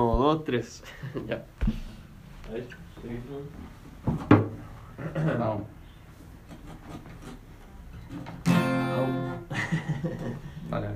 Uno, 0.00 0.16
dos, 0.16 0.44
tres. 0.44 0.82
ya. 1.28 1.42
A 2.48 2.52
ver, 2.52 2.64
Vamos. 5.38 5.66
Vale. 10.70 10.88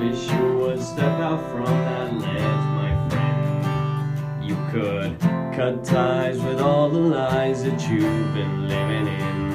Wish 0.00 0.32
you 0.32 0.58
would 0.58 0.82
step 0.82 1.20
out 1.20 1.40
from 1.52 1.64
that 1.64 2.12
ledge, 2.14 2.64
my 2.74 3.08
friend. 3.08 4.42
You 4.42 4.56
could 4.72 5.20
cut 5.54 5.84
ties 5.84 6.40
with 6.40 6.60
all 6.60 6.88
the 6.88 6.98
lies 6.98 7.62
that 7.62 7.80
you've 7.88 8.34
been 8.34 8.66
living 8.68 9.06
in. 9.06 9.52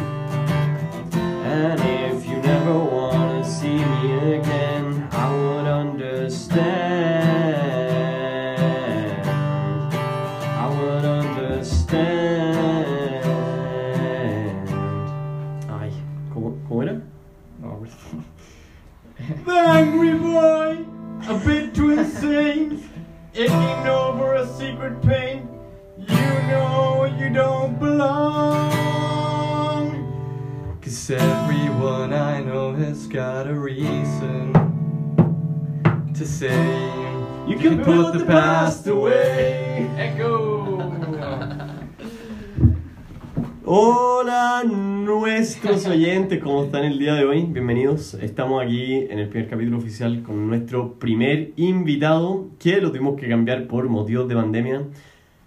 And 1.43 1.81
if 1.81 2.25
you 2.25 2.37
never 2.37 2.79
wanna 2.79 3.43
see 3.43 3.75
me 3.75 4.35
again, 4.35 5.07
I 5.11 5.29
would 5.35 5.67
understand. 5.67 6.94
Aching 23.37 23.87
over 23.87 24.35
a 24.35 24.47
secret 24.47 25.01
pain. 25.01 25.49
You 25.97 26.15
know 26.47 27.05
you 27.19 27.29
don't 27.29 27.77
belong. 27.79 28.71
Cause 30.81 31.09
everyone 31.09 32.13
I 32.13 32.41
know 32.41 32.73
has 32.73 33.07
got 33.07 33.47
a 33.47 33.53
reason 33.53 34.53
to 36.13 36.25
say 36.25 36.87
You 37.47 37.57
can 37.57 37.83
put 37.83 38.17
the 38.17 38.25
past 38.25 38.87
away. 38.87 39.89
Echo. 39.97 40.44
Hola 43.67 44.63
nuestros 44.63 45.87
oyentes, 45.87 46.39
¿cómo 46.39 46.65
están 46.65 46.83
el 46.83 46.99
día 46.99 47.15
de 47.15 47.25
hoy? 47.25 47.41
Bienvenidos. 47.45 48.13
Estamos 48.13 48.63
aquí 48.63 48.93
en 48.93 49.17
el 49.17 49.27
primer 49.27 49.49
capítulo 49.49 49.79
oficial 49.79 50.21
con 50.21 50.47
nuestro 50.47 50.99
primer 50.99 51.51
invitado 51.55 52.49
que 52.59 52.79
lo 52.79 52.91
tuvimos 52.91 53.19
que 53.19 53.27
cambiar 53.27 53.65
por 53.65 53.89
motivos 53.89 54.27
de 54.27 54.35
pandemia. 54.35 54.83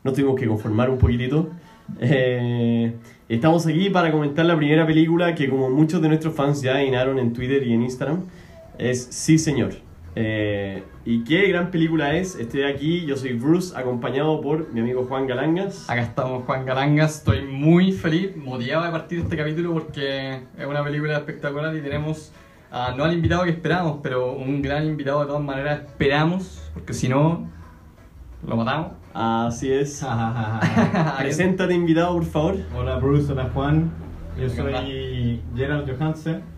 Nos 0.02 0.14
tuvimos 0.14 0.34
que 0.34 0.48
conformar 0.48 0.90
un 0.90 0.98
poquitito. 0.98 1.50
Eh, 2.00 2.92
estamos 3.28 3.64
aquí 3.68 3.88
para 3.88 4.10
comentar 4.10 4.44
la 4.44 4.56
primera 4.56 4.84
película 4.84 5.36
que 5.36 5.48
como 5.48 5.70
muchos 5.70 6.02
de 6.02 6.08
nuestros 6.08 6.34
fans 6.34 6.60
ya 6.60 6.74
adivinaron 6.74 7.20
en 7.20 7.32
Twitter 7.32 7.64
y 7.64 7.72
en 7.72 7.82
Instagram 7.82 8.24
es 8.78 9.00
Sí 9.00 9.38
Señor. 9.38 9.87
Eh, 10.20 10.82
¿Y 11.04 11.22
qué 11.22 11.46
gran 11.46 11.70
película 11.70 12.16
es? 12.16 12.34
Estoy 12.34 12.64
aquí, 12.64 13.06
yo 13.06 13.16
soy 13.16 13.34
Bruce, 13.34 13.72
acompañado 13.78 14.40
por 14.40 14.72
mi 14.72 14.80
amigo 14.80 15.04
Juan 15.04 15.28
Galangas. 15.28 15.88
Acá 15.88 16.02
estamos 16.02 16.44
Juan 16.44 16.66
Garangas, 16.66 17.18
estoy 17.18 17.42
muy 17.42 17.92
feliz, 17.92 18.36
motivado 18.36 18.84
de 18.84 18.90
partir 18.90 19.18
de 19.18 19.24
este 19.24 19.36
capítulo 19.36 19.74
porque 19.74 20.40
es 20.58 20.66
una 20.66 20.82
película 20.82 21.16
espectacular 21.18 21.72
y 21.76 21.82
tenemos 21.82 22.32
a, 22.72 22.96
no 22.96 23.04
al 23.04 23.12
invitado 23.12 23.44
que 23.44 23.50
esperamos, 23.50 24.00
pero 24.02 24.32
un 24.32 24.60
gran 24.60 24.86
invitado 24.86 25.20
de 25.20 25.26
todas 25.26 25.42
maneras 25.42 25.82
esperamos, 25.82 26.68
porque 26.74 26.94
si 26.94 27.08
no, 27.08 27.48
lo 28.44 28.56
matamos. 28.56 28.94
Así 29.14 29.70
es. 29.70 30.04
Preséntate 31.18 31.74
invitado, 31.74 32.14
por 32.14 32.24
favor. 32.24 32.56
Hola 32.76 32.96
Bruce, 32.96 33.30
hola 33.30 33.50
Juan. 33.54 33.92
Yo 34.36 34.48
soy 34.50 35.40
Gerald 35.54 35.88
Johansen. 35.88 36.57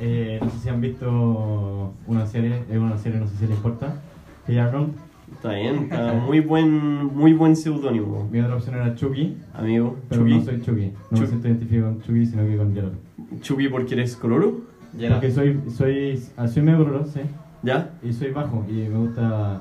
Eh, 0.00 0.38
no 0.42 0.48
sé 0.50 0.58
si 0.58 0.68
han 0.68 0.80
visto 0.80 1.92
una 2.06 2.26
serie, 2.26 2.62
es 2.70 2.78
una 2.78 2.96
serie, 2.96 3.20
no 3.20 3.26
sé 3.26 3.36
si 3.36 3.46
les 3.46 3.56
importa. 3.56 4.00
Que 4.46 4.54
ya 4.54 4.70
Ron. 4.70 4.92
Está 5.32 5.52
bien, 5.52 5.84
está 5.90 6.12
muy 6.14 6.40
buen, 6.40 7.04
muy 7.14 7.32
buen 7.34 7.54
seudónimo, 7.54 8.28
Mi 8.32 8.40
otra 8.40 8.56
opción 8.56 8.74
era 8.74 8.94
Chucky, 8.96 9.36
amigo. 9.54 9.96
pero 10.08 10.22
Chucky. 10.22 10.34
no 10.34 10.42
soy 10.44 10.60
Chucky. 10.60 10.86
No 10.86 11.08
Chucky. 11.10 11.20
me 11.20 11.26
siento 11.28 11.48
identificado 11.48 11.92
con 11.92 12.02
Chucky, 12.02 12.26
sino 12.26 12.46
que 12.46 12.56
con 12.56 12.74
Gerald. 12.74 12.94
Chucky 13.40 13.68
porque 13.68 13.94
eres 13.94 14.16
coloro. 14.16 14.60
Porque 14.92 15.30
soy, 15.30 15.60
soy, 15.68 16.20
ah, 16.36 16.48
soy 16.48 16.62
medio 16.62 16.78
coloroso, 16.78 17.12
sí. 17.12 17.20
¿Ya? 17.62 17.90
Y 18.02 18.12
soy 18.12 18.32
bajo 18.32 18.66
y 18.68 18.72
me 18.72 18.98
gusta 18.98 19.60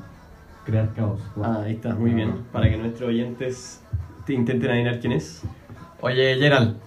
crear 0.66 0.92
caos. 0.96 1.22
Ah, 1.42 1.62
ahí 1.66 1.74
está, 1.74 1.94
muy 1.94 2.12
bien. 2.12 2.34
Para 2.52 2.68
que 2.70 2.78
nuestros 2.78 3.10
oyentes 3.10 3.84
te 4.26 4.34
intenten 4.34 4.72
adivinar 4.72 5.00
quién 5.00 5.14
es. 5.14 5.44
Oye, 6.02 6.36
Gerald, 6.40 6.78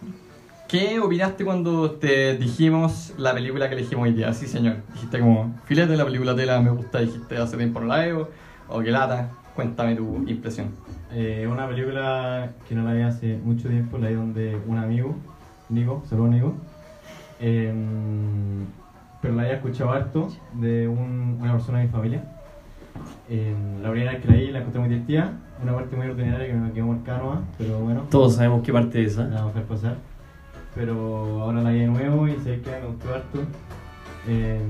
¿qué 0.72 0.98
opinaste 1.00 1.44
cuando 1.44 1.90
te 1.90 2.38
dijimos 2.38 3.12
la 3.18 3.34
película 3.34 3.68
que 3.68 3.74
elegimos 3.74 4.04
hoy 4.08 4.14
día? 4.14 4.32
Sí, 4.32 4.46
señor. 4.46 4.76
Dijiste 4.94 5.20
como, 5.20 5.54
filete, 5.66 5.94
la 5.98 6.04
película 6.06 6.34
tela 6.34 6.62
me 6.62 6.70
gusta, 6.70 7.00
dijiste 7.00 7.36
hace 7.36 7.58
tiempo 7.58 7.78
no 7.80 7.88
la 7.88 7.98
veo, 7.98 8.30
o 8.70 8.80
que 8.80 8.90
lata. 8.90 9.28
Cuéntame 9.54 9.94
tu 9.94 10.24
impresión. 10.26 10.68
Eh, 11.12 11.46
una 11.46 11.68
película 11.68 12.52
que 12.66 12.74
no 12.74 12.84
la 12.84 12.94
vi 12.94 13.02
hace 13.02 13.36
mucho 13.44 13.68
tiempo, 13.68 13.98
la 13.98 14.08
vi 14.08 14.14
donde 14.14 14.56
un 14.66 14.78
amigo, 14.78 15.14
Nico, 15.68 16.02
saludos 16.08 16.30
Nico, 16.30 16.54
eh, 17.38 17.70
pero 19.20 19.34
la 19.34 19.42
había 19.42 19.56
escuchado 19.56 19.90
harto 19.90 20.28
de 20.54 20.88
un- 20.88 21.36
una 21.38 21.52
persona 21.52 21.80
de 21.80 21.84
mi 21.84 21.90
familia. 21.90 22.24
Eh, 23.28 23.54
la 23.82 23.90
primera 23.90 24.12
vez 24.12 24.22
que 24.22 24.28
la 24.28 24.34
vi 24.36 24.50
la 24.52 24.58
encontré 24.60 24.80
muy 24.80 24.88
divertida, 24.88 25.32
una 25.62 25.74
parte 25.74 25.96
muy 25.96 26.06
ordinaria 26.06 26.46
que 26.46 26.54
me 26.54 26.72
quedó 26.72 26.86
marcada 26.86 27.40
pero 27.58 27.78
bueno, 27.80 28.04
Todos 28.10 28.36
sabemos 28.36 28.62
qué 28.62 28.72
parte 28.72 29.04
es 29.04 29.18
la 29.18 29.24
esa. 29.26 29.34
vamos 29.34 29.54
a 29.56 29.60
pasar. 29.62 30.11
Pero 30.74 31.42
ahora 31.42 31.62
la 31.62 31.70
vi 31.70 31.80
de 31.80 31.86
nuevo 31.86 32.28
y 32.28 32.32
sé 32.36 32.60
que 32.60 32.70
me 32.70 32.86
gustó 32.86 33.14
harto. 33.14 33.40
Eh, 34.28 34.60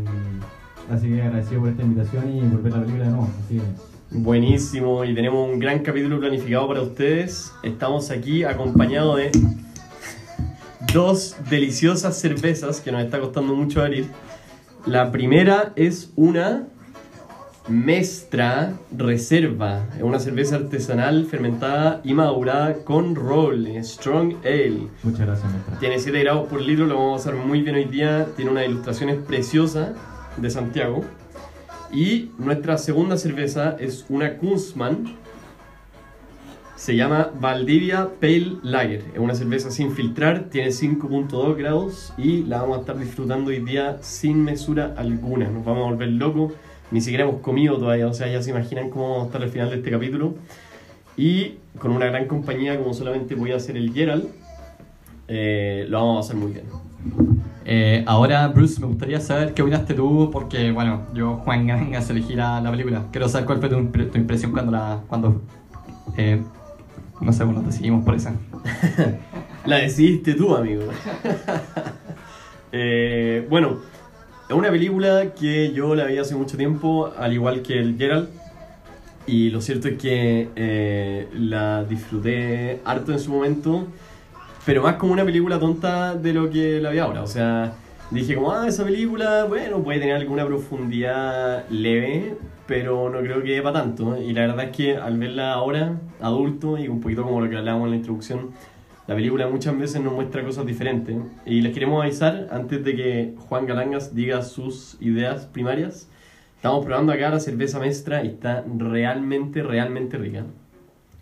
así 0.91 1.09
que 1.09 1.23
agradecido 1.23 1.61
por 1.61 1.71
esta 1.71 1.83
invitación 1.83 2.37
y 2.37 2.41
por 2.43 2.63
ver 2.63 2.73
la 2.73 2.81
película 2.81 3.05
de 3.05 3.11
nuevo. 3.11 3.31
Así 3.45 3.57
que 3.59 3.93
Buenísimo, 4.15 5.07
y 5.07 5.15
tenemos 5.15 5.49
un 5.49 5.59
gran 5.59 5.79
capítulo 5.79 6.21
planificado 6.21 6.69
para 6.69 6.83
ustedes. 6.83 7.51
Estamos 7.63 8.11
aquí 8.11 8.45
acompañados 8.45 9.17
de 9.17 9.33
dos 10.93 11.35
deliciosas 11.49 12.21
cervezas 12.21 12.83
que 12.83 12.93
nos 12.93 13.03
está 13.03 13.21
costando 13.21 13.55
mucho 13.55 13.81
abrir. 13.81 14.09
La 14.85 15.11
primera 15.13 15.73
es 15.77 16.13
una 16.15 16.69
Mestra 17.69 18.75
Reserva, 18.97 19.87
es 19.97 20.03
una 20.03 20.19
cerveza 20.19 20.57
artesanal 20.57 21.27
fermentada 21.27 22.01
y 22.03 22.13
madurada 22.13 22.83
con 22.85 23.15
roble, 23.15 23.83
Strong 23.85 24.35
Ale. 24.45 24.89
muchas 25.05 25.27
gracias, 25.27 25.53
maestra. 25.53 25.79
Tiene 25.79 25.99
7 26.01 26.19
grados 26.21 26.49
por 26.49 26.61
litro, 26.61 26.87
lo 26.87 26.97
vamos 26.97 27.25
a 27.27 27.31
usar 27.31 27.47
muy 27.47 27.63
bien 27.63 27.77
hoy 27.77 27.85
día. 27.85 28.27
Tiene 28.37 28.51
unas 28.51 28.67
ilustraciones 28.67 29.17
preciosas 29.17 29.91
de 30.37 30.51
Santiago. 30.51 31.05
Y 31.93 32.31
nuestra 32.39 32.79
segunda 32.79 33.17
cerveza 33.17 33.77
es 33.79 34.07
una 34.09 34.39
Kunzmann. 34.39 35.17
Se 36.75 36.97
llama 36.97 37.31
Valdivia 37.39 38.09
Pale 38.21 38.57
Lager. 38.65 39.05
Es 39.13 39.21
una 39.21 39.37
cerveza 39.37 39.71
sin 39.71 39.93
filtrar, 39.93 40.47
tiene 40.51 40.71
5.2 40.71 41.57
grados 41.57 42.13
y 42.19 42.43
la 42.43 42.63
vamos 42.63 42.79
a 42.79 42.81
estar 42.81 42.99
disfrutando 42.99 43.51
hoy 43.51 43.61
día 43.61 43.99
sin 44.01 44.43
mesura 44.43 44.95
alguna. 44.97 45.49
Nos 45.49 45.65
vamos 45.65 45.85
a 45.87 45.91
volver 45.91 46.09
locos. 46.09 46.55
Ni 46.93 47.01
siquiera 47.01 47.25
hemos 47.25 47.41
comido 47.41 47.79
todavía, 47.79 48.07
o 48.07 48.15
sea, 48.15 48.29
ya 48.29 48.43
se 48.43 48.51
imaginan 48.51 48.91
cómo 48.91 49.09
vamos 49.09 49.23
a 49.25 49.27
estar 49.27 49.43
al 49.43 49.49
final 49.49 49.71
de 49.71 49.77
este 49.77 49.91
capítulo. 49.91 50.35
Y 51.17 51.55
con 51.79 51.91
una 51.91 52.07
gran 52.07 52.27
compañía, 52.27 52.79
como 52.79 52.95
solamente 52.95 53.35
voy 53.35 53.53
a 53.53 53.57
hacer 53.57 53.77
el 53.77 53.93
Gerald, 53.93 54.27
eh, 55.29 55.87
lo 55.89 55.99
vamos 55.99 56.17
a 56.19 56.21
hacer 56.21 56.37
muy 56.37 56.53
bien. 56.53 56.67
Eh, 57.65 58.05
ahora, 58.07 58.47
Bruce, 58.49 58.81
me 58.81 58.87
gustaría 58.87 59.21
saber 59.21 59.55
qué 59.55 59.63
opinaste 59.63 59.95
tú, 59.95 60.31
porque, 60.33 60.71
bueno, 60.73 61.03
yo, 61.15 61.37
Juan 61.37 61.67
Garangas, 61.67 62.11
elegí 62.11 62.35
la, 62.35 62.61
la 62.61 62.71
película. 62.71 63.05
Quiero 63.11 63.29
saber 63.29 63.47
cuál 63.47 63.59
fue 63.61 63.69
tu, 63.69 63.85
tu 63.87 64.19
impresión 64.19 64.53
cuando 64.53 64.73
la. 64.73 65.01
cuando. 65.09 65.41
eh, 66.17 66.41
no 67.21 67.33
sé, 67.33 67.45
bueno, 67.45 67.63
decidimos 67.63 68.05
por 68.05 68.15
esa. 68.17 68.35
La 69.65 69.77
decidiste 69.77 70.35
tú, 70.35 70.55
amigo. 70.55 70.83
Eh, 72.75 73.47
bueno, 73.51 73.81
es 74.53 74.59
una 74.59 74.71
película 74.71 75.33
que 75.33 75.73
yo 75.73 75.95
la 75.95 76.05
vi 76.05 76.19
hace 76.19 76.35
mucho 76.35 76.59
tiempo, 76.59 77.11
al 77.19 77.33
igual 77.33 77.63
que 77.63 77.79
el 77.79 77.97
Gerald. 77.97 78.29
Y 79.27 79.49
lo 79.49 79.63
cierto 79.63 79.89
es 79.89 79.97
que 79.97 80.51
eh, 80.55 81.29
la 81.33 81.85
disfruté 81.85 82.81
harto 82.85 83.13
en 83.13 83.19
su 83.19 83.33
momento, 83.33 83.87
pero 84.67 84.83
más 84.83 84.97
como 84.97 85.15
una 85.15 85.25
película 85.25 85.59
tonta 85.59 86.15
de 86.15 86.35
lo 86.35 86.51
que 86.51 86.81
la 86.83 86.91
vi 86.91 86.99
ahora. 86.99 87.23
O 87.23 87.27
sea, 87.27 87.73
dije 88.11 88.35
como, 88.35 88.53
ah, 88.53 88.69
esa 88.69 88.85
película, 88.85 89.45
bueno, 89.45 89.83
puede 89.83 90.01
tener 90.01 90.17
alguna 90.17 90.45
profundidad 90.45 91.67
leve, 91.71 92.37
pero 92.67 93.09
no 93.09 93.21
creo 93.21 93.43
que 93.43 93.63
para 93.63 93.81
tanto. 93.81 94.21
Y 94.21 94.35
la 94.35 94.43
verdad 94.43 94.67
es 94.67 94.77
que 94.77 94.97
al 94.99 95.17
verla 95.17 95.55
ahora, 95.55 95.99
adulto, 96.21 96.77
y 96.77 96.89
un 96.89 97.01
poquito 97.01 97.23
como 97.23 97.41
lo 97.41 97.49
que 97.49 97.57
hablábamos 97.57 97.87
en 97.87 97.91
la 97.93 97.97
introducción, 97.97 98.51
la 99.13 99.17
película 99.17 99.47
muchas 99.47 99.79
veces 99.79 100.01
nos 100.01 100.15
muestra 100.15 100.43
cosas 100.43 100.65
diferentes. 100.65 101.15
Y 101.45 101.61
les 101.61 101.75
queremos 101.75 102.03
avisar, 102.03 102.49
antes 102.51 102.83
de 102.83 102.97
que 102.97 103.35
Juan 103.47 103.67
Galangas 103.67 104.15
diga 104.15 104.41
sus 104.41 104.97
ideas 105.01 105.45
primarias, 105.45 106.09
estamos 106.57 106.83
probando 106.87 107.13
acá 107.13 107.29
la 107.29 107.39
cerveza 107.39 107.79
Mestra 107.79 108.25
y 108.25 108.29
está 108.29 108.65
realmente, 108.75 109.63
realmente 109.63 110.17
rica. 110.17 110.47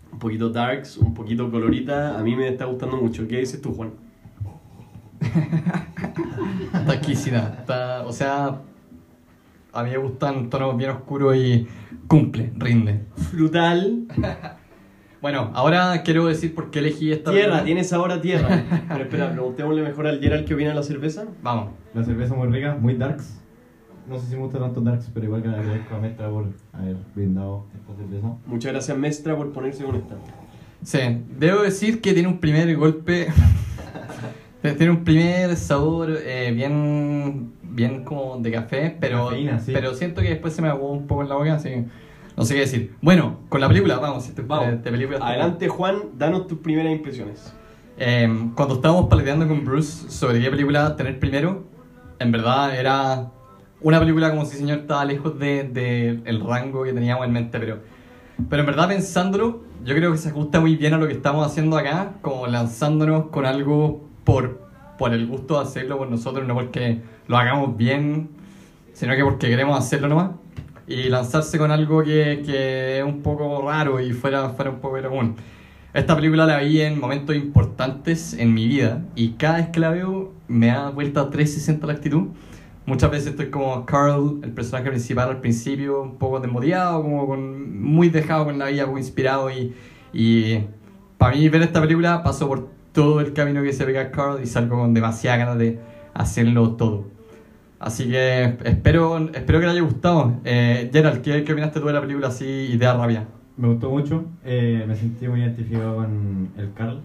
Un 0.09 0.19
poquito 0.19 0.49
darks, 0.49 0.95
un 0.99 1.13
poquito 1.13 1.51
colorita, 1.51 2.17
a 2.17 2.23
mí 2.23 2.33
me 2.33 2.47
está 2.47 2.63
gustando 2.63 2.95
mucho. 2.95 3.27
¿Qué 3.27 3.39
dices 3.39 3.61
tú, 3.61 3.73
Juan? 3.73 3.91
Está 6.73 6.93
exquisita. 6.93 7.57
Está, 7.59 8.05
o 8.05 8.13
sea, 8.13 8.61
A 9.73 9.83
mí 9.83 9.89
me 9.89 9.97
gustan 9.97 10.49
tonos 10.49 10.77
bien 10.77 10.91
oscuros 10.91 11.35
y 11.35 11.67
cumple, 12.07 12.53
rinde. 12.55 13.01
Frutal. 13.17 14.05
Bueno, 15.21 15.51
ahora 15.53 16.01
quiero 16.03 16.25
decir 16.25 16.55
por 16.55 16.71
qué 16.71 16.79
elegí 16.79 17.11
esta 17.11 17.29
Tierra, 17.31 17.45
película. 17.45 17.63
tienes 17.65 17.93
ahora 17.93 18.21
tierra. 18.21 18.63
Pero 18.87 19.03
espera, 19.03 19.31
preguntémosle 19.31 19.83
mejor 19.83 20.07
al 20.07 20.19
Gerald 20.19 20.45
qué 20.47 20.55
opina 20.55 20.69
de 20.69 20.75
la 20.75 20.83
cerveza. 20.83 21.25
Vamos. 21.43 21.69
La 21.93 22.03
cerveza 22.03 22.33
muy 22.33 22.47
rica, 22.47 22.75
muy 22.79 22.95
darks. 22.95 23.37
No 24.09 24.17
sé 24.19 24.27
si 24.27 24.35
me 24.35 24.41
gusta 24.41 24.57
tanto 24.57 24.81
darks, 24.81 25.09
pero 25.13 25.27
igual 25.27 25.43
que 25.43 25.47
le 25.49 25.55
agradezco 25.57 25.95
a 25.95 25.99
Mestra 25.99 26.27
por 26.29 26.47
haber 26.73 26.95
brindado 27.15 27.65
esta 27.75 27.95
cerveza. 27.95 28.33
Muchas 28.47 28.71
gracias, 28.71 28.97
Mestra, 28.97 29.35
por 29.37 29.51
ponerse 29.53 29.83
con 29.83 29.95
esta. 29.95 30.15
Sí, 30.83 30.99
debo 31.37 31.61
decir 31.61 32.01
que 32.01 32.13
tiene 32.13 32.27
un 32.27 32.39
primer 32.39 32.75
golpe. 32.75 33.27
tiene 34.61 34.89
un 34.89 35.03
primer 35.03 35.55
sabor 35.55 36.17
eh, 36.25 36.51
bien. 36.55 37.53
bien 37.61 38.03
como 38.03 38.37
de 38.37 38.51
café, 38.51 38.97
pero. 38.99 39.25
Cafeína, 39.27 39.59
sí. 39.59 39.71
Pero 39.71 39.93
siento 39.93 40.21
que 40.21 40.29
después 40.29 40.53
se 40.53 40.63
me 40.63 40.67
aguó 40.69 40.91
un 40.91 41.05
poco 41.05 41.21
en 41.21 41.29
la 41.29 41.35
boca, 41.35 41.53
así 41.53 41.69
que 41.69 41.85
no 42.41 42.45
sé 42.45 42.55
qué 42.55 42.59
decir. 42.61 42.95
Bueno, 43.01 43.37
con 43.49 43.61
la 43.61 43.67
película, 43.67 43.97
vamos, 43.99 44.27
este- 44.27 44.41
Vamos. 44.41 44.65
de- 44.67 44.77
de 44.77 44.91
película. 44.91 45.19
Adelante, 45.21 45.67
Juan, 45.67 45.95
danos 46.17 46.47
tus 46.47 46.57
primeras 46.57 46.91
impresiones. 46.91 47.53
Eh, 47.97 48.27
cuando 48.55 48.75
estábamos 48.75 49.07
paleteando 49.09 49.47
con 49.47 49.63
Bruce 49.63 50.09
sobre 50.09 50.41
qué 50.41 50.49
película 50.49 50.95
tener 50.95 51.19
primero, 51.19 51.63
en 52.17 52.31
verdad 52.31 52.75
era 52.75 53.29
una 53.79 53.99
película 53.99 54.31
como 54.31 54.45
si 54.45 54.57
señor 54.57 54.79
estaba 54.79 55.05
lejos 55.05 55.37
de, 55.37 55.63
de 55.65 56.19
el 56.25 56.39
rango 56.43 56.83
que 56.83 56.93
teníamos 56.93 57.25
en 57.27 57.31
mente, 57.33 57.59
pero, 57.59 57.77
pero 58.49 58.61
en 58.61 58.65
verdad 58.65 58.87
pensándolo, 58.87 59.61
yo 59.85 59.93
creo 59.95 60.11
que 60.11 60.17
se 60.17 60.29
ajusta 60.29 60.59
muy 60.59 60.75
bien 60.77 60.95
a 60.95 60.97
lo 60.97 61.05
que 61.07 61.13
estamos 61.13 61.45
haciendo 61.45 61.77
acá, 61.77 62.13
como 62.23 62.47
lanzándonos 62.47 63.27
con 63.27 63.45
algo 63.45 64.03
por, 64.23 64.61
por 64.97 65.13
el 65.13 65.27
gusto 65.27 65.55
de 65.59 65.67
hacerlo 65.67 65.97
por 65.99 66.09
nosotros, 66.09 66.47
no 66.47 66.55
porque 66.55 67.01
lo 67.27 67.37
hagamos 67.37 67.77
bien, 67.77 68.29
sino 68.93 69.15
que 69.15 69.23
porque 69.23 69.47
queremos 69.47 69.77
hacerlo 69.77 70.07
nomás. 70.07 70.31
Y 70.91 71.09
lanzarse 71.09 71.57
con 71.57 71.71
algo 71.71 72.03
que, 72.03 72.43
que 72.45 72.99
es 72.99 73.03
un 73.03 73.21
poco 73.21 73.61
raro 73.65 73.99
y 73.99 74.11
fuera, 74.11 74.49
fuera 74.49 74.71
un 74.71 74.79
poco 74.79 75.01
común. 75.01 75.35
Esta 75.93 76.15
película 76.15 76.45
la 76.45 76.59
vi 76.59 76.81
en 76.81 76.99
momentos 76.99 77.35
importantes 77.35 78.33
en 78.33 78.53
mi 78.53 78.65
vida 78.67 79.03
y 79.15 79.31
cada 79.31 79.57
vez 79.57 79.69
que 79.69 79.79
la 79.81 79.89
veo 79.89 80.31
me 80.47 80.67
da 80.67 80.89
vuelta 80.89 81.21
a 81.21 81.29
360 81.29 81.85
la 81.85 81.93
actitud. 81.93 82.27
Muchas 82.85 83.11
veces 83.11 83.27
estoy 83.31 83.49
como 83.49 83.85
Carl, 83.85 84.39
el 84.43 84.51
personaje 84.51 84.89
principal 84.89 85.29
al 85.29 85.41
principio, 85.41 86.01
un 86.01 86.17
poco 86.17 86.39
desmotivado, 86.39 87.01
como 87.03 87.27
con, 87.27 87.81
muy 87.81 88.09
dejado 88.09 88.45
con 88.45 88.57
la 88.57 88.67
vida, 88.67 88.85
muy 88.85 89.01
inspirado 89.01 89.51
y, 89.51 89.73
y 90.13 90.59
para 91.17 91.35
mí 91.35 91.47
ver 91.49 91.61
esta 91.61 91.81
película 91.81 92.23
pasó 92.23 92.47
por 92.47 92.69
todo 92.91 93.19
el 93.19 93.33
camino 93.33 93.61
que 93.61 93.73
se 93.73 93.85
pega 93.85 94.11
Carl 94.11 94.41
y 94.41 94.47
salgo 94.47 94.79
con 94.79 94.93
demasiada 94.93 95.37
ganas 95.37 95.57
de 95.57 95.79
hacerlo 96.13 96.71
todo. 96.71 97.05
Así 97.81 98.07
que 98.07 98.57
espero, 98.63 99.17
espero 99.33 99.59
que 99.59 99.65
le 99.65 99.71
haya 99.71 99.81
gustado. 99.81 100.35
Eh, 100.43 100.91
Gerald, 100.93 101.23
¿qué, 101.23 101.43
¿qué 101.43 101.51
opinaste 101.51 101.79
tú 101.79 101.87
de 101.87 101.93
la 101.93 102.01
película 102.01 102.27
así, 102.27 102.45
Idea 102.45 102.93
Rabia? 102.93 103.25
Me 103.57 103.69
gustó 103.69 103.89
mucho, 103.89 104.25
eh, 104.45 104.85
me 104.87 104.95
sentí 104.95 105.27
muy 105.27 105.41
identificado 105.41 105.95
con 105.95 106.51
el 106.57 106.73
Carl. 106.73 107.01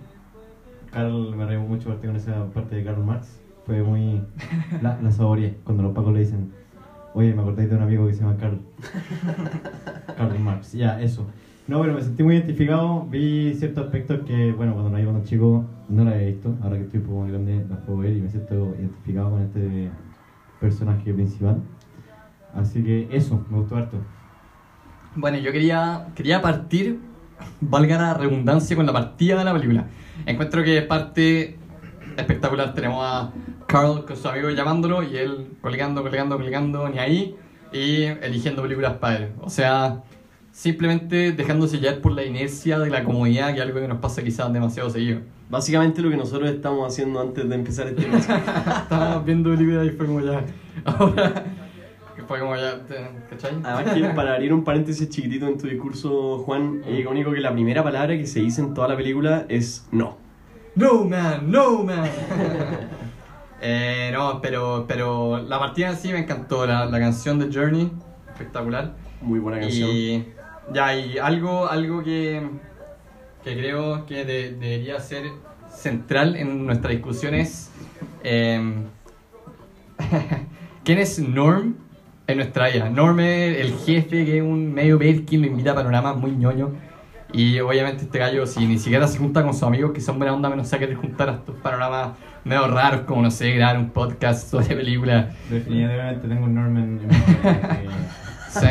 Carl 0.92 1.34
me 1.34 1.46
reí 1.46 1.56
mucho 1.56 1.88
parte 1.88 2.06
con 2.06 2.16
esa 2.16 2.44
parte 2.50 2.76
de 2.76 2.84
Karl 2.84 3.02
Marx. 3.02 3.40
Fue 3.64 3.82
muy. 3.82 4.20
La, 4.82 5.00
la 5.00 5.10
saboreé 5.10 5.56
cuando 5.64 5.82
los 5.82 5.94
pacos 5.94 6.12
le 6.12 6.20
dicen, 6.20 6.52
oye, 7.14 7.32
me 7.32 7.40
acordáis 7.40 7.70
de 7.70 7.76
un 7.76 7.82
amigo 7.82 8.06
que 8.06 8.12
se 8.12 8.20
llama 8.20 8.36
Carl. 8.36 8.60
Karl 10.18 10.38
Marx, 10.38 10.74
ya, 10.74 11.00
eso. 11.00 11.26
No, 11.68 11.80
pero 11.80 11.94
me 11.94 12.02
sentí 12.02 12.22
muy 12.22 12.34
identificado. 12.34 13.06
Vi 13.06 13.54
ciertos 13.54 13.86
aspectos 13.86 14.20
que, 14.26 14.52
bueno, 14.52 14.74
cuando 14.74 14.90
no 14.90 14.98
iba 14.98 15.10
cuando 15.10 15.26
chico 15.26 15.64
no 15.88 16.04
lo 16.04 16.10
había 16.10 16.26
visto. 16.26 16.54
Ahora 16.60 16.76
que 16.76 16.82
estoy 16.82 17.00
un 17.00 17.06
poco 17.06 17.20
más 17.20 17.30
grande, 17.30 17.64
los 17.66 17.78
puedo 17.78 17.98
ver 18.00 18.14
y 18.14 18.20
me 18.20 18.28
siento 18.28 18.74
identificado 18.78 19.30
con 19.30 19.40
este 19.40 19.90
personaje 20.60 21.12
principal. 21.12 21.62
Así 22.54 22.82
que 22.82 23.08
eso, 23.10 23.44
me 23.50 23.58
gustó 23.58 23.76
harto. 23.76 23.98
Bueno, 25.14 25.38
yo 25.38 25.52
quería, 25.52 26.08
quería 26.14 26.42
partir, 26.42 27.00
valga 27.60 27.98
la 27.98 28.14
redundancia, 28.14 28.76
con 28.76 28.86
la 28.86 28.92
partida 28.92 29.38
de 29.38 29.44
la 29.44 29.52
película. 29.52 29.86
Encuentro 30.26 30.62
que 30.62 30.82
parte 30.82 31.58
espectacular. 32.16 32.74
Tenemos 32.74 33.04
a 33.04 33.32
Carl 33.66 34.04
con 34.04 34.16
su 34.16 34.28
amigo 34.28 34.50
llamándolo 34.50 35.02
y 35.02 35.16
él 35.16 35.56
colgando, 35.60 36.02
colgando, 36.02 36.36
colgando, 36.38 36.88
ni 36.88 36.98
ahí, 36.98 37.36
y 37.72 38.04
eligiendo 38.04 38.62
películas 38.62 38.94
para 38.94 39.16
él. 39.16 39.32
O 39.40 39.50
sea, 39.50 40.02
simplemente 40.56 41.32
dejándose 41.32 41.78
llevar 41.78 42.00
por 42.00 42.12
la 42.12 42.24
inercia 42.24 42.78
de 42.78 42.88
la 42.88 43.04
comodidad, 43.04 43.52
que 43.52 43.56
es 43.56 43.62
algo 43.62 43.78
que 43.78 43.88
nos 43.88 43.98
pasa 43.98 44.22
quizás 44.22 44.50
demasiado 44.50 44.88
seguido. 44.88 45.20
Básicamente 45.50 46.00
lo 46.00 46.08
que 46.08 46.16
nosotros 46.16 46.48
estamos 46.48 46.90
haciendo 46.90 47.20
antes 47.20 47.46
de 47.46 47.54
empezar 47.54 47.88
este 47.88 48.04
podcast. 48.04 48.30
Estábamos 48.84 49.26
viendo 49.26 49.50
películas 49.50 49.86
y 49.86 49.90
fue 49.90 50.06
como 50.06 50.20
ya. 50.22 50.42
Ahora. 50.86 51.44
que 52.16 52.22
Fue 52.22 52.40
como 52.40 52.56
ya. 52.56 52.80
¿Cachai? 53.28 53.58
Además 53.62 53.94
que 53.94 54.02
para 54.14 54.32
abrir 54.32 54.54
un 54.54 54.64
paréntesis 54.64 55.10
chiquitito 55.10 55.46
en 55.46 55.58
tu 55.58 55.66
discurso, 55.66 56.38
Juan, 56.38 56.80
es 56.86 57.00
icónico 57.00 57.32
que 57.32 57.40
la 57.40 57.52
primera 57.52 57.84
palabra 57.84 58.16
que 58.16 58.26
se 58.26 58.40
dice 58.40 58.62
en 58.62 58.72
toda 58.72 58.88
la 58.88 58.96
película 58.96 59.44
es 59.50 59.86
no. 59.92 60.16
No 60.74 61.04
man, 61.04 61.50
no 61.50 61.82
man. 61.84 62.08
eh, 63.60 64.10
no, 64.10 64.40
pero, 64.40 64.86
pero 64.88 65.36
la 65.36 65.58
partida 65.58 65.90
en 65.90 65.96
sí 65.96 66.14
me 66.14 66.20
encantó. 66.20 66.66
La, 66.66 66.86
la 66.86 66.98
canción 66.98 67.38
de 67.38 67.54
Journey, 67.54 67.92
espectacular. 68.32 68.94
Muy 69.20 69.38
buena 69.38 69.60
canción. 69.60 69.90
Y 69.90 70.35
ya, 70.72 70.94
y 70.94 71.18
algo, 71.18 71.68
algo 71.68 72.02
que, 72.02 72.42
que 73.44 73.56
creo 73.56 74.06
que 74.06 74.24
de- 74.24 74.52
debería 74.52 75.00
ser 75.00 75.24
central 75.70 76.36
en 76.36 76.66
nuestra 76.66 76.90
discusión 76.90 77.34
es 77.34 77.70
em, 78.24 78.84
quién 80.84 80.98
es 80.98 81.18
Norm 81.18 81.74
en 82.26 82.36
nuestra 82.38 82.68
vida. 82.68 82.88
Norm 82.90 83.20
es 83.20 83.58
el 83.58 83.72
jefe 83.78 84.24
que 84.24 84.38
es 84.38 84.42
un 84.42 84.72
medio 84.72 84.98
Perkin, 84.98 85.42
lo 85.42 85.46
invita 85.48 85.72
a 85.72 85.74
panoramas 85.74 86.16
muy 86.16 86.32
ñoño. 86.32 86.72
Y 87.32 87.58
obviamente 87.60 88.04
este 88.04 88.18
gallo, 88.18 88.46
si 88.46 88.66
ni 88.66 88.78
siquiera 88.78 89.06
se 89.08 89.18
junta 89.18 89.42
con 89.42 89.52
sus 89.52 89.64
amigos 89.64 89.92
que 89.92 90.00
son 90.00 90.18
buena 90.18 90.32
onda, 90.32 90.48
menos 90.48 90.68
se 90.68 90.76
va 90.76 90.78
a 90.78 90.80
querer 90.80 90.96
juntar 90.96 91.28
a 91.28 91.32
estos 91.34 91.56
panoramas 91.56 92.10
medio 92.44 92.66
raros, 92.68 93.00
como 93.02 93.22
no 93.22 93.30
sé, 93.30 93.50
grabar 93.52 93.78
un 93.78 93.90
podcast 93.90 94.48
sobre 94.48 94.76
películas. 94.76 95.26
Definitivamente 95.50 96.28
tengo 96.28 96.44
un 96.44 96.54
Norman 96.54 97.00
en 97.02 97.08
¿Sí? 98.50 98.66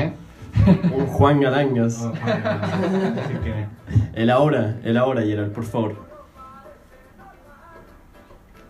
Un 0.96 1.06
Juan 1.08 1.38
oh, 1.46 2.14
que- 3.44 3.66
El 4.14 4.30
ahora, 4.30 4.78
el 4.84 4.98
ahora, 4.98 5.22
Gerald, 5.22 5.52
por 5.52 5.64
favor. 5.66 5.96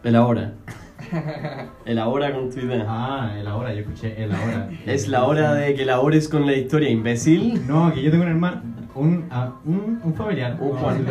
El 0.03 0.15
ahora. 0.15 0.53
El 1.85 1.99
ahora 1.99 2.33
con 2.33 2.49
tu 2.49 2.59
idea. 2.59 2.85
Ah, 2.87 3.33
el 3.37 3.47
ahora, 3.47 3.73
yo 3.73 3.81
escuché 3.81 4.23
el 4.23 4.33
ahora. 4.33 4.69
Es 4.85 5.07
la 5.07 5.23
hora 5.25 5.53
de 5.53 5.75
que 5.75 5.83
elabores 5.83 6.27
con 6.29 6.45
la 6.47 6.53
historia, 6.53 6.89
imbécil. 6.89 7.67
No, 7.67 7.93
que 7.93 8.01
yo 8.01 8.09
tengo 8.09 8.23
un 8.23 8.29
hermano, 8.29 8.61
un, 8.95 9.29
un, 9.65 9.99
un 10.03 10.13
familiar, 10.15 10.57
Un 10.59 10.71
Juan. 10.71 11.05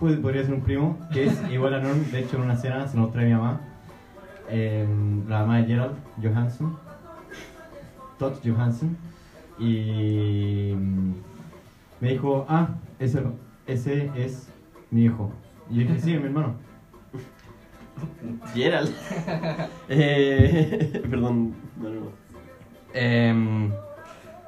puede- 0.00 0.16
podría 0.18 0.44
ser 0.44 0.54
un 0.54 0.62
primo, 0.62 0.98
que 1.12 1.24
es 1.26 1.38
igual 1.50 1.74
a 1.74 1.80
Norm. 1.80 2.10
De 2.10 2.20
hecho, 2.20 2.36
en 2.36 2.42
una 2.44 2.56
cena 2.56 2.86
se 2.88 2.96
nos 2.96 3.12
trae 3.12 3.26
mi 3.26 3.32
mamá, 3.34 3.60
eh, 4.48 4.86
la 5.28 5.40
mamá 5.40 5.58
de 5.58 5.64
Gerald 5.66 5.94
Johansson, 6.22 6.78
Todd 8.18 8.34
Johansson, 8.44 8.96
y 9.58 10.72
mm, 10.76 11.14
me 12.00 12.08
dijo, 12.10 12.44
ah, 12.48 12.68
ese, 12.98 13.22
ese 13.66 14.10
es 14.16 14.48
mi 14.90 15.04
hijo. 15.04 15.30
Y 15.70 15.74
yo 15.76 15.80
dije, 15.82 16.00
sí, 16.00 16.12
es 16.14 16.20
mi 16.20 16.26
hermano. 16.26 16.54
Gerald. 18.54 18.90
eh, 19.88 21.02
perdón. 21.10 21.54
No, 21.80 21.88
no, 21.88 22.00
no. 22.00 22.06
Em, 22.92 23.70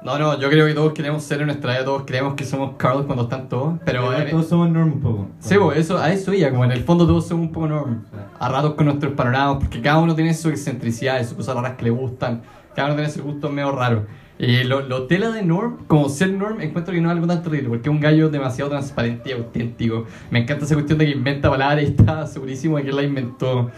no, 0.03 0.17
no, 0.19 0.39
yo 0.39 0.49
creo 0.49 0.65
que 0.67 0.73
todos 0.73 0.93
queremos 0.93 1.23
ser 1.23 1.41
en 1.41 1.47
nuestra 1.47 1.73
vida, 1.73 1.83
todos 1.83 2.03
creemos 2.05 2.35
que 2.35 2.45
somos 2.45 2.75
Carl 2.77 3.05
cuando 3.05 3.23
están 3.23 3.49
todos, 3.49 3.79
pero... 3.83 4.13
En- 4.13 4.29
todos 4.29 4.47
somos 4.47 4.69
Norm 4.69 4.93
un 4.93 4.99
poco. 5.01 5.27
Sí, 5.39 5.55
pues, 5.57 5.79
eso, 5.79 5.97
a 5.97 6.11
eso 6.13 6.33
iba, 6.33 6.49
como 6.51 6.63
en 6.63 6.71
el 6.71 6.83
fondo 6.83 7.05
todos 7.07 7.27
somos 7.27 7.47
un 7.47 7.51
poco 7.51 7.67
norm. 7.67 8.03
A 8.39 8.47
ratos 8.47 8.75
con 8.75 8.85
nuestros 8.85 9.13
panoramas, 9.13 9.57
porque 9.57 9.81
cada 9.81 9.97
uno 9.99 10.15
tiene 10.15 10.33
su 10.33 10.49
excentricidad, 10.49 11.21
sus 11.25 11.33
cosas 11.33 11.55
raras 11.55 11.73
que 11.73 11.85
le 11.85 11.89
gustan, 11.89 12.41
cada 12.75 12.89
uno 12.89 12.95
tiene 12.95 13.09
su 13.11 13.23
gusto 13.23 13.49
medio 13.49 13.71
raro. 13.71 14.05
Y 14.39 14.63
lo, 14.65 14.81
lo 14.81 15.07
tela 15.07 15.31
de 15.31 15.41
Norm, 15.41 15.85
como 15.87 16.09
ser 16.09 16.31
Norm, 16.31 16.61
encuentro 16.61 16.93
que 16.93 17.01
no 17.01 17.09
es 17.09 17.15
algo 17.15 17.25
tan 17.25 17.41
terrible, 17.41 17.69
porque 17.69 17.89
es 17.89 17.95
un 17.95 17.99
gallo 17.99 18.29
demasiado 18.29 18.69
transparente 18.69 19.31
y 19.31 19.33
auténtico. 19.33 20.05
Me 20.29 20.39
encanta 20.39 20.65
esa 20.65 20.75
cuestión 20.75 20.99
de 20.99 21.05
que 21.05 21.11
inventa 21.11 21.49
palabras 21.49 21.83
y 21.83 21.87
está 21.87 22.27
segurísimo 22.27 22.77
de 22.77 22.83
que 22.83 22.91
la 22.91 23.01
inventó. 23.01 23.71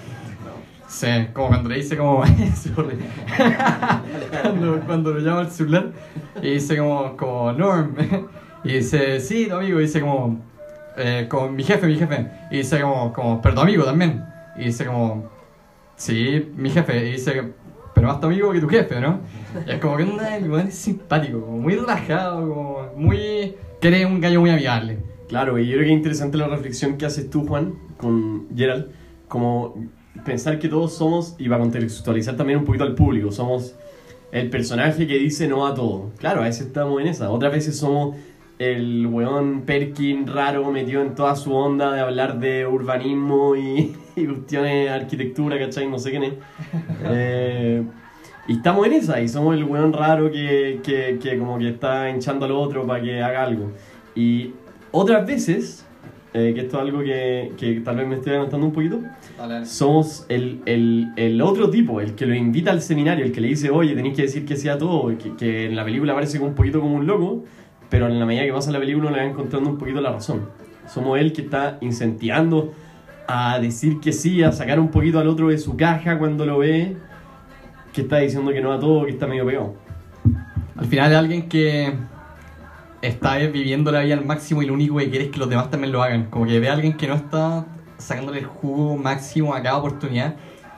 Sí, 0.89 1.08
como 1.34 1.50
cuando 1.50 1.70
le 1.70 1.75
dice 1.75 1.96
como... 1.96 2.24
Cuando, 4.42 4.80
cuando 4.82 5.13
lo 5.13 5.20
llama 5.20 5.42
al 5.42 5.51
celular 5.51 5.92
y 6.42 6.51
dice 6.51 6.78
como, 6.78 7.16
como 7.16 7.54
Norm. 7.54 7.96
y 8.63 8.74
dice, 8.74 9.20
sí, 9.20 9.48
tu 9.48 9.56
amigo, 9.56 9.80
y 9.80 9.84
dice 9.84 10.01
como... 10.01 10.42
Eh, 10.98 11.28
como 11.30 11.50
mi 11.50 11.63
jefe, 11.63 11.88
mi 11.88 11.96
jefe. 11.96 12.28
Y 12.51 12.58
dice 12.58 12.82
como, 12.82 13.13
como, 13.13 13.42
pero 13.42 13.56
tu 13.56 13.62
amigo 13.62 13.86
también. 13.86 14.25
Y 14.58 14.66
dice 14.66 14.86
como, 14.86 15.30
sí, 15.96 16.51
mi 16.56 16.70
jefe. 16.70 17.08
Y 17.08 17.12
dice, 17.13 17.54
pero 18.00 18.13
más 18.13 18.22
tu 18.22 18.27
amigo 18.27 18.53
que 18.53 18.62
tu 18.62 18.70
jefe, 18.70 19.01
¿no? 19.01 19.20
Y 19.68 19.72
es 19.72 19.79
como 19.79 19.98
que 19.98 20.03
onda, 20.03 20.38
el 20.38 20.50
weón 20.50 20.68
es 20.68 20.75
simpático, 20.75 21.41
como 21.41 21.58
muy 21.58 21.75
relajado, 21.75 22.48
como 22.48 22.88
muy... 22.96 23.56
Que 23.82 23.89
eres 23.89 24.06
un 24.06 24.22
gallo 24.22 24.39
muy 24.39 24.51
amigable. 24.51 25.00
Claro, 25.27 25.60
y 25.60 25.68
yo 25.68 25.74
creo 25.74 25.84
que 25.86 25.91
es 25.91 25.98
interesante 25.98 26.38
la 26.38 26.48
reflexión 26.48 26.98
que 26.98 27.06
haces 27.06 27.29
tú, 27.29 27.46
Juan, 27.46 27.74
con 27.98 28.48
Gerald, 28.56 28.88
como 29.27 29.75
pensar 30.24 30.60
que 30.60 30.70
todos 30.70 30.94
somos, 30.94 31.36
y 31.39 31.50
para 31.50 31.60
contextualizar 31.60 32.38
también 32.38 32.60
un 32.60 32.65
poquito 32.65 32.86
al 32.86 32.96
público, 32.96 33.34
somos 33.34 33.75
el 34.32 34.50
personaje 34.50 35.06
que 35.06 35.18
dice 35.18 35.50
no 35.50 35.68
a 35.68 35.74
todo. 35.74 36.12
Claro, 36.20 36.39
a 36.39 36.46
veces 36.46 36.68
estamos 36.68 37.01
en 37.01 37.08
esa. 37.08 37.29
Otras 37.29 37.51
veces 37.51 37.75
somos 37.75 38.15
el 38.60 39.08
weón 39.08 39.62
Perkin 39.62 40.28
raro 40.28 40.70
metido 40.72 41.01
en 41.01 41.16
toda 41.16 41.36
su 41.36 41.54
onda 41.54 41.94
de 41.94 42.01
hablar 42.01 42.39
de 42.39 42.68
urbanismo 42.68 43.56
y, 43.56 43.96
y 44.16 44.25
cuestiones 44.25 44.86
de 44.86 44.89
arquitectura, 44.89 45.58
¿cachai? 45.58 45.88
No 45.88 45.98
sé 45.98 46.12
quién 46.12 46.24
es. 46.24 46.34
Eh, 47.06 47.84
y 48.48 48.54
estamos 48.54 48.86
en 48.88 48.94
esa, 48.94 49.22
y 49.22 49.30
somos 49.30 49.56
el 49.56 49.63
weón 49.63 49.94
raro 49.94 50.30
que, 50.30 50.82
que, 50.84 51.20
que 51.22 51.38
como 51.38 51.58
que 51.58 51.70
está 51.70 52.10
hinchando 52.10 52.46
al 52.46 52.51
otro 52.51 52.86
para 52.86 53.01
que 53.01 53.22
haga 53.22 53.44
algo. 53.44 53.72
Y 54.13 54.51
otras 54.92 55.25
veces, 55.25 55.86
eh, 56.34 56.51
que 56.54 56.62
esto 56.62 56.78
es 56.78 56.82
algo 56.82 57.00
que, 57.00 57.54
que 57.58 57.80
tal 57.80 57.96
vez 57.96 58.08
me 58.08 58.16
estoy 58.16 58.32
adelantando 58.32 58.66
un 58.66 58.74
poquito, 58.74 59.00
somos 59.63 60.25
el, 60.28 60.62
el, 60.66 61.13
el 61.16 61.42
otro 61.42 61.70
tipo, 61.70 62.01
el 62.01 62.16
que 62.16 62.25
lo 62.25 62.36
invita 62.36 62.72
al 62.72 62.82
seminario, 62.82 63.24
el 63.24 63.32
que 63.32 63.39
le 63.39 63.50
dice, 63.50 63.70
oye, 63.70 63.96
tenéis 63.96 64.16
que 64.16 64.24
decir 64.24 64.46
que 64.46 64.58
sea 64.58 64.78
todo, 64.78 65.16
que, 65.18 65.36
que 65.38 65.68
en 65.68 65.75
la 65.75 65.86
película 65.86 66.13
parece 66.13 66.39
un 66.39 66.56
poquito 66.56 66.82
como 66.82 66.96
un 66.96 67.08
loco, 67.08 67.46
pero 67.89 68.08
en 68.08 68.19
la 68.19 68.25
medida 68.25 68.46
que 68.46 68.53
pasa 68.53 68.72
la 68.72 68.79
película 68.79 69.12
le 69.12 69.17
va 69.17 69.25
encontrando 69.25 69.69
un 69.69 69.77
poquito 69.77 70.01
la 70.01 70.12
razón. 70.12 70.50
Somos 70.88 71.19
él 71.19 71.34
que 71.34 71.41
está 71.41 71.77
incentivando 71.81 72.74
a 73.27 73.60
decir 73.60 74.00
que 74.00 74.12
sí, 74.12 74.43
a 74.43 74.51
sacar 74.51 74.79
un 74.79 74.89
poquito 74.89 75.19
al 75.19 75.27
otro 75.27 75.50
de 75.50 75.58
su 75.58 75.77
caja 75.77 76.17
cuando 76.17 76.46
lo 76.46 76.60
ve, 76.60 76.98
que 77.93 78.01
está 78.01 78.17
diciendo 78.17 78.51
que 78.51 78.62
no 78.62 78.72
a 78.72 78.79
todo, 78.79 79.05
que 79.05 79.12
está 79.12 79.27
medio 79.27 79.46
pegado. 79.46 79.75
Al 80.75 80.86
final 80.86 81.12
es 81.12 81.17
alguien 81.17 81.50
que 81.50 81.93
está 83.01 83.38
viviendo 83.38 83.91
la 83.91 84.01
vida 84.01 84.15
al 84.15 84.25
máximo 84.25 84.62
y 84.62 84.65
lo 84.65 84.74
único 84.74 84.98
que 84.98 85.10
quiere 85.10 85.25
es 85.25 85.31
que 85.31 85.39
los 85.39 85.50
demás 85.50 85.69
también 85.69 85.91
lo 85.91 86.01
hagan. 86.01 86.25
Como 86.25 86.46
que 86.46 86.60
ve 86.60 86.69
a 86.69 86.74
alguien 86.74 86.98
que 86.98 87.08
no 87.08 87.15
está 87.15 87.65
sacándole 87.98 88.39
el 88.39 88.46
jugo 88.46 88.98
máximo 88.98 89.53
a 89.53 89.62
cada 89.62 89.77
oportunidad 89.77 90.36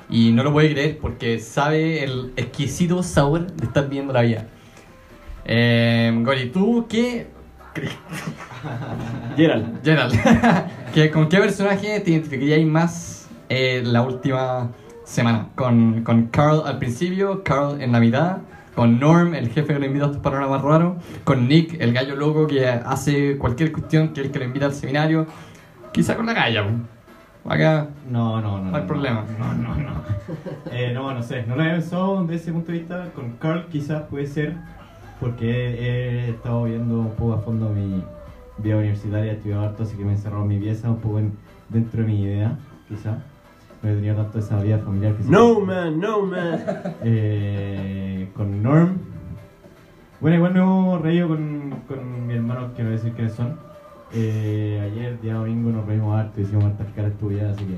y 0.10 0.32
no 0.32 0.44
lo 0.44 0.52
puede 0.52 0.72
creer 0.72 0.98
porque 1.00 1.40
sabe 1.40 2.04
el 2.04 2.34
exquisito 2.36 3.02
sabor 3.04 3.52
de 3.52 3.66
estar 3.66 3.88
viviendo 3.88 4.12
la 4.12 4.22
vida. 4.22 4.48
Eh, 5.46 6.12
Gori, 6.24 6.50
¿tú 6.50 6.86
qué? 6.90 7.28
Gerald. 9.38 9.84
Gerald, 9.84 10.14
¿qué- 10.94 11.10
¿con 11.12 11.30
qué 11.30 11.38
personaje 11.38 12.00
te 12.02 12.12
identificarías 12.12 12.66
más 12.68 13.30
eh, 13.50 13.82
la 13.86 14.02
última 14.02 14.70
semana? 15.06 15.48
¿Con, 15.56 16.04
¿Con 16.04 16.28
Carl 16.28 16.64
al 16.66 16.78
principio, 16.78 17.44
Carl 17.44 17.82
en 17.82 17.92
la 17.92 18.00
mitad? 18.00 18.38
¿Con 18.76 19.00
Norm, 19.00 19.34
el 19.36 19.50
jefe 19.50 19.74
que 19.74 19.80
lo 19.80 19.86
invita 19.86 20.06
a 20.06 20.08
estos 20.08 20.22
panoramas 20.24 20.62
raros? 20.62 20.96
¿Con 21.26 21.48
Nick, 21.48 21.76
el 21.82 21.92
gallo 21.94 22.16
loco 22.16 22.48
que 22.48 22.68
hace 22.68 23.38
cualquier 23.38 23.72
cuestión 23.72 24.10
que 24.14 24.22
el 24.22 24.32
que 24.32 24.40
lo 24.40 24.46
invita 24.46 24.66
al 24.68 24.74
seminario? 24.74 25.26
Quizá 25.92 26.16
con 26.16 26.26
la 26.26 26.34
galla. 26.34 26.66
Acá 27.44 27.88
No, 28.10 28.40
no, 28.40 28.60
no. 28.60 28.72
No 28.72 28.78
hay 28.78 28.84
problema. 28.84 29.26
No, 29.40 29.54
no, 29.54 29.76
no. 29.76 30.02
Eh, 30.72 30.92
no, 30.94 31.14
no 31.14 31.22
sé. 31.24 31.44
No 31.48 31.56
lo 31.56 31.64
había 31.64 31.74
pensado 31.76 32.22
desde 32.24 32.36
ese 32.44 32.52
punto 32.54 32.72
de 32.72 32.78
vista. 32.80 33.10
Con 33.14 33.32
Carl 33.34 33.66
quizás 33.70 34.04
puede 34.04 34.28
ser 34.28 34.56
porque 35.22 35.50
he, 35.50 36.26
he 36.26 36.30
estado 36.32 36.64
viendo 36.66 37.00
un 37.00 37.12
poco 37.12 37.34
a 37.34 37.38
fondo 37.38 37.70
mi 37.70 38.04
vida 38.58 38.76
universitaria, 38.78 39.32
he 39.32 39.36
estudiado 39.36 39.64
harto, 39.64 39.84
así 39.84 39.96
que 39.96 40.04
me 40.04 40.10
he 40.12 40.16
encerrado 40.16 40.42
en 40.44 40.50
mi 40.50 40.58
pieza, 40.60 40.90
un 40.90 40.98
poco 40.98 41.20
en- 41.20 41.34
dentro 41.70 42.02
de 42.02 42.08
mi 42.08 42.22
idea, 42.24 42.58
quizás. 42.90 43.18
No 43.82 43.90
he 43.90 43.96
tenido 43.96 44.16
tanto 44.18 44.40
esa 44.40 44.62
vida 44.62 44.78
familiar 44.80 45.14
que 45.16 45.24
No 45.24 45.60
man, 45.62 46.00
no 46.00 46.22
man. 46.26 46.60
Eh, 47.04 48.30
con 48.36 48.62
Norm. 48.62 48.98
Bueno, 50.20 50.36
igual 50.38 50.54
me 50.54 50.60
hemos 50.60 51.02
reído 51.02 51.30
con, 51.30 51.74
con 51.88 52.28
mi 52.28 52.34
hermano, 52.36 52.74
que 52.76 52.84
no 52.84 52.90
voy 52.90 52.98
a 52.98 53.02
decir 53.02 53.14
quiénes 53.14 53.34
son. 53.34 53.56
Eh, 54.14 54.92
ayer, 54.92 55.20
día 55.22 55.36
domingo, 55.36 55.72
nos 55.72 55.86
reímos 55.88 56.20
harto, 56.20 56.42
hicimos 56.42 56.66
hartas 56.66 56.88
caras 56.96 57.12
estudiadas, 57.14 57.56
así 57.58 57.66
que. 57.66 57.76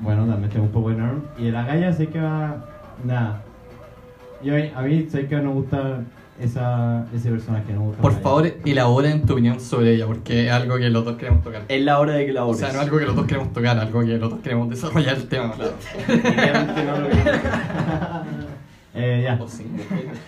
Bueno, 0.00 0.24
también 0.26 0.50
tengo 0.50 0.64
un 0.66 0.72
poco 0.72 0.88
de 0.90 0.96
Norm. 0.96 1.20
Y 1.36 1.44
de 1.46 1.52
la 1.52 1.66
galla 1.66 1.92
sé 1.92 2.06
que 2.06 2.20
va. 2.20 2.64
Nada. 3.04 3.42
Yo, 4.42 4.54
a 4.74 4.82
mí 4.82 5.06
sé 5.10 5.26
que 5.26 5.36
no 5.36 5.52
gusta 5.52 6.00
esa, 6.40 7.06
ese 7.14 7.30
personaje, 7.30 7.72
no 7.72 7.82
gusta. 7.82 8.02
Por 8.02 8.20
favor, 8.20 8.52
elabora 8.64 9.10
en 9.10 9.22
tu 9.26 9.34
opinión 9.34 9.60
sobre 9.60 9.94
ella, 9.94 10.06
porque 10.06 10.46
es 10.46 10.52
algo 10.52 10.78
que 10.78 10.88
los 10.88 11.04
dos 11.04 11.16
queremos 11.16 11.42
tocar. 11.42 11.62
Es 11.68 11.82
la 11.82 11.98
hora 11.98 12.14
de 12.14 12.26
que 12.26 12.32
la 12.32 12.44
O 12.44 12.54
sea, 12.54 12.68
no 12.68 12.74
es 12.74 12.80
algo 12.80 12.98
que 12.98 13.04
los 13.04 13.16
dos 13.16 13.26
queremos 13.26 13.52
tocar, 13.52 13.78
algo 13.78 14.00
que 14.00 14.18
los 14.18 14.30
dos 14.30 14.40
queremos 14.40 14.70
desarrollar 14.70 15.16
el 15.16 15.28
tema. 15.28 15.54
Definitivamente 16.06 16.84
no 16.84 16.98
lo. 16.98 17.08
Eh, 18.92 19.20
ya. 19.22 19.38
Sí. 19.46 19.64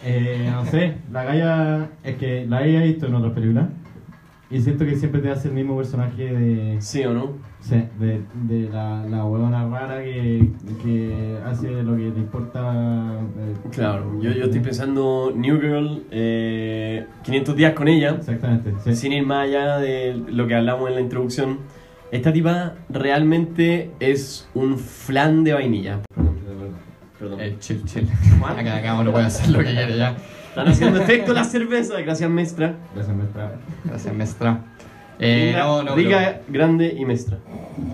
Eh, 0.04 0.49
no 0.50 0.64
sé, 0.66 0.95
la 1.11 1.25
galla. 1.25 1.88
Es 2.04 2.16
que 2.16 2.47
la 2.47 2.64
he 2.64 2.87
visto 2.87 3.07
en 3.07 3.14
otras 3.16 3.33
películas. 3.33 3.66
Y 4.53 4.61
siento 4.61 4.85
que 4.85 4.97
siempre 4.97 5.23
te 5.23 5.31
hace 5.31 5.49
el 5.49 5.55
mismo 5.55 5.77
personaje 5.77 6.25
de. 6.25 6.77
¿Sí 6.81 7.03
o 7.05 7.15
no? 7.15 7.33
Sí, 7.61 7.83
de, 7.99 8.21
de 8.35 8.69
la, 8.69 9.03
la 9.07 9.25
huevona 9.25 9.67
rara 9.67 10.03
que, 10.03 10.47
que 10.83 11.39
hace 11.47 11.71
lo 11.83 11.97
que 11.97 12.03
le 12.03 12.19
importa. 12.19 13.21
eh, 13.39 13.55
Claro, 13.71 14.21
yo, 14.21 14.31
yo 14.33 14.45
estoy 14.45 14.61
pensando 14.61 15.33
New 15.35 15.59
Girl, 15.61 16.03
eh, 16.11 17.07
500 17.23 17.57
días 17.57 17.73
con 17.73 17.89
ella, 17.89 18.11
Exactamente, 18.19 18.75
sí. 18.85 18.95
sin 18.95 19.13
ir 19.13 19.25
más 19.25 19.45
allá 19.49 19.79
de 19.79 20.21
lo 20.29 20.47
que 20.47 20.55
hablamos 20.55 20.89
en 20.91 20.97
la 20.97 21.01
introducción. 21.01 21.59
Esta 22.11 22.31
tipa 22.31 22.75
realmente 22.91 23.91
es 24.01 24.47
un 24.55 24.77
flan 24.79 25.45
de 25.45 25.55
vainilla. 25.55 26.01
Perdón. 27.19 27.41
Eh, 27.41 27.57
chill, 27.61 27.83
chill. 27.85 28.07
Acá, 28.45 28.77
acá 28.77 29.01
uno 29.01 29.13
puede 29.13 29.27
hacer 29.27 29.49
lo 29.51 29.61
que 29.61 29.73
quiere 29.73 29.97
ya. 29.97 30.15
Están 30.53 30.69
haciendo 30.69 31.01
efecto 31.01 31.33
las 31.33 31.51
cervezas, 31.51 31.99
gracias 32.05 32.29
Mestra. 32.29 32.75
Gracias, 32.95 33.17
maestra. 33.17 33.53
Gracias, 33.85 34.15
maestra. 34.15 34.61
Eh, 35.19 35.55
no, 35.57 35.83
no, 35.83 35.95
pero 35.95 36.11
grande 36.47 36.95
y 36.95 37.07
Mestra. 37.07 37.39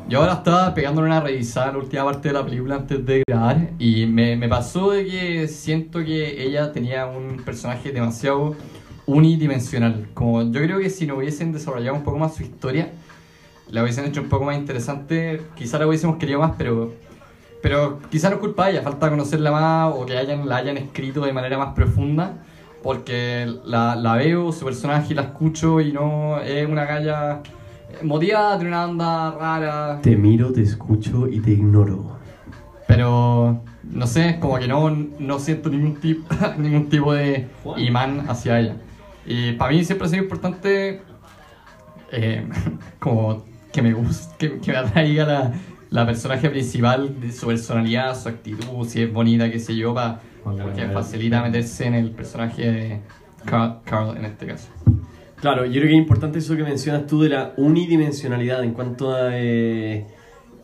yo 0.09 0.19
ahora 0.19 0.33
estaba 0.33 0.75
pegándole 0.75 1.07
una 1.07 1.21
revisada 1.21 1.71
la 1.71 1.79
última 1.79 2.05
parte 2.05 2.27
de 2.27 2.35
la 2.35 2.45
película 2.45 2.75
antes 2.75 3.07
de 3.07 3.23
grabar 3.29 3.69
y 3.79 4.07
me, 4.07 4.35
me 4.35 4.49
pasó 4.49 4.91
de 4.91 5.07
que 5.07 5.47
siento 5.47 6.01
que 6.01 6.43
ella 6.43 6.73
tenía 6.73 7.07
un 7.07 7.45
personaje 7.45 7.93
demasiado 7.93 8.57
unidimensional. 9.07 10.09
Como 10.13 10.43
yo 10.43 10.61
creo 10.61 10.81
que 10.81 10.91
si 10.91 11.07
no 11.07 11.15
hubiesen 11.15 11.53
desarrollado 11.53 11.95
un 11.95 12.03
poco 12.03 12.19
más 12.19 12.35
su 12.35 12.43
historia, 12.43 12.91
la 13.71 13.85
hubiesen 13.85 14.05
hecho 14.05 14.21
un 14.21 14.29
poco 14.29 14.47
más 14.47 14.57
interesante, 14.57 15.43
quizá 15.55 15.79
la 15.79 15.87
hubiésemos 15.87 16.17
querido 16.17 16.41
más, 16.41 16.55
pero 16.59 16.93
pero 17.63 18.01
quizá 18.11 18.31
no 18.31 18.37
es 18.37 18.41
culpa 18.41 18.67
de 18.67 18.73
ella, 18.73 18.83
falta 18.83 19.11
conocerla 19.11 19.51
más 19.51 19.95
o 19.95 20.07
que 20.07 20.17
hayan, 20.17 20.49
la 20.49 20.57
hayan 20.57 20.77
escrito 20.77 21.21
de 21.23 21.33
manera 21.33 21.59
más 21.59 21.75
profunda, 21.75 22.45
porque 22.83 23.47
la, 23.65 23.97
la 23.97 24.17
veo, 24.17 24.53
su 24.53 24.65
personaje, 24.65 25.15
la 25.15 25.23
escucho 25.23 25.81
y 25.81 25.93
no 25.93 26.41
es 26.41 26.67
una 26.69 26.85
galla 26.85 27.41
motivada, 28.03 28.57
tiene 28.59 28.69
una 28.71 28.85
onda 28.87 29.31
rara, 29.33 29.99
Te 30.03 30.17
miro, 30.17 30.53
te 30.53 30.63
escucho 30.63 31.27
y 31.29 31.41
te 31.41 31.51
ignoro. 31.53 32.17
pero 32.87 33.61
no 33.85 34.07
sé, 34.07 34.39
como 34.41 34.59
que 34.59 34.69
no, 34.69 34.91
no 35.19 35.39
siento 35.39 35.71
ningún 35.71 35.97
tipo, 35.97 36.27
ningún 36.59 36.89
tipo 36.89 37.13
de 37.13 37.47
Juan. 37.65 37.81
imán 37.81 38.25
hacia 38.29 38.61
ella. 38.61 38.77
Y 39.27 39.53
para 39.53 39.73
mí 39.73 39.85
siempre 39.85 40.07
ha 40.07 40.11
sido 40.11 40.23
importante 40.23 41.03
eh, 42.13 42.47
como 42.99 43.45
que 43.73 43.83
me 43.83 43.93
guste, 43.93 44.35
que, 44.39 44.59
que 44.61 44.73
me 44.73 44.79
atraiga 44.79 45.25
la, 45.27 45.53
la 45.91 46.07
personaje 46.07 46.49
principal, 46.51 47.21
de 47.21 47.33
su 47.33 47.47
personalidad, 47.47 48.19
su 48.21 48.29
actitud, 48.29 48.87
si 48.87 49.03
es 49.03 49.13
bonita, 49.13 49.51
qué 49.51 49.59
sé 49.59 49.75
yo, 49.77 49.95
pa, 49.95 50.21
Juan 50.38 50.38
porque 50.57 50.87
facilita 50.89 51.43
meterse 51.43 51.87
en 51.87 51.95
el 51.95 52.11
personaje 52.11 52.71
de 52.71 53.01
Carl, 53.45 53.79
Carl 53.85 54.17
en 54.17 54.25
este 54.25 54.47
caso. 54.47 54.69
Claro, 55.41 55.65
yo 55.65 55.73
creo 55.73 55.85
que 55.85 55.93
es 55.93 55.99
importante 55.99 56.39
eso 56.41 56.57
que 56.57 56.65
mencionas 56.65 57.07
tú 57.07 57.23
de 57.23 57.29
la 57.29 57.53
unidimensionalidad 57.57 58.65
en 58.65 58.73
cuanto 58.73 59.15
a 59.15 59.31
eh, 59.33 60.05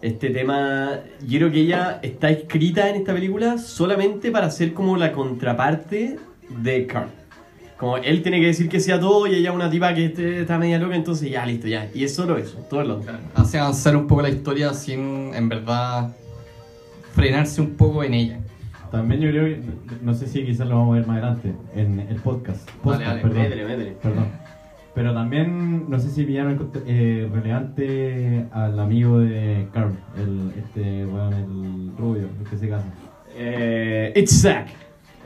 este 0.02 0.30
tema. 0.30 0.98
Yo 1.26 1.38
creo 1.38 1.50
que 1.52 1.60
ella 1.60 2.00
está 2.02 2.30
escrita 2.30 2.88
en 2.88 2.96
esta 2.96 3.14
película 3.14 3.58
solamente 3.58 4.30
para 4.32 4.50
ser 4.50 4.74
como 4.74 4.96
la 4.96 5.12
contraparte 5.12 6.18
de 6.48 6.86
Carl. 6.86 7.08
Como 7.76 7.98
él 7.98 8.22
tiene 8.22 8.40
que 8.40 8.46
decir 8.46 8.68
que 8.68 8.80
sea 8.80 8.98
todo 8.98 9.26
y 9.26 9.34
ella 9.34 9.50
es 9.50 9.54
una 9.54 9.70
tipa 9.70 9.94
que 9.94 10.06
este- 10.06 10.40
está 10.40 10.58
media 10.58 10.78
loca, 10.78 10.96
entonces 10.96 11.30
ya, 11.30 11.44
listo, 11.46 11.66
ya. 11.68 11.88
Y 11.94 12.04
es 12.04 12.14
solo 12.14 12.36
eso, 12.36 12.58
todo 12.70 12.80
el 12.80 12.90
otro. 12.90 13.12
Hace 13.34 13.58
avanzar 13.58 13.96
un 13.96 14.06
poco 14.06 14.22
la 14.22 14.28
historia 14.30 14.72
sin, 14.74 15.32
en 15.34 15.48
verdad, 15.48 16.14
frenarse 17.14 17.60
un 17.60 17.74
poco 17.74 18.02
en 18.02 18.14
ella. 18.14 18.40
También 18.96 19.20
yo 19.20 19.30
creo 19.30 19.44
que, 19.44 19.60
no 20.02 20.14
sé 20.14 20.26
si 20.26 20.44
quizás 20.44 20.68
lo 20.68 20.76
vamos 20.76 20.94
a 20.94 20.98
ver 20.98 21.06
más 21.06 21.18
adelante, 21.18 21.54
en 21.74 22.00
el 22.00 22.16
podcast. 22.16 22.70
Podcast, 22.82 23.02
dale, 23.02 23.22
perdón. 23.22 23.42
Métele, 23.42 23.64
métele. 23.64 23.90
Perdón. 24.02 24.26
Pero 24.94 25.12
también, 25.12 25.90
no 25.90 25.98
sé 25.98 26.08
si 26.10 26.24
pillaron 26.24 26.70
eh, 26.86 27.28
relevante 27.32 28.46
al 28.52 28.78
amigo 28.78 29.18
de 29.18 29.66
Carl, 29.72 29.92
el, 30.16 30.52
este 30.56 31.04
weón, 31.06 31.32
el 31.34 31.96
rubio, 31.98 32.28
el 32.40 32.48
que 32.48 32.56
se 32.56 32.68
casa. 32.68 32.86
Eh, 33.36 34.12
it's 34.14 34.40
Zack. 34.40 34.68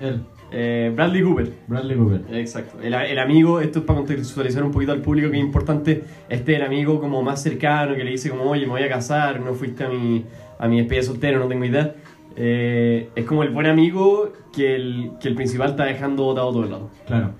Él, 0.00 0.22
Eh, 0.50 0.90
Bradley 0.96 1.22
Cooper. 1.22 1.52
Bradley 1.66 1.94
Cooper. 1.98 2.22
Exacto. 2.38 2.80
El, 2.82 2.94
el 2.94 3.18
amigo, 3.18 3.60
esto 3.60 3.80
es 3.80 3.84
para 3.84 3.98
contextualizar 3.98 4.64
un 4.64 4.70
poquito 4.72 4.92
al 4.92 5.02
público 5.02 5.30
que 5.30 5.36
es 5.36 5.44
importante, 5.44 6.04
este 6.30 6.52
es 6.52 6.58
el 6.60 6.64
amigo 6.64 6.98
como 7.00 7.22
más 7.22 7.42
cercano 7.42 7.94
que 7.94 8.02
le 8.02 8.12
dice 8.12 8.30
como, 8.30 8.44
oye, 8.44 8.62
me 8.62 8.72
voy 8.72 8.82
a 8.82 8.88
casar, 8.88 9.40
no 9.40 9.52
fuiste 9.52 9.84
a 9.84 9.90
mi, 9.90 10.24
a 10.58 10.66
mi 10.66 10.78
despedida 10.78 11.02
soltero, 11.02 11.38
no 11.38 11.48
tengo 11.48 11.66
idea. 11.66 11.94
Eh, 12.40 13.10
es 13.16 13.24
como 13.24 13.42
el 13.42 13.50
buen 13.50 13.66
amigo 13.66 14.32
que 14.52 14.76
el, 14.76 15.10
que 15.20 15.26
el 15.26 15.34
principal 15.34 15.70
está 15.70 15.84
dejando 15.84 16.22
botado 16.24 16.52
todo 16.52 16.64
el 16.64 16.70
lado. 16.70 16.90
Claro. 17.06 17.30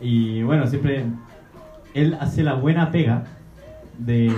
Y 0.00 0.42
bueno, 0.42 0.66
siempre 0.66 1.04
él 1.94 2.16
hace 2.20 2.42
la 2.42 2.52
buena 2.52 2.90
pega 2.90 3.24
de 3.98 4.30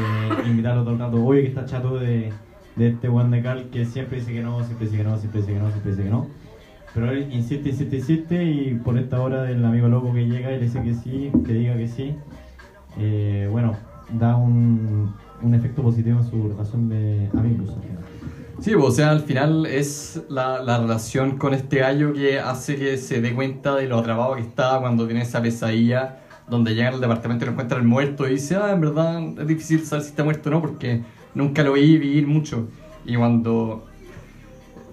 invitarlo 0.47 0.83
todo 0.85 0.95
el 0.95 1.01
rato. 1.01 1.25
Oye, 1.25 1.43
que 1.43 1.49
está 1.49 1.65
chato 1.65 1.99
de, 1.99 2.33
de 2.77 2.89
este 2.89 3.09
Juan 3.09 3.33
de 3.33 3.43
Carl 3.43 3.65
que 3.71 3.85
siempre 3.85 4.19
dice 4.19 4.33
que 4.33 4.43
no, 4.43 4.63
siempre 4.63 4.87
dice 4.87 4.99
que 4.99 5.05
no, 5.05 5.19
siempre 5.19 5.41
dice 5.41 5.53
que 5.53 5.59
no, 5.59 5.71
siempre 5.71 5.91
dice 5.91 6.05
que 6.05 6.11
no. 6.11 6.27
Pero 6.95 7.11
él 7.11 7.29
insiste, 7.33 7.71
insiste, 7.71 7.97
insiste 7.97 8.45
y 8.45 8.75
por 8.75 8.97
esta 8.99 9.21
hora 9.21 9.43
del 9.43 9.65
amigo 9.65 9.89
loco 9.89 10.15
que 10.15 10.27
llega 10.27 10.53
y 10.53 10.59
le 10.59 10.67
dice 10.67 10.83
que 10.83 10.95
sí, 10.95 11.33
que 11.45 11.53
diga 11.53 11.77
que 11.77 11.89
sí, 11.89 12.15
eh, 12.99 13.49
bueno, 13.51 13.75
da 14.13 14.37
un, 14.37 15.13
un 15.43 15.55
efecto 15.55 15.83
positivo 15.83 16.21
en 16.21 16.25
su 16.25 16.49
relación 16.49 16.89
de 16.89 17.29
amigos. 17.37 17.77
Sí, 18.61 18.73
pues, 18.73 18.85
o 18.85 18.91
sea, 18.91 19.11
al 19.11 19.21
final 19.21 19.67
es 19.67 20.23
la, 20.29 20.63
la 20.63 20.79
relación 20.79 21.37
con 21.37 21.53
este 21.53 21.79
gallo 21.79 22.13
que 22.15 22.41
hace 22.41 22.77
que 22.77 22.97
se 22.97 23.21
dé 23.21 23.35
cuenta 23.35 23.77
de 23.77 23.87
lo 23.87 23.99
atrapado 23.99 24.35
que 24.35 24.41
está 24.41 24.79
cuando 24.81 25.07
tiene 25.07 25.23
esa 25.23 25.43
pesadilla 25.43 26.21
donde 26.49 26.75
llega 26.75 26.89
al 26.89 27.01
departamento 27.01 27.45
y 27.45 27.47
lo 27.47 27.53
encuentra 27.53 27.79
el 27.79 27.85
muerto 27.85 28.27
y 28.27 28.33
dice, 28.33 28.57
ah, 28.57 28.73
en 28.73 28.81
verdad 28.81 29.23
es 29.39 29.47
difícil 29.47 29.85
saber 29.85 30.05
si 30.05 30.11
está 30.11 30.25
muerto 30.25 30.49
o 30.49 30.53
no 30.53 30.61
porque 30.63 31.03
nunca 31.35 31.63
lo 31.63 31.75
vi 31.75 31.99
vivir 31.99 32.27
mucho. 32.27 32.69
Y 33.05 33.17
cuando... 33.17 33.87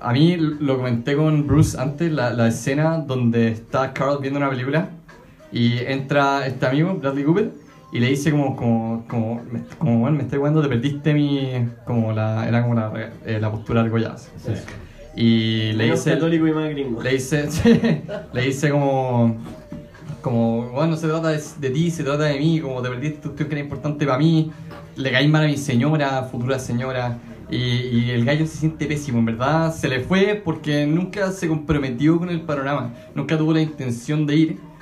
A 0.01 0.12
mí 0.12 0.36
lo 0.36 0.75
comenté 0.75 1.15
con 1.15 1.48
Bruce 1.48 1.79
antes, 1.79 2.12
la, 2.12 2.34
la 2.34 2.50
escena 2.50 2.98
donde 2.98 3.48
está 3.48 3.93
Carl 3.93 4.17
viendo 4.20 4.38
una 4.38 4.50
película 4.50 4.89
y 5.53 5.77
entra 5.77 6.46
este 6.46 6.65
amigo, 6.65 6.96
Bradley 6.96 7.24
Cooper, 7.24 7.51
y 7.94 8.00
le 8.00 8.10
dice 8.10 8.32
como, 8.32 8.56
como, 8.56 9.06
como, 9.08 9.42
me, 9.52 9.62
como 9.78 10.00
bueno, 10.00 10.18
me 10.18 10.24
estoy 10.24 10.40
jugando, 10.40 10.64
te 10.64 10.68
perdiste 10.68 11.14
mi, 11.14 11.70
como 11.86 12.12
la, 12.12 12.48
era 12.48 12.64
como 12.64 12.74
la, 12.74 12.92
eh, 13.24 13.38
la 13.40 13.52
postura 13.52 13.84
del 13.84 13.92
Goyazo. 13.92 14.32
Sí. 14.36 14.52
Y 15.16 15.74
le 15.74 15.92
dice, 15.92 16.14
católico 16.14 16.48
y 16.48 16.54
más 16.54 16.72
gringo. 16.72 17.04
le 17.04 17.12
dice, 17.12 17.48
le 18.34 18.42
dice 18.42 18.72
como, 18.72 19.38
como, 20.24 20.70
bueno, 20.72 20.88
no 20.88 20.98
se 20.98 21.08
trata 21.08 21.28
de, 21.28 21.40
de 21.60 21.70
ti, 21.70 21.92
se 21.92 22.04
trata 22.04 22.24
de 22.24 22.40
mí, 22.40 22.60
como 22.60 22.82
te 22.82 22.90
perdiste 22.90 23.30
tú 23.30 23.36
que 23.36 23.44
era 23.44 23.60
importante 23.60 24.08
para 24.08 24.18
mí, 24.18 24.52
le 24.96 25.12
caí 25.12 25.28
mal 25.28 25.44
a 25.44 25.48
mi 25.48 25.58
señora, 25.58 26.24
futura 26.24 26.58
señora, 26.58 27.20
y, 27.52 27.58
y 27.58 28.10
el 28.10 28.26
gallo 28.26 28.48
se 28.48 28.58
siente 28.58 28.88
pésimo, 28.88 29.20
en 29.20 29.26
verdad, 29.26 29.72
se 29.72 29.88
le 29.88 30.00
fue 30.00 30.42
porque 30.44 30.88
nunca 30.88 31.32
se 31.32 31.48
comprometió 31.48 32.18
con 32.18 32.32
el 32.32 32.42
panorama, 32.42 32.92
nunca 33.14 33.38
tuvo 33.38 33.54
la 33.54 33.62
intención 33.62 34.26
de 34.26 34.36
ir. 34.36 34.73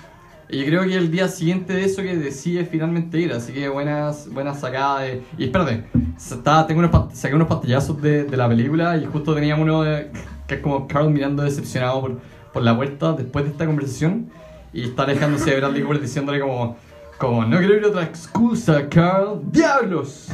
Y 0.52 0.66
creo 0.66 0.82
que 0.84 0.96
el 0.98 1.10
día 1.12 1.28
siguiente 1.30 1.72
de 1.74 1.86
eso 1.86 2.02
que 2.02 2.16
decide 2.18 2.66
finalmente 2.66 3.18
ir, 3.20 3.32
así 3.32 3.54
que 3.54 3.70
buenas, 3.70 4.28
buenas 4.32 4.60
sacadas 4.60 5.04
de... 5.04 5.22
Y 5.38 5.46
espérate, 5.46 5.86
estaba, 6.18 6.68
tengo 6.68 6.80
unos, 6.82 7.18
saqué 7.18 7.36
unos 7.36 7.48
pantallazos 7.48 8.02
de, 8.02 8.26
de 8.26 8.38
la 8.38 8.50
película 8.50 8.98
y 8.98 9.06
justo 9.06 9.34
tenía 9.34 9.56
uno 9.56 9.84
de- 9.84 10.12
que 10.48 10.56
es 10.56 10.62
como 10.62 10.88
Carl 10.88 11.10
mirando 11.10 11.44
decepcionado 11.44 12.02
por, 12.02 12.20
por 12.52 12.64
la 12.64 12.76
puerta 12.76 13.14
después 13.14 13.46
de 13.46 13.52
esta 13.52 13.66
conversación 13.66 14.30
y 14.74 14.84
está 14.84 15.04
alejándose 15.04 15.52
de 15.52 15.58
Bradley 15.58 15.84
Cooper 15.84 16.02
diciéndole 16.02 16.42
como, 16.42 16.76
como 17.18 17.46
no 17.46 17.58
quiero 17.60 17.76
ir 17.78 17.86
otra 17.86 18.04
excusa, 18.04 18.90
Carl, 18.90 19.40
diablos, 19.52 20.28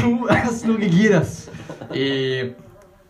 tú 0.00 0.26
haz 0.28 0.66
lo 0.66 0.76
que 0.78 0.88
quieras. 0.88 1.48
Y 1.94 2.52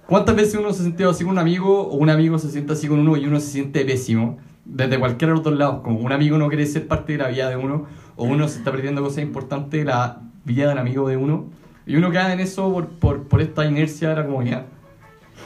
¿Cuántas 0.07 0.37
veces 0.37 0.55
uno 0.55 0.73
se 0.73 0.83
ha 0.83 0.85
sentido 0.85 1.11
así 1.11 1.25
con 1.25 1.33
un 1.33 1.39
amigo 1.39 1.81
o 1.89 1.97
un 1.97 2.11
amigo 2.11 2.39
se 2.39 2.49
siente 2.51 2.75
así 2.75 2.87
con 2.87 3.01
uno 3.01 3.17
y 3.17 3.27
uno 3.27 3.41
se 3.41 3.47
siente 3.51 3.85
pésimo? 3.85 4.39
Desde 4.67 4.99
cualquiera 4.99 5.33
de 5.33 5.37
los 5.37 5.45
dos 5.45 5.57
lados, 5.57 5.81
como 5.83 6.01
un 6.01 6.13
amigo 6.13 6.39
no 6.39 6.49
quiere 6.49 6.67
ser 6.67 6.87
parte 6.87 7.13
de 7.13 7.19
la 7.19 7.29
vida 7.29 7.49
de 7.49 7.57
uno 7.57 7.87
o 8.17 8.25
uno 8.25 8.49
se 8.49 8.59
está 8.59 8.73
perdiendo 8.73 9.03
cosas 9.03 9.23
importantes 9.23 9.81
de 9.81 9.87
la 9.87 10.21
vida 10.45 10.69
del 10.69 10.79
amigo 10.79 11.09
de 11.09 11.17
uno 11.17 11.47
y 11.87 11.97
uno 11.97 12.11
queda 12.11 12.33
en 12.33 12.41
eso 12.41 12.73
por, 12.73 12.89
por, 12.89 13.23
por 13.29 13.41
esta 13.41 13.65
inercia 13.65 14.11
de 14.11 14.17
la 14.17 14.27
comunidad. 14.27 14.67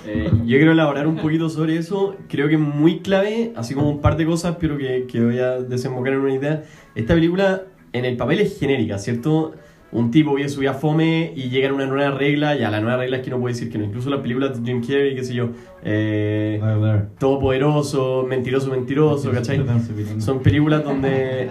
Eh, 0.06 0.30
yo 0.46 0.56
quiero 0.56 0.72
elaborar 0.72 1.06
un 1.06 1.16
poquito 1.16 1.50
sobre 1.50 1.76
eso. 1.76 2.16
Creo 2.28 2.48
que 2.48 2.54
es 2.54 2.60
muy 2.60 3.00
clave, 3.00 3.52
así 3.56 3.74
como 3.74 3.90
un 3.90 4.00
par 4.00 4.16
de 4.16 4.24
cosas, 4.24 4.56
pero 4.58 4.78
que, 4.78 5.06
que 5.06 5.22
voy 5.22 5.38
a 5.38 5.60
desembocar 5.60 6.14
en 6.14 6.20
una 6.20 6.34
idea. 6.34 6.64
Esta 6.94 7.14
película 7.14 7.62
en 7.92 8.04
el 8.04 8.16
papel 8.16 8.40
es 8.40 8.58
genérica, 8.58 8.98
¿cierto? 8.98 9.52
Un 9.92 10.12
tipo 10.12 10.34
vive 10.34 10.48
su 10.48 10.60
vida 10.60 10.74
fome 10.74 11.32
y 11.34 11.50
llega 11.50 11.68
a 11.68 11.72
una 11.72 11.86
nueva 11.86 12.16
regla, 12.16 12.56
y 12.56 12.62
a 12.62 12.70
la 12.70 12.80
nueva 12.80 12.98
regla 12.98 13.16
es 13.16 13.22
que 13.24 13.30
no 13.30 13.40
puede 13.40 13.54
decir 13.54 13.70
que 13.70 13.78
no. 13.78 13.84
Incluso 13.84 14.08
las 14.08 14.20
películas 14.20 14.62
de 14.62 14.70
Jim 14.70 14.80
Carrey, 14.80 15.16
qué 15.16 15.24
sé 15.24 15.34
yo, 15.34 15.50
eh. 15.82 16.60
Todopoderoso, 17.18 18.24
Mentiroso, 18.28 18.70
Mentiroso, 18.70 19.32
¿cachai? 19.32 19.60
Son 20.18 20.40
películas 20.40 20.84
donde. 20.84 21.48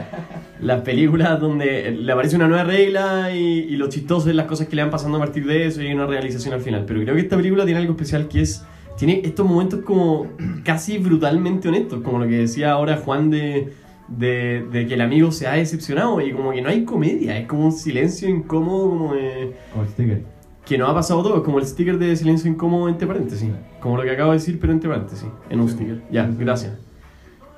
las 0.60 0.80
películas 0.80 1.38
donde 1.38 1.90
le 1.90 2.12
aparece 2.12 2.36
una 2.36 2.48
nueva 2.48 2.64
regla 2.64 3.34
y, 3.34 3.66
y 3.68 3.76
lo 3.76 3.90
chistoso 3.90 4.30
es 4.30 4.36
las 4.36 4.46
cosas 4.46 4.68
que 4.68 4.76
le 4.76 4.82
van 4.82 4.90
pasando 4.90 5.18
a 5.18 5.20
partir 5.20 5.44
de 5.46 5.66
eso 5.66 5.82
y 5.82 5.88
hay 5.88 5.92
una 5.94 6.06
realización 6.06 6.54
al 6.54 6.62
final. 6.62 6.84
Pero 6.86 7.02
creo 7.02 7.14
que 7.14 7.20
esta 7.20 7.36
película 7.36 7.66
tiene 7.66 7.80
algo 7.80 7.92
especial 7.92 8.26
que 8.28 8.40
es. 8.40 8.64
Tiene 8.96 9.20
estos 9.22 9.44
momentos 9.44 9.80
como 9.80 10.28
casi 10.64 10.96
brutalmente 10.96 11.68
honestos, 11.68 12.00
como 12.02 12.18
lo 12.18 12.26
que 12.26 12.38
decía 12.38 12.72
ahora 12.72 12.96
Juan 12.96 13.28
de, 13.28 13.70
de, 14.08 14.64
de 14.70 14.86
que 14.86 14.94
el 14.94 15.00
amigo 15.00 15.32
se 15.32 15.46
ha 15.46 15.52
decepcionado 15.54 16.20
y 16.20 16.32
como 16.32 16.52
que 16.52 16.62
no 16.62 16.68
hay 16.68 16.84
comedia, 16.84 17.38
es 17.38 17.46
como 17.46 17.64
un 17.66 17.72
silencio 17.72 18.28
incómodo, 18.28 18.88
como 18.90 19.14
de, 19.14 19.54
Como 19.72 19.82
el 19.84 19.88
sticker. 19.90 20.22
que 20.64 20.78
nos 20.78 20.88
ha 20.90 20.94
pasado 20.94 21.22
todo, 21.22 21.36
es 21.38 21.42
como 21.42 21.58
el 21.58 21.66
sticker 21.66 21.98
de 21.98 22.14
silencio 22.16 22.50
incómodo 22.50 22.88
entre 22.88 23.06
paréntesis, 23.06 23.50
como 23.80 23.96
lo 23.96 24.02
que 24.04 24.10
acabo 24.10 24.32
de 24.32 24.38
decir, 24.38 24.58
pero 24.60 24.72
entre 24.72 24.88
paréntesis, 24.88 25.28
en 25.50 25.60
un 25.60 25.68
sticker. 25.68 26.02
Ya, 26.10 26.26
gracias 26.38 26.78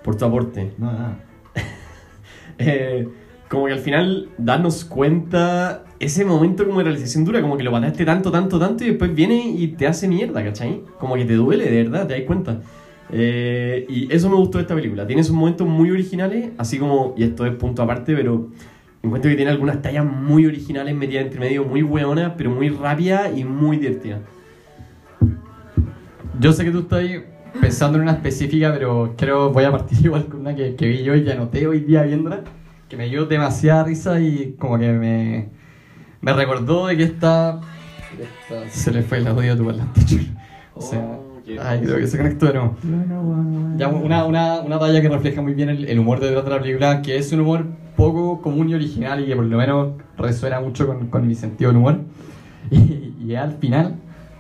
por 0.03 0.17
tu 0.17 0.25
aporte. 0.25 0.73
No, 0.79 0.93
nada. 0.93 1.19
Eh, 2.61 3.09
como 3.49 3.67
que 3.67 3.73
al 3.73 3.79
final 3.79 4.31
darnos 4.37 4.85
cuenta 4.85 5.85
ese 6.01 6.25
momento 6.25 6.67
como 6.67 6.79
de 6.79 6.85
realización 6.87 7.25
dura, 7.25 7.41
como 7.41 7.57
que 7.57 7.63
lo 7.63 7.71
pataste 7.71 8.05
tanto, 8.05 8.31
tanto, 8.33 8.59
tanto 8.59 8.85
y 8.85 8.89
después 8.89 9.15
viene 9.15 9.37
y 9.51 9.69
te 9.69 9.87
hace 9.87 10.09
mierda, 10.09 10.43
¿cachai? 10.43 10.83
Como 10.99 11.15
que 11.15 11.25
te 11.25 11.35
duele, 11.35 11.71
de 11.71 11.85
verdad, 11.85 12.07
te 12.09 12.15
das 12.15 12.23
cuenta. 12.27 12.61
Eh, 13.11 13.87
y 13.89 14.13
eso 14.13 14.29
me 14.29 14.37
gustó 14.37 14.59
de 14.59 14.63
esta 14.63 14.75
película. 14.75 15.07
Tiene 15.07 15.23
esos 15.23 15.35
momentos 15.35 15.67
muy 15.67 15.91
originales, 15.91 16.51
así 16.59 16.79
como, 16.79 17.15
y 17.17 17.25
esto 17.25 17.47
es 17.47 17.55
punto 17.55 17.83
aparte, 17.83 18.15
pero 18.15 18.51
encuentro 19.03 19.31
que 19.31 19.37
tiene 19.37 19.51
algunas 19.51 19.81
tallas 19.81 20.05
muy 20.05 20.47
originales 20.47 20.95
metidas 20.95 21.25
entre 21.25 21.41
medio, 21.41 21.65
muy 21.65 21.83
hueonas, 21.83 22.33
pero 22.37 22.51
muy 22.51 22.69
rápidas 22.69 23.37
y 23.37 23.45
muy 23.45 23.79
divertidas. 23.79 24.21
Yo 26.41 26.53
sé 26.53 26.65
que 26.65 26.71
tú 26.71 26.81
estás 26.81 27.03
pensando 27.61 27.97
en 27.99 28.03
una 28.03 28.13
específica, 28.13 28.73
pero 28.73 29.15
creo 29.17 29.51
voy 29.51 29.65
a 29.65 29.71
partir 29.73 29.99
igual 30.05 30.27
con 30.27 30.41
una 30.41 30.55
que, 30.55 30.75
vi 30.79 31.03
yo 31.03 31.15
y 31.15 31.25
que 31.25 31.33
anoté 31.33 31.67
hoy 31.67 31.81
día 31.81 32.03
viéndola, 32.03 32.45
que 32.89 32.97
me 32.97 33.09
dio 33.09 33.27
demasiada 33.27 33.85
risa 33.85 34.21
y 34.21 34.55
como 34.59 34.79
que 34.79 34.93
me, 34.93 35.49
me 36.21 36.33
recordó 36.33 36.87
de 36.87 36.97
que 36.97 37.05
esta, 37.05 37.61
Se 38.71 38.93
le 38.93 39.03
fue 39.03 39.19
el 39.19 39.27
audio 39.27 39.53
a 39.53 39.57
tu 39.57 39.65
parlante. 39.65 40.01
O 40.75 40.81
sea, 40.81 41.19
ay, 41.63 41.81
creo 41.81 41.97
que 41.99 42.07
se 42.07 42.19
conectó 42.19 42.47
de 42.47 42.55
nuevo. 42.55 42.77
Ya, 43.77 43.89
una, 43.89 44.25
una, 44.25 44.61
una 44.61 44.79
talla 44.79 45.01
que 45.01 45.09
refleja 45.09 45.41
muy 45.41 45.55
bien 45.55 45.69
el, 45.71 45.89
el 45.89 45.99
humor 45.99 46.21
detrás 46.21 46.45
de 46.45 46.51
la 46.51 46.61
película, 46.61 47.03
que 47.03 47.17
es 47.17 47.33
un 47.33 47.41
humor 47.41 47.67
poco 47.97 48.41
común 48.43 48.69
y 48.69 48.75
original 48.75 49.23
y 49.23 49.27
que 49.27 49.37
por 49.37 49.45
lo 49.45 49.57
menos 49.57 49.89
resuena 50.17 50.61
mucho 50.61 50.87
con, 50.87 51.09
con 51.09 51.27
mi 51.27 51.35
sentido 51.35 51.71
del 51.71 51.79
humor. 51.79 52.01
Y, 52.71 53.15
y 53.25 53.35
al 53.35 53.53
final, 53.55 53.95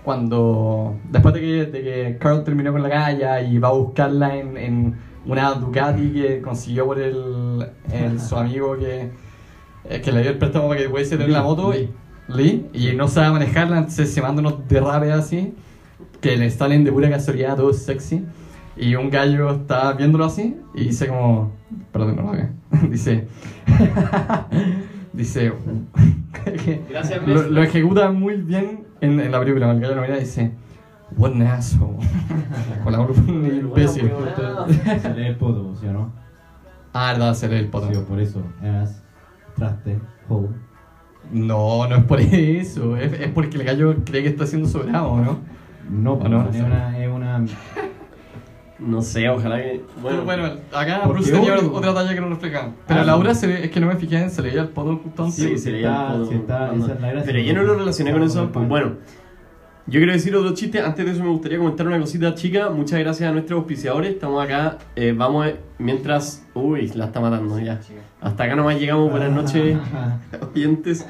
cuando 0.04 0.96
después 1.10 1.32
de 1.34 1.40
que, 1.40 1.64
de 1.66 1.82
que 1.82 2.16
Carl 2.20 2.44
terminó 2.44 2.72
con 2.72 2.82
la 2.82 2.88
galla 2.88 3.40
y 3.40 3.58
va 3.58 3.68
a 3.68 3.72
buscarla 3.72 4.36
en, 4.36 4.56
en 4.56 4.94
una 5.24 5.52
Ducati 5.54 6.10
que 6.12 6.40
consiguió 6.42 6.86
por 6.86 6.98
el, 6.98 7.66
el- 7.92 8.20
su 8.20 8.36
amigo 8.38 8.76
que, 8.76 9.10
eh, 9.88 10.00
que 10.02 10.12
le 10.12 10.20
dio 10.22 10.30
el 10.32 10.38
préstamo 10.38 10.68
para 10.68 10.80
que 10.80 10.88
pudiese 10.88 11.16
tener 11.16 11.30
la 11.30 11.42
moto, 11.42 11.72
y, 11.74 11.88
Lee, 12.28 12.66
y 12.74 12.94
no 12.94 13.08
sabe 13.08 13.30
manejarla, 13.30 13.78
entonces 13.78 14.12
se 14.12 14.20
manda 14.20 14.40
unos 14.40 14.68
derrapes 14.68 15.10
así 15.12 15.54
que 16.20 16.36
le 16.36 16.50
salen 16.50 16.84
de 16.84 16.92
pura 16.92 17.10
casualidad, 17.10 17.56
todo 17.56 17.72
sexy. 17.72 18.24
Y 18.76 18.94
un 18.94 19.10
gallo 19.10 19.50
está 19.50 19.92
viéndolo 19.92 20.24
así 20.24 20.56
y 20.74 20.84
dice 20.84 21.08
como... 21.08 21.52
Perdón, 21.92 22.16
no 22.16 22.22
lo 22.22 22.32
veo. 22.32 22.48
dice... 22.90 23.26
dice... 25.12 25.52
que 26.64 26.82
Gracias, 26.90 27.26
lo, 27.26 27.42
lo 27.42 27.62
ejecuta 27.62 28.10
muy 28.10 28.36
bien 28.36 28.84
en, 29.00 29.18
en 29.18 29.32
la 29.32 29.40
película. 29.40 29.70
El 29.70 29.80
gallo 29.80 29.96
lo 29.96 30.02
mira 30.02 30.16
y 30.16 30.20
dice... 30.20 30.52
What 31.16 31.32
an 31.32 31.42
asshole. 31.42 31.96
Con 32.84 32.92
la 32.92 33.00
un 33.00 33.46
imbécil. 33.46 34.12
Se 35.00 35.14
lee 35.14 35.26
el 35.26 35.36
poto, 35.36 35.74
¿sí 35.80 35.86
o 35.86 35.92
no? 35.92 36.12
Ah, 36.92 37.12
verdad, 37.12 37.34
se 37.34 37.48
lee 37.48 37.56
el 37.56 37.68
poto. 37.68 37.88
Sí, 37.92 37.98
por 38.06 38.20
eso. 38.20 38.42
As, 38.62 39.02
traste, 39.56 39.98
hole. 40.28 40.48
No, 41.32 41.88
no 41.88 41.96
es 41.96 42.04
por 42.04 42.20
eso. 42.20 42.96
Es, 42.96 43.12
es 43.14 43.28
porque 43.28 43.56
el 43.56 43.64
gallo 43.64 43.96
cree 44.04 44.22
que 44.22 44.28
está 44.28 44.46
siendo 44.46 44.68
sobrado, 44.68 45.16
¿no? 45.16 45.38
No, 45.88 46.14
¿O 46.14 46.28
no? 46.28 46.48
es 46.50 46.60
una, 46.60 46.98
es 46.98 47.08
una 47.12 47.44
No 48.78 49.02
sé, 49.02 49.28
ojalá 49.28 49.56
que. 49.56 49.82
Bueno, 50.00 50.24
Bueno, 50.24 50.44
acá 50.72 51.02
Bruce 51.06 51.32
tenía 51.32 51.56
obvio. 51.56 51.72
otra 51.72 51.94
talla 51.94 52.14
que 52.14 52.20
no 52.20 52.28
refleja. 52.28 52.68
Pero 52.86 53.00
Ah, 53.00 53.04
Laura 53.04 53.34
se 53.34 53.46
ve- 53.46 53.64
es 53.64 53.70
que 53.70 53.80
no 53.80 53.86
me 53.88 53.96
fijé 53.96 54.18
en 54.22 54.30
se 54.30 54.40
leía 54.42 54.60
el 54.62 54.68
poto 54.68 55.00
justo 55.02 55.24
antes. 55.24 55.36
Sí, 55.36 55.58
se 55.58 55.72
leía 55.72 56.06
el 56.06 56.12
podo 56.12 56.26
sí 56.26 56.34
está- 56.36 56.74
esa 56.74 56.92
es 56.94 57.00
la 57.00 57.08
gracia. 57.10 57.22
Pero 57.32 57.38
yo 57.40 57.54
no 57.54 57.62
lo 57.64 57.74
relacioné 57.74 58.12
con 58.12 58.22
eso. 58.22 58.52
Pan. 58.52 58.68
Bueno, 58.68 58.92
yo 59.88 59.98
quiero 60.00 60.12
decir 60.12 60.36
otro 60.36 60.54
chiste. 60.54 60.80
Antes 60.80 61.04
de 61.06 61.12
eso, 61.12 61.22
me 61.22 61.30
gustaría 61.30 61.58
comentar 61.58 61.86
una 61.86 61.98
cosita 61.98 62.34
chica. 62.34 62.68
Muchas 62.70 62.98
gracias 63.00 63.28
a 63.28 63.32
nuestros 63.32 63.58
auspiciadores. 63.58 64.10
Estamos 64.12 64.44
acá. 64.44 64.78
eh, 64.96 65.14
vamos 65.16 65.46
a- 65.46 65.52
mientras. 65.78 66.44
Uy, 66.54 66.88
la 66.94 67.06
está 67.06 67.20
matando 67.20 67.58
ya. 67.58 67.80
Hasta 68.20 68.44
acá 68.44 68.54
nomás 68.56 68.78
llegamos. 68.78 69.10
Buenas 69.10 69.32
noches, 69.32 69.78
oyentes. 70.54 71.06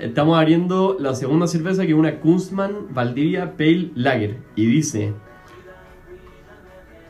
Estamos 0.00 0.36
abriendo 0.38 0.96
la 0.98 1.14
segunda 1.14 1.46
cerveza 1.46 1.82
que 1.86 1.92
es 1.92 1.98
una 1.98 2.16
Kunstmann 2.20 2.92
Valdivia 2.92 3.56
Pale 3.56 3.90
Lager. 3.94 4.36
Y 4.56 4.66
dice. 4.66 5.12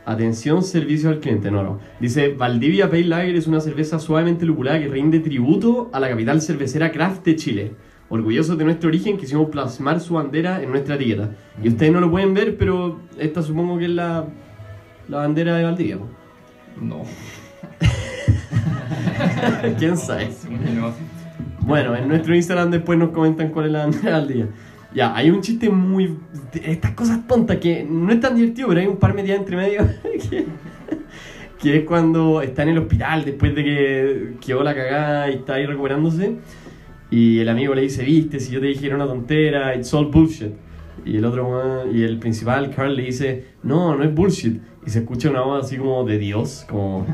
Atención, 0.05 0.63
servicio 0.63 1.09
al 1.09 1.19
cliente, 1.19 1.51
no, 1.51 1.61
no. 1.61 1.79
Dice, 1.99 2.29
Valdivia 2.35 2.89
Pale 2.89 3.03
Lager 3.03 3.35
es 3.35 3.45
una 3.45 3.59
cerveza 3.59 3.99
suavemente 3.99 4.43
lupulada 4.45 4.79
que 4.79 4.87
rinde 4.87 5.19
tributo 5.19 5.89
a 5.93 5.99
la 5.99 6.09
capital 6.09 6.41
cervecera 6.41 6.91
craft 6.91 7.25
de 7.25 7.35
Chile. 7.35 7.71
Orgullosos 8.09 8.57
de 8.57 8.65
nuestro 8.65 8.89
origen, 8.89 9.17
quisimos 9.17 9.49
plasmar 9.49 9.99
su 9.99 10.15
bandera 10.15 10.61
en 10.61 10.71
nuestra 10.71 10.95
etiqueta. 10.95 11.29
Y 11.63 11.69
ustedes 11.69 11.91
no 11.91 12.01
lo 12.01 12.09
pueden 12.11 12.33
ver, 12.33 12.57
pero 12.57 12.99
esta 13.17 13.41
supongo 13.41 13.77
que 13.77 13.85
es 13.85 13.91
la, 13.91 14.25
la 15.07 15.17
bandera 15.17 15.55
de 15.55 15.63
Valdivia. 15.63 15.97
No. 16.81 17.03
¿Quién 19.77 19.97
sabe? 19.97 20.29
No. 20.75 20.93
Bueno, 21.61 21.95
en 21.95 22.07
nuestro 22.07 22.35
Instagram 22.35 22.71
después 22.71 22.97
nos 22.97 23.09
comentan 23.11 23.49
cuál 23.49 23.67
es 23.67 23.71
la 23.71 23.79
bandera 23.79 24.19
del 24.19 24.27
día. 24.27 24.47
Ya, 24.93 25.15
hay 25.15 25.29
un 25.29 25.41
chiste 25.41 25.69
muy... 25.69 26.17
de 26.51 26.71
Estas 26.71 26.91
cosas 26.91 27.27
tontas 27.27 27.57
que 27.57 27.85
no 27.87 28.11
es 28.11 28.19
tan 28.19 28.35
divertido, 28.35 28.69
pero 28.69 28.81
hay 28.81 28.87
un 28.87 28.97
par 28.97 29.13
metidas 29.13 29.37
entre 29.39 29.55
medio 29.55 29.81
que, 30.29 30.47
que 31.59 31.77
es 31.77 31.85
cuando 31.85 32.41
está 32.41 32.63
en 32.63 32.69
el 32.69 32.79
hospital 32.79 33.23
después 33.23 33.53
de 33.53 33.63
que 33.63 34.33
quedó 34.41 34.63
la 34.63 34.73
cagada 34.73 35.29
y 35.29 35.35
está 35.35 35.55
ahí 35.55 35.67
recuperándose 35.67 36.39
y 37.11 37.39
el 37.39 37.49
amigo 37.49 37.73
le 37.73 37.81
dice, 37.81 38.03
viste, 38.03 38.39
si 38.39 38.51
yo 38.51 38.59
te 38.59 38.67
dijera 38.67 38.95
una 38.95 39.07
tontera, 39.07 39.75
it's 39.75 39.93
all 39.93 40.05
bullshit. 40.07 40.53
Y 41.05 41.17
el 41.17 41.25
otro, 41.25 41.91
y 41.91 42.03
el 42.03 42.19
principal, 42.19 42.73
Carl, 42.75 42.95
le 42.95 43.03
dice, 43.03 43.45
no, 43.63 43.95
no 43.95 44.03
es 44.03 44.13
bullshit. 44.13 44.61
Y 44.85 44.89
se 44.89 44.99
escucha 44.99 45.29
una 45.29 45.41
voz 45.41 45.65
así 45.65 45.77
como 45.77 46.03
de 46.03 46.17
Dios, 46.17 46.65
como, 46.69 47.05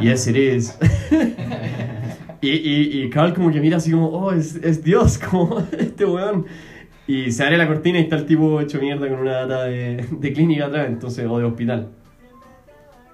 yes 0.00 0.26
it 0.28 0.36
is. 0.36 0.78
Y, 2.40 2.50
y, 2.50 3.02
y 3.02 3.10
Carl 3.10 3.34
como 3.34 3.50
que 3.50 3.60
mira 3.60 3.78
así 3.78 3.90
como, 3.90 4.10
oh, 4.10 4.30
es, 4.30 4.54
es 4.62 4.84
Dios, 4.84 5.18
como 5.30 5.58
este 5.76 6.04
weón. 6.04 6.46
Y 7.06 7.32
se 7.32 7.42
abre 7.42 7.56
la 7.56 7.66
cortina 7.66 7.98
y 7.98 8.02
está 8.02 8.16
el 8.16 8.26
tipo 8.26 8.60
hecho 8.60 8.80
mierda 8.80 9.08
con 9.08 9.18
una 9.18 9.32
data 9.32 9.64
de, 9.64 10.06
de 10.08 10.32
clínica 10.32 10.66
atrás, 10.66 10.86
entonces, 10.88 11.26
o 11.28 11.38
de 11.38 11.44
hospital. 11.44 11.88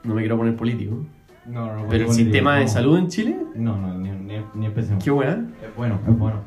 No 0.02 0.14
me 0.14 0.20
quiero 0.20 0.36
poner 0.36 0.56
político. 0.56 1.06
No, 1.46 1.74
no, 1.74 1.86
Pero 1.88 2.04
el 2.04 2.08
no, 2.08 2.14
sistema 2.14 2.58
de 2.58 2.68
salud 2.68 2.98
en 2.98 3.08
Chile, 3.08 3.36
No, 3.54 3.76
no, 3.76 3.94
ni, 3.98 4.10
ni, 4.10 4.42
ni 4.54 4.66
empecemos. 4.66 5.04
qué 5.04 5.10
weón. 5.10 5.54
Es 5.62 5.74
bueno, 5.76 6.00
es 6.08 6.18
bueno. 6.18 6.40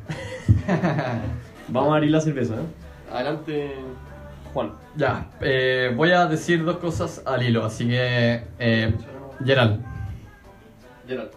Vamos 1.68 1.92
a 1.92 1.96
abrir 1.96 2.12
la 2.12 2.22
cerveza, 2.22 2.56
¿eh? 2.56 3.14
Adelante, 3.14 3.72
Juan. 4.54 4.72
Ya, 4.96 5.28
eh, 5.42 5.94
voy 5.96 6.12
a 6.12 6.26
decir 6.26 6.64
dos 6.64 6.78
cosas 6.78 7.22
al 7.26 7.44
hilo, 7.44 7.64
así 7.66 7.88
que. 7.88 8.44
Eh, 8.60 8.94
Gerald, 9.46 9.82
Gerald. 11.08 11.30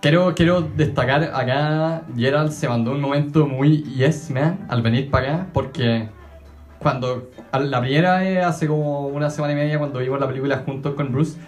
quiero, 0.00 0.34
quiero 0.34 0.62
destacar 0.62 1.22
acá: 1.34 2.02
Gerald 2.16 2.50
se 2.50 2.68
mandó 2.68 2.90
un 2.92 3.00
momento 3.00 3.46
muy 3.46 3.84
yes 3.84 4.30
man 4.30 4.66
al 4.68 4.82
venir 4.82 5.08
para 5.10 5.34
acá, 5.34 5.46
porque 5.52 6.08
cuando. 6.80 7.30
La 7.52 7.80
primera 7.80 8.18
vez, 8.18 8.44
hace 8.44 8.66
como 8.66 9.06
una 9.06 9.30
semana 9.30 9.52
y 9.52 9.56
media, 9.56 9.78
cuando 9.78 10.00
vimos 10.00 10.18
la 10.20 10.26
película 10.26 10.58
juntos 10.58 10.94
con 10.94 11.12
Bruce, 11.12 11.38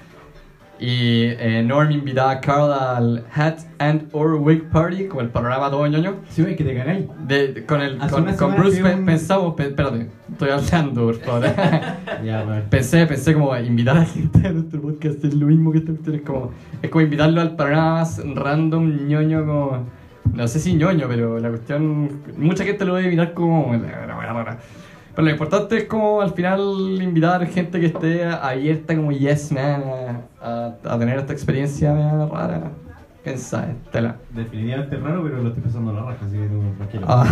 y 0.80 1.24
eh, 1.38 1.62
Norm 1.66 1.90
invitaba 1.90 2.30
a 2.30 2.40
Carl 2.40 2.72
al 2.72 3.24
Hat 3.34 3.58
and 3.78 4.08
or 4.12 4.34
Wig 4.36 4.70
Party, 4.70 5.08
como 5.08 5.20
el 5.20 5.28
panorama 5.28 5.70
todo 5.70 5.86
ñoño. 5.86 6.16
Sí, 6.30 6.40
güey, 6.42 6.56
que 6.56 6.64
te 6.64 6.74
cagáis. 6.74 7.04
De, 7.28 7.64
con 7.66 7.82
el, 7.82 8.00
Hace 8.00 8.14
con, 8.14 8.24
con 8.34 8.56
Bruce 8.56 8.82
pe- 8.82 8.94
un- 8.94 9.04
pensamos, 9.04 9.54
pe- 9.54 9.66
espérate, 9.68 10.08
estoy 10.32 10.48
hablando, 10.50 11.04
por 11.06 11.16
favor. 11.16 11.44
Pensé, 12.70 13.06
pensé 13.06 13.34
como 13.34 13.56
invitar 13.58 13.96
a 13.98 14.04
gente 14.04 14.46
a 14.48 14.52
nuestro 14.52 14.80
podcast 14.80 15.22
es 15.24 15.34
lo 15.34 15.46
mismo 15.46 15.70
que 15.72 15.78
esta 15.78 15.92
es 16.12 16.22
como, 16.22 16.50
es 16.82 16.90
como 16.90 17.02
invitarlo 17.02 17.40
al 17.40 17.56
panorama 17.56 17.94
más 18.00 18.20
random, 18.34 19.06
ñoño, 19.06 19.44
como, 19.46 19.86
no 20.32 20.48
sé 20.48 20.60
si 20.60 20.74
ñoño, 20.74 21.06
pero 21.08 21.38
la 21.38 21.48
cuestión, 21.50 22.20
mucha 22.38 22.64
gente 22.64 22.84
lo 22.84 22.94
debe 22.94 23.08
mirar 23.10 23.34
como, 23.34 23.74
pero 25.14 25.24
lo 25.26 25.30
importante 25.30 25.76
es 25.78 25.84
como 25.84 26.20
al 26.20 26.32
final 26.32 26.60
invitar 27.00 27.46
gente 27.46 27.80
que 27.80 27.86
esté 27.86 28.24
abierta 28.24 28.94
como 28.96 29.12
yes 29.12 29.52
man 29.52 29.82
a, 30.40 30.46
a- 30.46 30.94
a 30.94 30.98
tener 30.98 31.18
esta 31.18 31.32
experiencia 31.32 31.92
rara. 32.26 32.70
¿Quién 33.22 33.38
sabe? 33.38 33.74
Tela. 33.92 34.16
Definitivamente 34.30 34.96
raro, 34.96 35.22
pero 35.22 35.42
lo 35.42 35.48
estoy 35.48 35.62
pasando 35.62 35.90
a 35.90 35.92
la 35.94 36.02
raja, 36.04 36.24
así 36.24 36.36
que 36.38 36.46
tú 36.46 36.62
tranquilo. 36.78 37.04
Ah. 37.06 37.26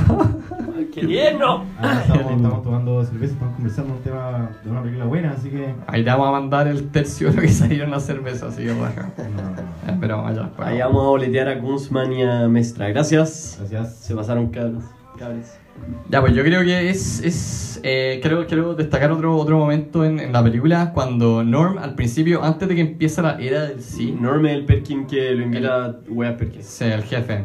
¡Qué 0.95 1.07
tierno! 1.07 1.64
Ah, 1.79 2.01
estamos, 2.05 2.33
estamos 2.33 2.62
tomando 2.62 3.05
cerveza, 3.07 3.33
estamos 3.33 3.55
conversando 3.55 3.95
un 3.95 4.01
tema 4.03 4.51
de 4.62 4.71
una 4.71 4.83
película 4.83 5.07
buena, 5.07 5.31
así 5.31 5.49
que. 5.49 5.75
Ahí 5.87 6.05
te 6.05 6.11
vamos 6.11 6.29
a 6.29 6.33
mandar 6.33 6.69
el 6.69 6.91
tercio 6.91 7.31
de 7.31 7.37
lo 7.37 7.41
que 7.41 7.49
salieron 7.49 7.91
las 7.91 8.03
cervezas, 8.03 8.53
así 8.53 8.64
que 8.64 8.75
raja. 8.75 9.09
No, 9.35 9.43
no, 9.43 9.51
no. 9.95 10.01
Pero 10.01 10.17
vamos 10.19 10.31
allá. 10.33 10.51
pues. 10.55 10.69
Ahí 10.69 10.79
vamos 10.79 11.03
a 11.05 11.09
boletear 11.09 11.49
a 11.49 11.55
Guzmán 11.55 12.12
y 12.12 12.23
a 12.23 12.49
Mestra. 12.49 12.88
Gracias. 12.91 13.57
Gracias. 13.59 13.97
Se 13.97 14.14
pasaron 14.14 14.49
cabros. 14.49 14.85
Cabres. 15.19 15.59
Ya, 16.09 16.21
pues 16.21 16.35
yo 16.35 16.43
creo 16.43 16.62
que 16.62 16.91
es. 16.91 17.21
es 17.23 17.81
eh, 17.83 18.19
creo, 18.23 18.47
quiero 18.47 18.75
destacar 18.75 19.12
otro, 19.12 19.37
otro 19.37 19.59
momento 19.59 20.05
en, 20.05 20.19
en 20.19 20.33
la 20.33 20.43
película 20.43 20.93
cuando 20.93 21.45
Norm, 21.45 21.79
al 21.79 21.95
principio, 21.95 22.43
antes 22.43 22.69
de 22.69 22.75
que 22.75 22.81
empiece 22.81 23.23
la 23.23 23.38
era 23.38 23.67
del 23.67 23.83
sí, 23.83 24.11
Norm 24.12 24.45
es 24.47 24.55
el 24.55 24.64
Perkin 24.64 25.07
que 25.07 25.31
lo 25.33 25.43
invita 25.43 25.85
a 25.85 25.97
Wea 26.09 26.37
Perkins. 26.37 26.67
Sí, 26.67 26.85
el 26.85 27.05
jefe. 27.05 27.45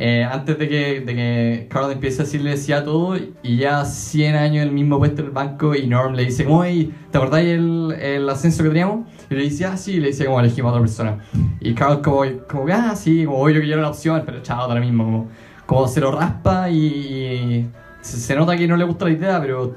Eh, 0.00 0.22
antes 0.22 0.56
de 0.56 0.68
que, 0.68 1.00
de 1.00 1.12
que 1.12 1.66
Carl 1.68 1.90
empiece 1.90 2.22
a 2.22 2.24
decirle 2.24 2.56
sí 2.56 2.72
a 2.72 2.84
todo 2.84 3.16
y 3.42 3.56
ya 3.56 3.84
100 3.84 4.36
años 4.36 4.62
el 4.64 4.70
mismo 4.70 4.96
puesto 4.98 5.22
en 5.22 5.26
el 5.26 5.32
banco 5.32 5.74
y 5.74 5.88
Norm 5.88 6.14
le 6.14 6.24
dice 6.24 6.44
como, 6.44 6.62
¿te 6.62 7.18
acordáis 7.18 7.48
el, 7.48 7.96
el 8.00 8.28
ascenso 8.28 8.62
que 8.62 8.68
teníamos? 8.68 9.08
Y 9.28 9.34
le 9.34 9.42
dice, 9.42 9.64
ah, 9.64 9.76
sí, 9.76 9.94
y 9.94 10.00
le 10.00 10.06
dice 10.08 10.24
como 10.24 10.38
elegimos 10.38 10.68
a 10.68 10.74
otra 10.74 10.82
persona. 10.82 11.18
Y 11.58 11.74
Carl 11.74 12.00
como, 12.00 12.22
como 12.48 12.66
ah, 12.72 12.94
sí, 12.94 13.24
como 13.24 13.38
obvio 13.38 13.60
que 13.60 13.66
yo 13.66 13.72
era 13.72 13.82
la 13.82 13.88
opción, 13.88 14.22
pero 14.24 14.40
chao, 14.40 14.60
ahora 14.60 14.78
mismo, 14.80 15.02
como, 15.02 15.28
como 15.68 15.86
se 15.86 16.00
lo 16.00 16.10
raspa 16.10 16.70
y, 16.70 17.68
se, 18.00 18.16
se 18.16 18.34
nota 18.34 18.56
que 18.56 18.66
no 18.66 18.76
le 18.78 18.84
gusta 18.84 19.04
la 19.04 19.10
idea, 19.10 19.38
pero 19.38 19.76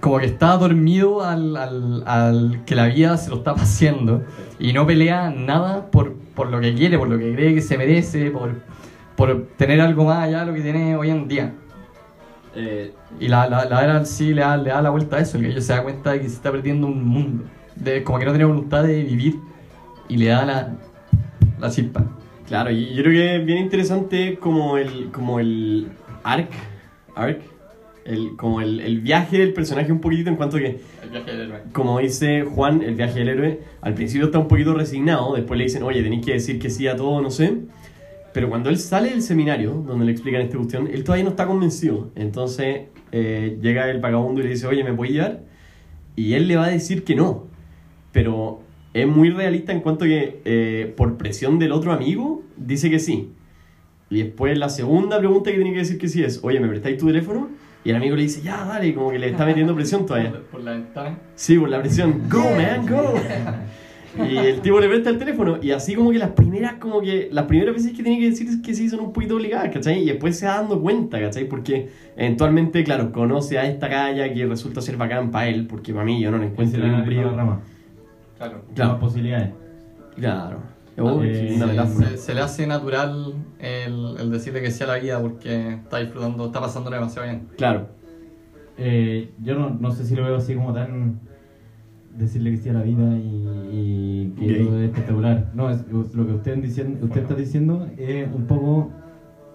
como 0.00 0.18
que 0.18 0.26
está 0.26 0.56
dormido 0.56 1.22
al, 1.22 1.56
al, 1.56 2.02
al 2.04 2.64
que 2.66 2.74
la 2.74 2.86
vida 2.86 3.16
se 3.16 3.30
lo 3.30 3.36
está 3.36 3.54
paseando 3.54 4.24
y 4.58 4.72
no 4.72 4.84
pelea 4.86 5.30
nada 5.30 5.88
por, 5.92 6.14
por 6.34 6.50
lo 6.50 6.60
que 6.60 6.74
quiere, 6.74 6.98
por 6.98 7.08
lo 7.08 7.16
que 7.16 7.32
cree 7.32 7.54
que 7.54 7.62
se 7.62 7.78
merece, 7.78 8.32
por, 8.32 8.60
por 9.16 9.46
tener 9.56 9.80
algo 9.80 10.04
más 10.04 10.18
allá 10.24 10.40
de 10.40 10.46
lo 10.46 10.54
que 10.54 10.62
tiene 10.62 10.96
hoy 10.96 11.10
en 11.10 11.28
día. 11.28 11.54
Eh, 12.56 12.92
Y 13.20 13.28
la, 13.28 13.48
la, 13.48 13.64
la 13.66 13.84
era 13.84 14.04
sí 14.04 14.34
le 14.34 14.42
da, 14.42 14.56
le 14.56 14.70
da 14.70 14.82
la 14.82 14.90
vuelta 14.90 15.16
a 15.16 15.20
eso, 15.20 15.36
el 15.38 15.44
que 15.44 15.50
ellos 15.50 15.64
se 15.64 15.74
da 15.74 15.82
cuenta 15.84 16.10
de 16.10 16.20
que 16.22 16.28
se 16.28 16.34
está 16.34 16.50
perdiendo 16.50 16.88
un 16.88 17.04
mundo, 17.06 17.44
de, 17.76 18.02
como 18.02 18.18
que 18.18 18.24
no 18.24 18.32
tiene 18.32 18.46
voluntad 18.46 18.82
de 18.82 19.04
vivir 19.04 19.36
y 20.08 20.16
le 20.16 20.26
da 20.26 20.44
la, 20.44 20.74
la 21.60 21.70
chispa. 21.70 22.04
Claro, 22.46 22.70
y 22.70 22.94
yo 22.94 23.02
creo 23.02 23.12
que 23.12 23.36
es 23.36 23.46
bien 23.46 23.58
interesante 23.58 24.38
como 24.38 24.76
el, 24.76 25.10
como 25.10 25.40
el 25.40 25.88
arc, 26.22 26.50
arc 27.14 27.40
el, 28.04 28.36
como 28.36 28.60
el, 28.60 28.80
el 28.80 29.00
viaje 29.00 29.38
del 29.38 29.52
personaje 29.52 29.90
un 29.90 30.00
poquitito 30.00 30.28
en 30.30 30.36
cuanto 30.36 30.58
que 30.58 30.80
El 31.02 31.10
viaje 31.10 31.30
del 31.30 31.40
héroe. 31.42 31.62
como 31.72 31.98
dice 32.00 32.42
Juan, 32.42 32.82
el 32.82 32.94
viaje 32.94 33.20
del 33.20 33.28
héroe, 33.28 33.60
al 33.80 33.94
principio 33.94 34.26
está 34.26 34.38
un 34.38 34.48
poquito 34.48 34.74
resignado, 34.74 35.34
después 35.34 35.56
le 35.58 35.64
dicen, 35.64 35.82
oye, 35.82 36.02
tenéis 36.02 36.24
que 36.24 36.32
decir 36.32 36.58
que 36.58 36.70
sí 36.70 36.86
a 36.86 36.96
todo, 36.96 37.20
no 37.22 37.30
sé. 37.30 37.62
Pero 38.34 38.48
cuando 38.48 38.68
él 38.68 38.78
sale 38.78 39.10
del 39.10 39.22
seminario, 39.22 39.74
donde 39.86 40.04
le 40.04 40.12
explican 40.12 40.42
esta 40.42 40.56
cuestión, 40.56 40.88
él 40.88 41.04
todavía 41.04 41.24
no 41.24 41.30
está 41.30 41.46
convencido. 41.46 42.10
Entonces 42.16 42.88
eh, 43.12 43.58
llega 43.62 43.88
el 43.88 44.00
vagabundo 44.00 44.40
y 44.40 44.44
le 44.44 44.50
dice, 44.50 44.66
oye, 44.66 44.82
¿me 44.82 44.92
puedes 44.92 45.14
llevar? 45.14 45.44
Y 46.16 46.34
él 46.34 46.48
le 46.48 46.56
va 46.56 46.64
a 46.64 46.70
decir 46.70 47.04
que 47.04 47.14
no. 47.14 47.46
Pero 48.10 48.63
es 48.94 49.08
muy 49.08 49.30
realista 49.30 49.72
en 49.72 49.80
cuanto 49.80 50.04
que 50.04 50.40
eh, 50.44 50.94
por 50.96 51.16
presión 51.16 51.58
del 51.58 51.72
otro 51.72 51.92
amigo, 51.92 52.42
dice 52.56 52.88
que 52.88 53.00
sí. 53.00 53.32
Y 54.08 54.22
después 54.22 54.56
la 54.56 54.68
segunda 54.68 55.18
pregunta 55.18 55.50
que 55.50 55.56
tiene 55.56 55.72
que 55.72 55.80
decir 55.80 55.98
que 55.98 56.08
sí 56.08 56.22
es, 56.22 56.40
oye, 56.44 56.60
¿me 56.60 56.68
prestáis 56.68 56.96
tu 56.96 57.06
teléfono? 57.06 57.48
Y 57.84 57.90
el 57.90 57.96
amigo 57.96 58.14
le 58.14 58.22
dice, 58.22 58.40
ya, 58.40 58.64
dale, 58.64 58.94
como 58.94 59.10
que 59.10 59.18
le 59.18 59.28
está 59.30 59.44
metiendo 59.44 59.74
presión 59.74 60.06
todavía. 60.06 60.30
Por, 60.30 60.42
por 60.52 60.60
la 60.62 60.72
ventana. 60.72 61.18
Sí, 61.34 61.58
por 61.58 61.68
la 61.68 61.80
presión. 61.80 62.22
Go, 62.30 62.38
man, 62.56 62.86
go. 62.86 63.14
Y 64.16 64.36
el 64.36 64.60
tipo 64.60 64.78
le 64.78 64.88
presta 64.88 65.10
el 65.10 65.18
teléfono 65.18 65.58
y 65.60 65.72
así 65.72 65.96
como 65.96 66.12
que 66.12 66.18
las 66.18 66.30
primeras, 66.30 66.74
como 66.74 67.00
que 67.00 67.28
las 67.32 67.46
primeras 67.46 67.74
veces 67.74 67.96
que 67.96 68.02
tiene 68.04 68.20
que 68.20 68.30
decir 68.30 68.62
que 68.62 68.72
sí 68.72 68.88
son 68.88 69.00
un 69.00 69.12
poquito 69.12 69.34
obligadas, 69.34 69.74
¿cachai? 69.74 70.02
Y 70.02 70.06
después 70.06 70.38
se 70.38 70.46
va 70.46 70.54
dando 70.54 70.80
cuenta, 70.80 71.20
¿cachai? 71.20 71.48
Porque 71.48 71.88
eventualmente, 72.16 72.84
claro, 72.84 73.10
conoce 73.10 73.58
a 73.58 73.68
esta 73.68 73.88
calla 73.88 74.32
que 74.32 74.46
resulta 74.46 74.80
ser 74.80 74.96
bacán 74.96 75.32
para 75.32 75.48
él, 75.48 75.66
porque 75.66 75.92
para 75.92 76.04
mí 76.04 76.20
yo 76.20 76.30
no 76.30 76.38
le 76.38 76.46
encuentro 76.46 76.80
ningún 76.80 77.04
brillo. 77.04 77.32
Claro. 78.44 78.64
Claro. 78.74 78.90
Más 78.92 79.00
posibilidades. 79.00 79.50
Claro. 80.16 80.58
Oh, 80.96 81.22
Eh, 81.24 81.54
una 81.56 81.86
Se, 82.16 82.34
le 82.34 82.40
hace 82.40 82.66
natural 82.68 83.34
el, 83.58 84.14
el 84.18 84.30
decirle 84.30 84.62
que 84.62 84.70
sí 84.70 84.84
a 84.84 84.86
la 84.86 84.94
vida 84.96 85.20
porque 85.20 85.74
está 85.74 85.98
disfrutando, 85.98 86.46
está 86.46 86.60
pasando 86.60 86.88
demasiado 86.90 87.26
bien. 87.28 87.48
Claro. 87.56 87.88
Eh, 88.78 89.32
yo 89.42 89.58
no, 89.58 89.70
no 89.70 89.90
sé 89.90 90.04
si 90.04 90.14
lo 90.14 90.24
veo 90.24 90.36
así 90.36 90.54
como 90.54 90.72
tan 90.72 91.20
decirle 92.16 92.52
que 92.52 92.56
sí 92.58 92.68
a 92.68 92.74
la 92.74 92.82
vida 92.82 93.02
y, 93.16 93.48
y 93.72 94.34
que 94.38 94.46
Gay. 94.46 94.64
todo 94.66 94.78
es 94.78 94.84
espectacular. 94.84 95.50
No, 95.54 95.68
es, 95.70 95.84
lo 95.90 96.26
que 96.26 96.32
usted, 96.32 96.58
diciendo, 96.58 97.04
usted 97.06 97.22
está 97.22 97.34
diciendo 97.34 97.88
es 97.98 98.28
un 98.32 98.46
poco 98.46 98.92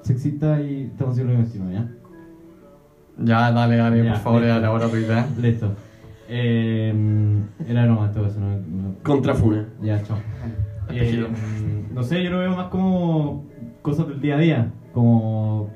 sexista 0.01 0.61
y 0.61 0.83
estamos 0.91 1.13
haciendo 1.13 1.33
lo 1.33 1.39
mismo, 1.39 1.71
¿ya? 1.71 1.89
Ya, 3.17 3.51
dale, 3.51 3.77
dale, 3.77 4.03
Ya, 4.03 4.13
por 4.13 4.21
favor, 4.21 4.41
listo. 4.41 4.57
elabora 4.57 4.89
tu 4.89 4.95
idea. 4.97 5.27
Listo. 5.41 5.71
Eh, 6.31 6.93
era 7.67 7.85
no, 7.85 8.05
en 8.05 8.11
todo 8.11 8.23
caso, 8.23 8.39
no, 8.39 8.57
no- 8.57 8.95
Contrafuna. 9.03 9.67
Ya, 9.81 10.01
chao. 10.03 10.17
Eh, 10.91 11.27
no 11.93 12.03
sé, 12.03 12.23
yo 12.23 12.29
lo 12.31 12.39
veo 12.39 12.55
más 12.55 12.67
como 12.67 13.45
cosas 13.81 14.07
del 14.07 14.21
día 14.21 14.35
a 14.35 14.39
día. 14.39 14.71
Como 14.93 15.69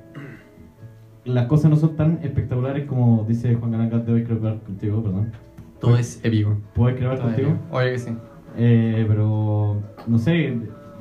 las 1.26 1.48
cosas 1.48 1.70
no 1.72 1.78
son 1.78 1.96
tan 1.96 2.20
espectaculares 2.24 2.86
como 2.86 3.26
dice 3.28 3.56
Juan 3.56 3.72
Galangas 3.72 4.06
de 4.06 4.14
hoy, 4.14 4.24
creo 4.24 4.42
que 4.42 4.60
contigo, 4.66 5.02
perdón. 5.04 5.32
Todo 5.80 5.98
es 5.98 6.20
épico. 6.24 6.58
¿Puedes 6.74 6.98
crear 6.98 7.20
contigo? 7.20 7.50
épico. 7.50 7.76
Oye 7.78 7.92
que 7.94 8.00
sí. 8.00 8.18
Eh, 8.58 9.06
pero 9.08 9.82
no 10.08 10.18
sé, 10.20 10.32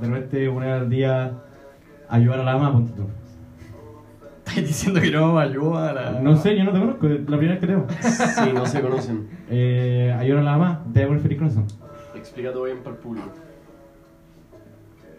de 0.00 0.08
repente 0.08 0.48
una 0.48 0.66
vez 0.66 0.82
al 0.82 0.90
día 0.90 1.32
ayudar 2.08 2.40
a 2.40 2.44
la 2.44 2.52
ama, 2.52 2.72
ponte 2.72 2.92
tú. 2.92 3.02
¿Estás 4.46 4.56
diciendo 4.66 5.00
que 5.00 5.10
no 5.10 5.38
ayuda 5.38 5.90
a 5.90 5.92
la.? 5.92 6.20
No 6.20 6.36
sé, 6.36 6.56
yo 6.56 6.64
no 6.64 6.72
te 6.72 6.78
conozco, 6.80 7.06
es 7.08 7.20
la 7.28 7.38
primera 7.38 7.52
vez 7.52 7.60
que 7.60 7.66
te 7.66 7.74
veo. 7.74 7.86
Sí, 8.00 8.50
no 8.54 8.66
se 8.66 8.80
conocen. 8.80 9.28
Eh, 9.50 10.14
hay 10.16 10.30
una 10.30 10.42
la 10.42 10.58
más, 10.58 10.78
a 10.94 11.18
feliz 11.18 11.38
con 11.38 11.48
eso. 11.48 11.64
Explica 12.14 12.52
todo 12.52 12.64
bien 12.64 12.78
para 12.78 12.96
el 12.96 13.02
público. 13.02 13.28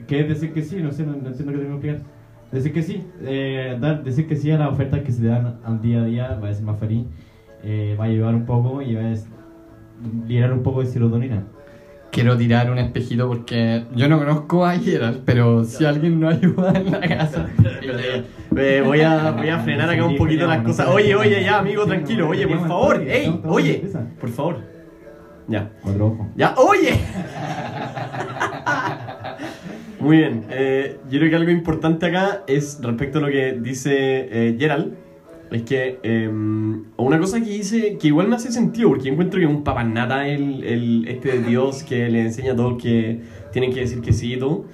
¿Qué 0.08 0.22
es 0.22 0.28
decir 0.28 0.54
que 0.54 0.62
sí? 0.64 0.82
No 0.82 0.92
sé, 0.92 1.06
no, 1.06 1.14
no 1.14 1.28
entiendo 1.30 1.52
qué 1.54 1.60
tengo 1.60 1.80
que 1.80 1.90
explicar. 1.90 2.14
Decir 2.52 2.72
que 2.72 2.84
sí, 2.84 3.04
eh, 3.22 3.78
dar, 3.82 4.04
decir 4.04 4.28
que 4.28 4.36
sí 4.36 4.52
a 4.52 4.60
las 4.60 4.72
ofertas 4.72 5.02
que 5.02 5.12
se 5.12 5.26
dan 5.26 5.60
al 5.66 5.82
día 5.82 6.02
a 6.02 6.06
día 6.06 6.40
va 6.42 6.50
a 6.50 6.54
ser 6.54 6.64
más 6.64 6.80
feliz, 6.80 7.08
eh, 7.64 7.96
va 8.00 8.04
a 8.04 8.08
ayudar 8.08 8.36
un 8.36 8.46
poco 8.46 8.80
y 8.84 8.94
va 8.94 9.02
a 9.02 9.16
liberar 10.28 10.54
un 10.54 10.62
poco 10.62 10.82
de 10.82 10.86
serotonina. 10.86 11.44
Quiero 12.14 12.38
tirar 12.38 12.70
un 12.70 12.78
espejito 12.78 13.28
porque 13.28 13.86
yo 13.96 14.08
no 14.08 14.20
conozco 14.20 14.64
a 14.68 14.78
Gerald, 14.78 15.24
pero 15.26 15.64
si 15.64 15.84
alguien 15.84 16.20
no 16.20 16.30
ayuda 16.30 16.72
en 16.76 16.92
la 16.92 17.00
casa. 17.00 17.48
Eh, 18.56 18.84
voy, 18.86 19.02
a, 19.02 19.32
voy 19.32 19.50
a 19.50 19.58
frenar 19.58 19.90
acá 19.90 20.06
un 20.06 20.16
poquito 20.16 20.46
las 20.46 20.62
cosas. 20.62 20.90
Oye, 20.90 21.16
oye, 21.16 21.44
ya, 21.44 21.58
amigo, 21.58 21.88
tranquilo. 21.88 22.30
Oye, 22.30 22.48
por 22.48 22.68
favor. 22.68 23.02
Ey, 23.02 23.42
oye, 23.46 23.84
por 24.20 24.30
favor. 24.30 24.58
Ya. 25.48 25.72
Cuatro 25.82 26.06
ojos. 26.06 26.28
Ya, 26.36 26.54
oye. 26.56 26.94
Muy 30.00 30.18
bien. 30.18 30.46
eh, 30.52 31.00
yo 31.10 31.18
creo 31.18 31.32
que 31.32 31.36
algo 31.36 31.50
importante 31.50 32.06
acá 32.06 32.44
es 32.46 32.78
respecto 32.80 33.18
a 33.18 33.22
lo 33.22 33.28
que 33.28 33.54
dice 33.54 33.90
eh, 34.32 34.56
Gerald. 34.60 34.94
Es 35.54 35.62
que 35.64 36.00
eh, 36.02 36.28
una 36.98 37.20
cosa 37.20 37.40
que 37.40 37.50
dice 37.50 37.98
que 38.00 38.08
igual 38.08 38.28
me 38.28 38.36
hace 38.36 38.52
sentido, 38.52 38.90
porque 38.90 39.10
encuentro 39.10 39.40
que 39.40 39.46
un 39.46 39.64
papanata 39.64 40.28
el, 40.28 40.64
el, 40.64 41.08
este 41.08 41.40
Dios 41.48 41.84
que 41.84 42.10
le 42.10 42.22
enseña 42.22 42.54
a 42.54 42.56
todos 42.56 42.82
que 42.82 43.22
tienen 43.52 43.72
que 43.72 43.82
decir 43.82 44.02
que 44.02 44.14
sí 44.14 44.34
y 44.34 44.38
todo. 44.38 44.66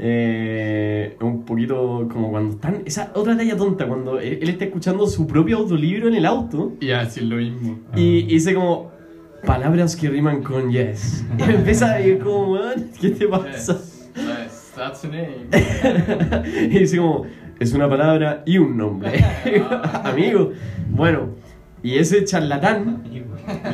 Eh, 0.00 1.16
un 1.22 1.44
poquito 1.44 2.06
como 2.12 2.30
cuando 2.30 2.54
están. 2.54 2.82
Esa 2.84 3.10
otra 3.14 3.36
talla 3.36 3.56
tonta, 3.56 3.88
cuando 3.88 4.20
él, 4.20 4.38
él 4.42 4.48
está 4.50 4.66
escuchando 4.66 5.06
su 5.06 5.26
propio 5.26 5.56
autolibro 5.56 6.08
en 6.08 6.14
el 6.14 6.26
auto. 6.26 6.74
Y 6.78 6.90
a 6.90 7.04
decir 7.04 7.24
lo 7.24 7.36
mismo. 7.36 7.78
Ah. 7.90 7.98
Y, 7.98 8.24
dice 8.24 8.54
como 8.54 8.90
palabras 9.46 9.96
que 9.96 10.10
riman 10.10 10.42
con 10.42 10.70
yes. 10.70 11.24
Y 11.38 11.42
empieza 11.50 11.94
a 11.94 12.00
ir 12.00 12.18
como, 12.18 12.58
"Man, 12.58 12.90
¿qué 13.00 13.10
te 13.10 13.26
pasa? 13.28 13.74
Yes, 13.74 14.04
yes, 14.14 14.72
that's 14.76 15.04
a 15.04 15.08
name. 15.08 15.48
Y 16.70 16.78
dice 16.80 16.98
como, 16.98 17.24
es 17.58 17.72
una 17.72 17.88
palabra 17.88 18.42
y 18.46 18.58
un 18.58 18.76
nombre. 18.76 19.24
Amigo. 20.04 20.52
Bueno, 20.90 21.30
y 21.82 21.96
ese 21.96 22.24
charlatán 22.24 23.04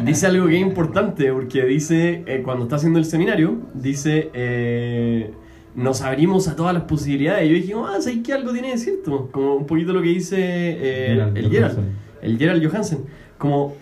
dice 0.04 0.26
algo 0.26 0.46
que 0.46 0.56
es 0.56 0.62
importante, 0.62 1.32
porque 1.32 1.64
dice, 1.64 2.22
eh, 2.26 2.42
cuando 2.44 2.64
está 2.64 2.76
haciendo 2.76 2.98
el 2.98 3.04
seminario, 3.04 3.58
dice, 3.74 4.30
eh, 4.34 5.30
nos 5.74 6.02
abrimos 6.02 6.48
a 6.48 6.56
todas 6.56 6.72
las 6.74 6.84
posibilidades. 6.84 7.46
Y 7.46 7.48
yo 7.48 7.54
dije, 7.54 7.74
ah, 7.76 8.00
¿sabes 8.00 8.18
qué 8.24 8.32
algo 8.32 8.52
tiene 8.52 8.70
de 8.70 8.78
cierto? 8.78 9.28
Como 9.32 9.56
un 9.56 9.66
poquito 9.66 9.92
lo 9.92 10.02
que 10.02 10.08
dice 10.08 10.36
eh, 10.38 11.30
el 11.34 11.50
Gerald. 11.50 11.78
El 12.22 12.38
Gerald 12.38 12.66
Johansen, 12.66 13.00
como 13.36 13.74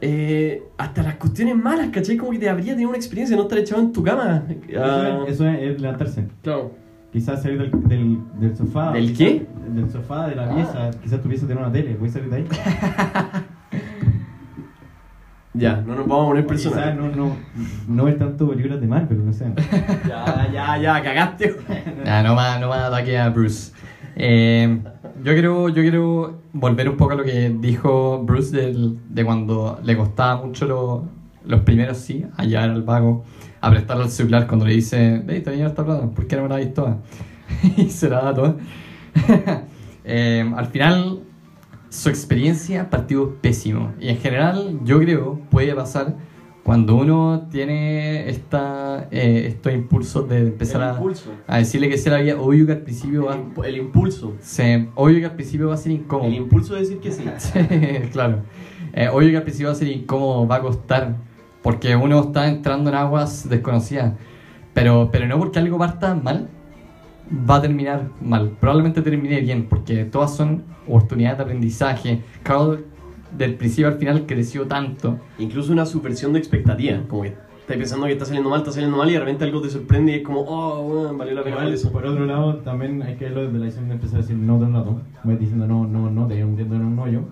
eh, 0.00 0.64
hasta 0.76 1.02
las 1.02 1.14
cuestiones 1.14 1.56
malas, 1.56 1.88
¿cachai? 1.90 2.16
Como 2.16 2.32
que 2.32 2.38
te 2.38 2.48
habría 2.48 2.72
tenido 2.72 2.88
una 2.90 2.98
experiencia, 2.98 3.36
no 3.36 3.44
estar 3.44 3.58
echado 3.58 3.80
en 3.80 3.92
tu 3.92 4.02
cama. 4.02 4.44
Ah, 4.76 5.24
Eso, 5.28 5.46
es, 5.48 5.58
eso 5.58 5.72
es 5.72 5.80
levantarse. 5.80 6.24
claro. 6.42 6.81
Quizás 7.12 7.42
salir 7.42 7.58
del, 7.58 7.88
del, 7.88 8.18
del 8.40 8.56
sofá. 8.56 8.92
¿Del 8.92 9.08
quizás- 9.12 9.18
qué? 9.18 9.46
Del 9.74 9.90
sofá, 9.90 10.28
de 10.28 10.36
la 10.36 10.54
pieza. 10.54 10.90
Quizás 11.02 11.20
tu 11.20 11.28
pieza 11.28 11.46
tiene 11.46 11.60
una 11.60 11.70
tele. 11.72 11.94
¿Puedes 11.94 12.14
salir 12.14 12.30
de 12.30 12.36
ahí? 12.36 12.46
Ya, 15.54 15.82
no 15.86 15.94
nos 15.94 16.08
vamos 16.08 16.24
a 16.24 16.28
poner 16.28 16.46
Quizás 16.46 16.72
personal. 16.72 16.96
no, 16.96 17.14
no, 17.14 17.36
no 17.86 18.04
ver 18.04 18.18
tanto 18.18 18.48
películas 18.48 18.80
de 18.80 18.86
Marvel, 18.86 19.24
no 19.26 19.32
sé. 19.34 19.52
Ya, 20.08 20.48
ya, 20.50 20.78
ya, 20.78 21.02
cagaste. 21.02 21.54
Nah, 22.06 22.22
no 22.22 22.34
más, 22.34 22.58
no 22.58 22.68
más 22.70 22.84
ataque 22.84 23.18
a 23.18 23.28
Bruce. 23.28 23.72
Eh, 24.16 24.80
yo 25.22 25.32
quiero, 25.32 25.68
yo 25.68 25.82
quiero 25.82 26.40
volver 26.54 26.88
un 26.88 26.96
poco 26.96 27.12
a 27.12 27.16
lo 27.16 27.22
que 27.24 27.54
dijo 27.60 28.22
Bruce 28.24 28.56
del- 28.56 28.98
de 29.10 29.24
cuando 29.26 29.78
le 29.84 29.94
costaba 29.94 30.42
mucho 30.42 30.64
lo- 30.66 31.04
los 31.44 31.60
primeros 31.60 31.98
sí, 31.98 32.24
a 32.38 32.44
llevar 32.44 32.70
al 32.70 32.82
vago, 32.82 33.24
a 33.62 33.70
prestarle 33.70 34.04
el 34.04 34.10
celular 34.10 34.46
cuando 34.46 34.66
le 34.66 34.74
dice, 34.74 35.22
hey, 35.26 35.40
te 35.42 35.50
voy 35.50 35.62
a 35.62 35.68
esta 35.68 35.84
plata, 35.84 36.10
¿por 36.10 36.26
qué 36.26 36.36
no 36.36 36.42
me 36.42 36.48
la 36.50 36.56
dais 36.56 36.74
toda? 36.74 36.98
y 37.76 37.88
se 37.88 38.10
la 38.10 38.22
da 38.22 38.34
toda. 38.34 38.56
Eh, 40.04 40.52
al 40.56 40.66
final, 40.66 41.20
su 41.88 42.08
experiencia 42.08 42.90
partió 42.90 43.36
pésimo. 43.40 43.92
Y 44.00 44.08
en 44.08 44.16
general, 44.16 44.80
yo 44.82 44.98
creo, 44.98 45.38
puede 45.48 45.72
pasar 45.76 46.16
cuando 46.64 46.96
uno 46.96 47.46
tiene 47.52 48.28
esta, 48.28 49.06
eh, 49.12 49.44
estos 49.46 49.72
impulsos 49.72 50.28
de 50.28 50.38
empezar 50.38 50.82
a, 50.82 51.00
a 51.46 51.58
decirle 51.58 51.88
que 51.88 51.98
sea 51.98 52.14
la 52.14 52.20
vida, 52.20 52.40
obvio 52.40 52.66
que 52.66 52.72
al 52.72 52.82
principio 52.82 53.26
va, 53.26 53.34
El, 53.36 53.64
el 53.64 53.76
impulso. 53.76 54.34
se, 54.40 54.88
obvio 54.96 55.20
que 55.20 55.26
al 55.26 55.34
principio 55.34 55.68
va 55.68 55.74
a 55.74 55.76
ser 55.76 55.92
incómodo. 55.92 56.28
El 56.28 56.34
impulso 56.34 56.74
de 56.74 56.80
decir 56.80 56.98
que 56.98 57.12
sí. 57.12 57.22
Sí, 57.38 57.60
claro. 58.10 58.42
Eh, 58.92 59.08
obvio 59.08 59.30
que 59.30 59.36
al 59.36 59.42
principio 59.44 59.68
va 59.68 59.72
a 59.72 59.76
ser 59.76 59.88
incómodo, 59.88 60.48
va 60.48 60.56
a 60.56 60.60
costar, 60.62 61.16
porque 61.62 61.96
uno 61.96 62.20
está 62.20 62.48
entrando 62.48 62.90
en 62.90 62.96
aguas 62.96 63.48
desconocidas. 63.48 64.14
Pero, 64.74 65.10
pero 65.12 65.26
no 65.26 65.38
porque 65.38 65.58
algo 65.58 65.78
parta 65.78 66.14
mal, 66.14 66.48
va 67.32 67.56
a 67.56 67.62
terminar 67.62 68.08
mal. 68.20 68.50
Probablemente 68.60 69.02
termine 69.02 69.40
bien, 69.40 69.66
porque 69.68 70.04
todas 70.04 70.34
son 70.34 70.64
oportunidades 70.86 71.38
de 71.38 71.44
aprendizaje. 71.44 72.22
Carl, 72.42 72.84
del 73.36 73.54
principio 73.54 73.88
al 73.88 73.98
final, 73.98 74.26
creció 74.26 74.66
tanto. 74.66 75.18
Incluso 75.38 75.72
una 75.72 75.86
subversión 75.86 76.32
de 76.32 76.38
expectativa. 76.38 77.00
Como 77.08 77.22
que 77.22 77.34
estás 77.60 77.76
pensando 77.76 78.06
que 78.06 78.12
está 78.12 78.24
saliendo 78.24 78.50
mal, 78.50 78.60
está 78.60 78.72
saliendo 78.72 78.96
mal 78.96 79.08
y 79.08 79.12
de 79.12 79.20
repente 79.20 79.44
algo 79.44 79.62
te 79.62 79.70
sorprende 79.70 80.12
y 80.12 80.14
es 80.16 80.22
como, 80.22 80.40
oh, 80.40 80.82
bueno, 80.82 81.16
valió 81.16 81.34
la 81.34 81.44
pena 81.44 81.68
eso. 81.68 81.92
por 81.92 82.04
otro 82.04 82.26
lado, 82.26 82.56
también 82.56 83.02
hay 83.02 83.16
que 83.16 83.26
verlo 83.26 83.44
desde 83.44 83.58
la 83.58 83.64
decisión 83.66 83.88
de 83.88 83.94
empezar 83.94 84.18
a 84.18 84.22
decir 84.22 84.36
no 84.36 84.56
todo 84.56 84.66
el 84.66 84.72
rato. 84.74 85.00
Voy 85.24 85.36
diciendo 85.36 85.66
no, 85.66 85.86
no, 85.86 86.10
no, 86.10 86.26
te 86.26 86.34
voy 86.34 86.42
hundiendo 86.42 86.76
en 86.76 86.84
un 86.84 86.98
hoyo. 86.98 87.22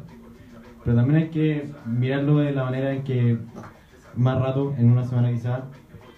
Pero 0.85 0.97
también 0.97 1.25
hay 1.25 1.29
que 1.29 1.71
mirarlo 1.85 2.39
de 2.39 2.53
la 2.53 2.65
manera 2.65 2.93
en 2.93 3.03
que 3.03 3.39
más 4.17 4.41
rato, 4.41 4.75
en 4.79 4.91
una 4.91 5.05
semana 5.05 5.31
quizá, 5.31 5.63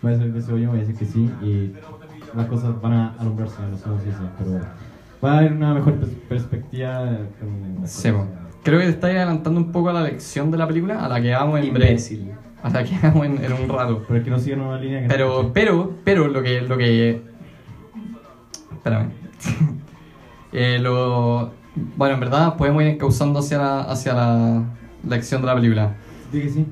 voy 0.02 0.12
a 0.12 0.16
salir 0.16 0.32
de 0.32 0.38
ese 0.40 0.52
hoyo, 0.52 0.70
voy 0.70 0.78
a 0.78 0.80
decir 0.82 0.96
que 0.96 1.04
sí 1.06 1.30
y 1.42 1.72
las 2.36 2.46
cosas 2.46 2.80
van 2.80 2.92
a 2.92 3.14
alumbrarse, 3.18 3.56
no 3.70 3.76
sé 3.76 3.82
cómo 3.84 3.98
se 4.00 4.06
dice, 4.06 4.18
pero 4.38 4.60
va 5.24 5.34
a 5.34 5.38
haber 5.38 5.52
una 5.52 5.74
mejor 5.74 6.00
pers- 6.00 6.18
perspectiva. 6.28 7.18
Sí. 7.84 8.10
Creo 8.62 8.78
que 8.78 8.84
te 8.86 8.90
estáis 8.92 9.16
adelantando 9.16 9.60
un 9.60 9.72
poco 9.72 9.90
a 9.90 9.92
la 9.92 10.02
lección 10.02 10.50
de 10.50 10.56
la 10.58 10.66
película, 10.66 11.04
a 11.04 11.08
la 11.08 11.20
que 11.20 11.32
vamos 11.32 11.60
en 11.60 11.72
breve. 11.74 11.90
Imbécil. 11.90 12.32
A 12.62 12.70
la 12.70 12.84
que 12.84 12.96
vamos 13.02 13.26
en, 13.26 13.44
en 13.44 13.52
un 13.52 13.68
rato. 13.68 14.04
Pero 14.06 14.18
es 14.20 14.24
que 14.24 14.30
no 14.30 14.38
siguen 14.38 14.60
una 14.60 14.78
línea 14.78 15.02
que 15.02 15.08
Pero, 15.08 15.50
pero, 15.52 15.92
pero 16.04 16.28
lo 16.28 16.42
que, 16.42 16.60
lo 16.60 16.76
que, 16.78 17.22
espérame, 18.72 19.10
Eh, 20.54 20.78
lo, 20.80 21.50
bueno, 21.96 22.14
en 22.14 22.20
verdad 22.20 22.56
podemos 22.56 22.82
ir 22.82 22.88
encauzando 22.90 23.38
hacia 23.40 23.56
la, 23.56 23.80
hacia 23.80 24.12
la 24.12 24.62
lección 25.08 25.40
de 25.40 25.46
la 25.46 25.54
película. 25.54 25.94
Di 26.30 26.42
que 26.42 26.48
sí. 26.50 26.66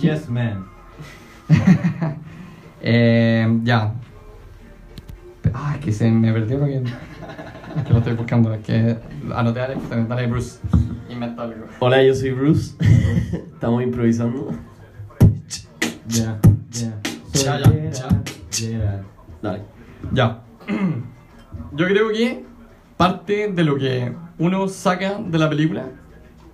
Yes, 0.00 0.28
man. 0.28 0.66
Eh, 2.80 3.58
ya. 3.64 3.92
Ah, 5.52 5.74
es 5.76 5.84
que 5.84 5.92
se 5.92 6.08
me 6.08 6.32
perdió 6.32 6.58
lo 6.58 6.66
que, 6.66 6.84
que 7.84 7.92
lo 7.92 7.98
estoy 7.98 8.12
buscando. 8.14 8.54
Es 8.54 8.64
que 8.64 8.96
anoté 9.34 9.58
dale, 9.58 9.76
dale 10.08 10.26
Bruce. 10.28 10.60
Inventa 11.10 11.42
algo. 11.42 11.66
Hola, 11.80 12.04
yo 12.04 12.14
soy 12.14 12.30
Bruce. 12.30 12.76
Estamos 13.32 13.82
improvisando. 13.82 14.52
Ya, 16.06 16.38
ya. 16.70 17.00
Ya, 17.32 17.58
ya. 18.52 19.02
Dale. 19.42 19.62
Ya. 20.12 20.42
Yo 21.72 21.86
creo 21.86 22.08
que 22.10 22.44
parte 22.96 23.48
de 23.52 23.64
lo 23.64 23.76
que 23.76 24.14
uno 24.38 24.68
saca 24.68 25.18
de 25.18 25.38
la 25.38 25.48
película, 25.48 25.86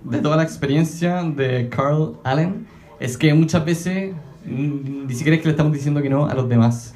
de 0.03 0.19
toda 0.19 0.37
la 0.37 0.43
experiencia 0.43 1.21
de 1.23 1.69
Carl 1.69 2.17
Allen, 2.23 2.67
es 2.99 3.17
que 3.17 3.33
muchas 3.33 3.65
veces 3.65 4.13
mm, 4.45 5.07
ni 5.07 5.13
siquiera 5.13 5.35
es 5.35 5.41
que 5.41 5.47
le 5.47 5.51
estamos 5.51 5.73
diciendo 5.73 6.01
que 6.01 6.09
no 6.09 6.27
a 6.27 6.33
los 6.33 6.47
demás, 6.49 6.93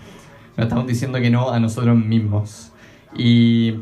le 0.58 0.64
estamos 0.64 0.88
diciendo 0.88 1.20
que 1.20 1.30
no 1.30 1.50
a 1.52 1.60
nosotros 1.60 1.98
mismos. 1.98 2.72
Y 3.16 3.76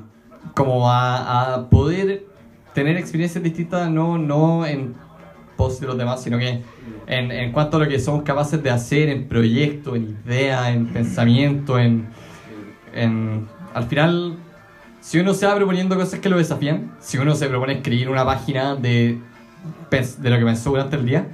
como 0.54 0.90
a, 0.92 1.68
poder 1.70 2.26
tener 2.74 2.98
experiencias 2.98 3.44
distintas, 3.44 3.90
no, 3.90 4.18
no 4.18 4.66
en 4.66 4.94
pos 5.58 5.80
de 5.80 5.88
los 5.88 5.98
demás, 5.98 6.22
sino 6.24 6.38
que 6.38 6.62
en, 7.08 7.32
en 7.32 7.52
cuanto 7.52 7.78
a 7.78 7.80
lo 7.82 7.88
que 7.88 8.00
somos 8.00 8.24
capaces 8.24 8.62
de 8.62 8.70
hacer 8.70 9.10
en 9.10 9.28
proyectos, 9.28 9.96
en 9.96 10.18
ideas, 10.26 10.68
en 10.70 10.86
pensamiento, 10.88 11.80
en, 11.80 12.08
en- 12.94 13.48
al 13.74 13.84
final, 13.86 14.36
si 15.02 15.20
uno 15.20 15.34
se 15.34 15.46
va 15.46 15.56
proponiendo 15.56 15.96
cosas 15.96 16.20
que 16.20 16.30
lo 16.30 16.38
desafían, 16.38 16.92
si 17.00 17.18
uno 17.18 17.36
se 17.36 17.48
propone 17.48 17.74
escribir 17.74 18.10
una 18.10 18.24
página 18.26 18.76
de, 18.76 19.20
de 19.90 20.30
lo 20.30 20.38
que 20.38 20.46
pensó 20.46 20.70
durante 20.72 20.96
el 20.96 21.06
día, 21.06 21.28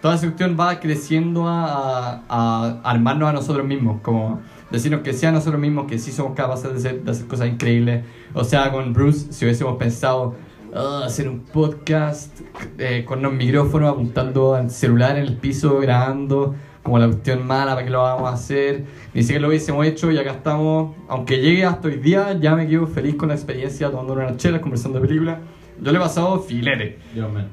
toda 0.00 0.14
esa 0.14 0.26
cuestión 0.26 0.56
va 0.58 0.80
creciendo 0.80 1.46
a, 1.48 2.22
a- 2.28 2.80
a 2.82 2.90
armarnos 2.90 3.28
a 3.28 3.32
nosotros 3.32 3.66
mismos, 3.66 4.00
como 4.02 4.40
decirnos 4.70 5.00
que 5.02 5.12
sea 5.12 5.32
nosotros 5.32 5.60
mismos, 5.60 5.86
que 5.86 5.98
sí 5.98 6.12
somos 6.12 6.34
capaces 6.34 6.70
de 6.72 6.78
hacer, 6.78 7.02
de 7.02 7.10
hacer 7.10 7.26
cosas 7.26 7.48
increíbles. 7.48 8.04
O 8.34 8.44
sea, 8.44 8.70
con 8.72 8.92
Bruce, 8.92 9.32
si 9.32 9.44
hubiésemos 9.44 9.76
pensado 9.76 10.34
"Ah, 10.74 11.02
hacer 11.06 11.28
un 11.28 11.40
podcast 11.40 12.40
eh, 12.78 13.04
con 13.06 13.18
unos 13.20 13.32
micrófonos 13.32 13.90
apuntando 13.90 14.54
al 14.54 14.70
celular 14.70 15.16
en 15.16 15.24
el 15.24 15.36
piso, 15.36 15.78
grabando, 15.80 16.54
como 16.84 16.98
la 16.98 17.06
cuestión 17.08 17.46
mala, 17.46 17.72
¿para 17.74 17.84
qué 17.84 17.90
lo 17.90 18.00
vamos 18.02 18.30
a 18.30 18.34
hacer? 18.34 18.84
Ni 19.12 19.22
siquiera 19.22 19.42
lo 19.42 19.48
hubiésemos 19.48 19.84
hecho 19.84 20.10
y 20.12 20.18
acá 20.18 20.30
estamos. 20.30 20.94
Aunque 21.08 21.38
llegue 21.40 21.64
hasta 21.64 21.88
hoy 21.88 21.96
día, 21.96 22.38
ya 22.40 22.54
me 22.54 22.66
quedo 22.68 22.86
feliz 22.86 23.16
con 23.16 23.28
la 23.28 23.34
experiencia, 23.34 23.90
tomando 23.90 24.12
unas 24.14 24.36
chelas, 24.38 24.60
conversando 24.60 25.00
de 25.00 25.06
película. 25.08 25.40
Yo 25.80 25.92
le 25.92 25.98
he 25.98 26.00
pasado 26.00 26.38
filete. 26.40 26.98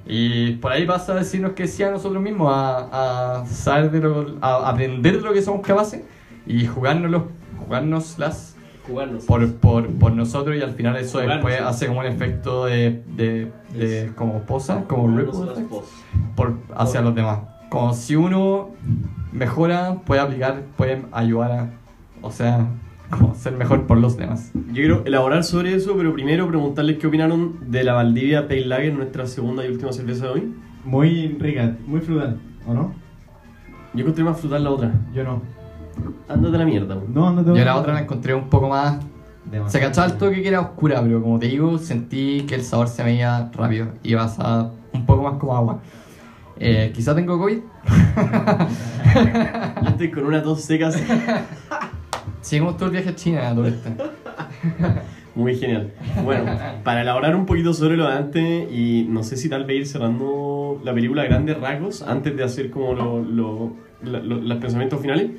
Y 0.06 0.52
por 0.54 0.72
ahí 0.72 0.86
pasa 0.86 1.13
a 1.13 1.16
decirnos 1.16 1.54
que 1.54 1.68
sí 1.68 1.84
a 1.84 1.92
nosotros 1.92 2.22
mismos, 2.22 2.52
a, 2.54 3.40
a 3.42 3.46
saber 3.46 3.92
de 3.92 4.00
lo, 4.02 4.38
a 4.42 4.70
aprender 4.70 5.18
de 5.18 5.22
lo 5.22 5.34
que 5.34 5.42
somos 5.42 5.66
capaces 5.66 6.04
y 6.46 6.66
jugárnoslo, 6.66 7.30
jugárnoslas 7.60 8.56
Jugarnos. 8.86 9.26
por, 9.26 9.54
por, 9.56 9.88
por 9.96 10.13
nosotros 10.13 10.56
y 10.56 10.62
al 10.62 10.72
final 10.72 10.96
eso 10.98 11.20
Jugarnos, 11.20 11.36
después 11.36 11.58
sí. 11.58 11.63
hace 11.66 11.88
como 11.88 12.00
un 12.00 12.06
efecto 12.06 12.66
de, 12.66 13.04
de, 13.16 13.52
de 13.74 14.12
como 14.16 14.42
posa, 14.42 14.84
como 14.88 15.16
ripple 15.18 15.34
por, 16.36 16.58
hacia 16.76 17.02
los 17.02 17.13
demás. 17.16 17.40
Como 17.70 17.94
si 17.94 18.16
uno 18.16 18.70
mejora, 19.32 19.98
puede 20.06 20.22
aplicar, 20.22 20.63
puede 20.78 21.04
ayudar 21.12 21.52
a, 21.52 21.70
o 22.22 22.32
sea, 22.32 22.66
como 23.10 23.36
ser 23.36 23.54
mejor 23.54 23.88
por 23.88 23.98
los 23.98 24.17
demás. 24.17 24.52
Yo 24.54 24.74
quiero 24.74 25.04
elaborar 25.06 25.43
sobre 25.43 25.74
eso, 25.74 25.96
pero 25.98 26.13
primero 26.13 26.48
preguntarles 26.48 26.98
qué 26.98 27.08
opinaron 27.08 27.72
de 27.72 27.84
la 27.84 27.93
Valdivia 27.93 28.48
Pale 28.48 28.65
Lager, 28.65 28.93
nuestra 28.93 29.26
segunda 29.28 29.65
y 29.65 29.70
última 29.70 29.91
cerveza 29.93 30.26
de 30.26 30.32
hoy. 30.32 30.56
Muy 30.86 31.28
rica, 31.39 31.76
muy 31.86 32.02
frutal, 32.02 32.39
¿o 32.65 32.74
no? 32.74 32.93
Yo 33.93 34.02
encontré 34.02 34.24
más 34.24 34.39
frutal 34.39 34.63
la 34.63 34.70
otra. 34.70 34.93
Yo 35.13 35.24
no. 35.24 35.41
Ándate 36.28 36.56
a 36.56 36.60
la 36.60 36.65
mierda. 36.65 36.96
weón. 36.96 37.13
No, 37.13 37.32
no 37.34 37.43
te 37.43 37.58
Yo 37.58 37.65
la 37.65 37.78
otra 37.78 37.93
la 37.93 38.02
encontré 38.02 38.34
un 38.36 38.50
poco 38.50 38.70
más 38.70 39.00
Demasiado. 39.52 39.70
Se 39.70 39.80
cachaba 39.80 40.08
el 40.08 40.17
toque 40.17 40.41
que 40.41 40.48
era 40.50 40.60
oscura, 40.60 41.02
pero 41.02 41.22
como 41.22 41.39
te 41.39 41.48
digo, 41.48 41.78
sentí 41.78 42.41
que 42.41 42.56
el 42.56 42.63
sabor 42.63 42.89
se 42.89 43.02
veía 43.04 43.50
rápido 43.54 43.88
y 44.04 44.13
a 44.13 44.72
un 44.93 45.06
poco 45.06 45.24
más 45.24 45.36
como 45.36 45.56
agua. 45.56 45.80
Eh, 46.60 46.91
quizá 46.93 47.15
tengo 47.15 47.38
COVID. 47.38 47.60
Yo 49.84 49.89
estoy 49.89 50.12
con 50.12 50.26
una 50.26 50.43
tos 50.43 50.62
seca 50.62 50.91
como 52.60 52.75
todo 52.75 52.86
el 52.86 52.91
viaje 52.91 53.10
a 53.10 53.15
China, 53.15 53.53
esto. 53.65 53.89
Muy 55.36 55.55
genial. 55.55 55.91
Bueno, 56.23 56.45
para 56.83 57.01
elaborar 57.01 57.36
un 57.36 57.45
poquito 57.45 57.73
sobre 57.73 57.95
lo 57.95 58.07
de 58.07 58.13
antes 58.13 58.71
y 58.71 59.05
no 59.07 59.21
sé 59.23 59.38
si 59.38 59.49
tal 59.49 59.65
vez 59.65 59.77
ir 59.81 59.88
cerrando 59.88 60.81
la 60.83 60.93
película 60.93 61.21
a 61.23 61.25
grandes 61.25 61.60
rasgos 61.60 62.01
antes 62.01 62.36
de 62.36 62.43
hacer 62.43 62.71
como 62.71 62.93
lo- 62.95 63.21
lo- 63.21 63.73
lo- 64.03 64.23
los 64.23 64.57
pensamientos 64.57 64.99
finales. 65.01 65.29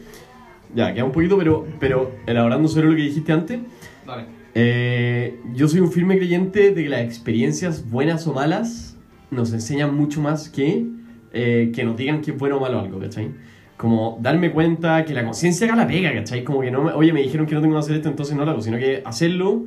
Ya, 0.74 0.92
queda 0.94 1.04
un 1.04 1.12
poquito, 1.12 1.36
pero, 1.38 1.66
pero 1.80 2.12
elaborando 2.26 2.68
sobre 2.68 2.88
lo 2.90 2.94
que 2.94 3.02
dijiste 3.02 3.32
antes. 3.32 3.58
Dale. 4.06 4.24
Eh, 4.54 5.40
yo 5.54 5.66
soy 5.68 5.80
un 5.80 5.90
firme 5.90 6.16
creyente 6.16 6.72
de 6.72 6.82
que 6.84 6.88
las 6.88 7.00
experiencias 7.00 7.88
buenas 7.90 8.26
o 8.26 8.32
malas 8.34 8.96
nos 9.30 9.52
enseñan 9.52 9.94
mucho 9.96 10.20
más 10.20 10.48
que 10.48 10.86
eh, 11.32 11.72
que 11.74 11.84
nos 11.84 11.96
digan 11.96 12.20
que 12.22 12.30
es 12.30 12.38
bueno 12.38 12.56
o 12.56 12.60
malo 12.60 12.80
algo, 12.80 12.98
¿cachai? 13.00 13.30
Como 13.78 14.18
darme 14.20 14.50
cuenta 14.52 15.02
que 15.06 15.14
la 15.14 15.24
conciencia 15.24 15.66
haga 15.66 15.76
la 15.76 15.86
pega, 15.86 16.12
¿cachai? 16.12 16.44
Como 16.44 16.60
que 16.60 16.70
no 16.70 16.82
me, 16.82 16.92
oye, 16.92 17.12
me 17.14 17.22
dijeron 17.22 17.46
que 17.46 17.54
no 17.54 17.60
tengo 17.62 17.74
que 17.74 17.78
hacer 17.80 17.96
esto, 17.96 18.08
entonces 18.10 18.36
no 18.36 18.44
lo 18.44 18.50
hago, 18.50 18.60
sino 18.60 18.76
que 18.76 19.02
hacerlo, 19.06 19.64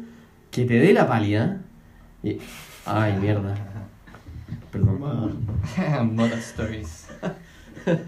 que 0.52 0.66
te 0.66 0.76
dé 0.76 0.92
la 0.94 1.08
pálida. 1.08 1.62
Y, 2.22 2.38
ay, 2.86 3.18
mierda. 3.20 3.56
Perdón. 4.72 5.00
Moda 6.16 6.36
Stories. 6.38 7.08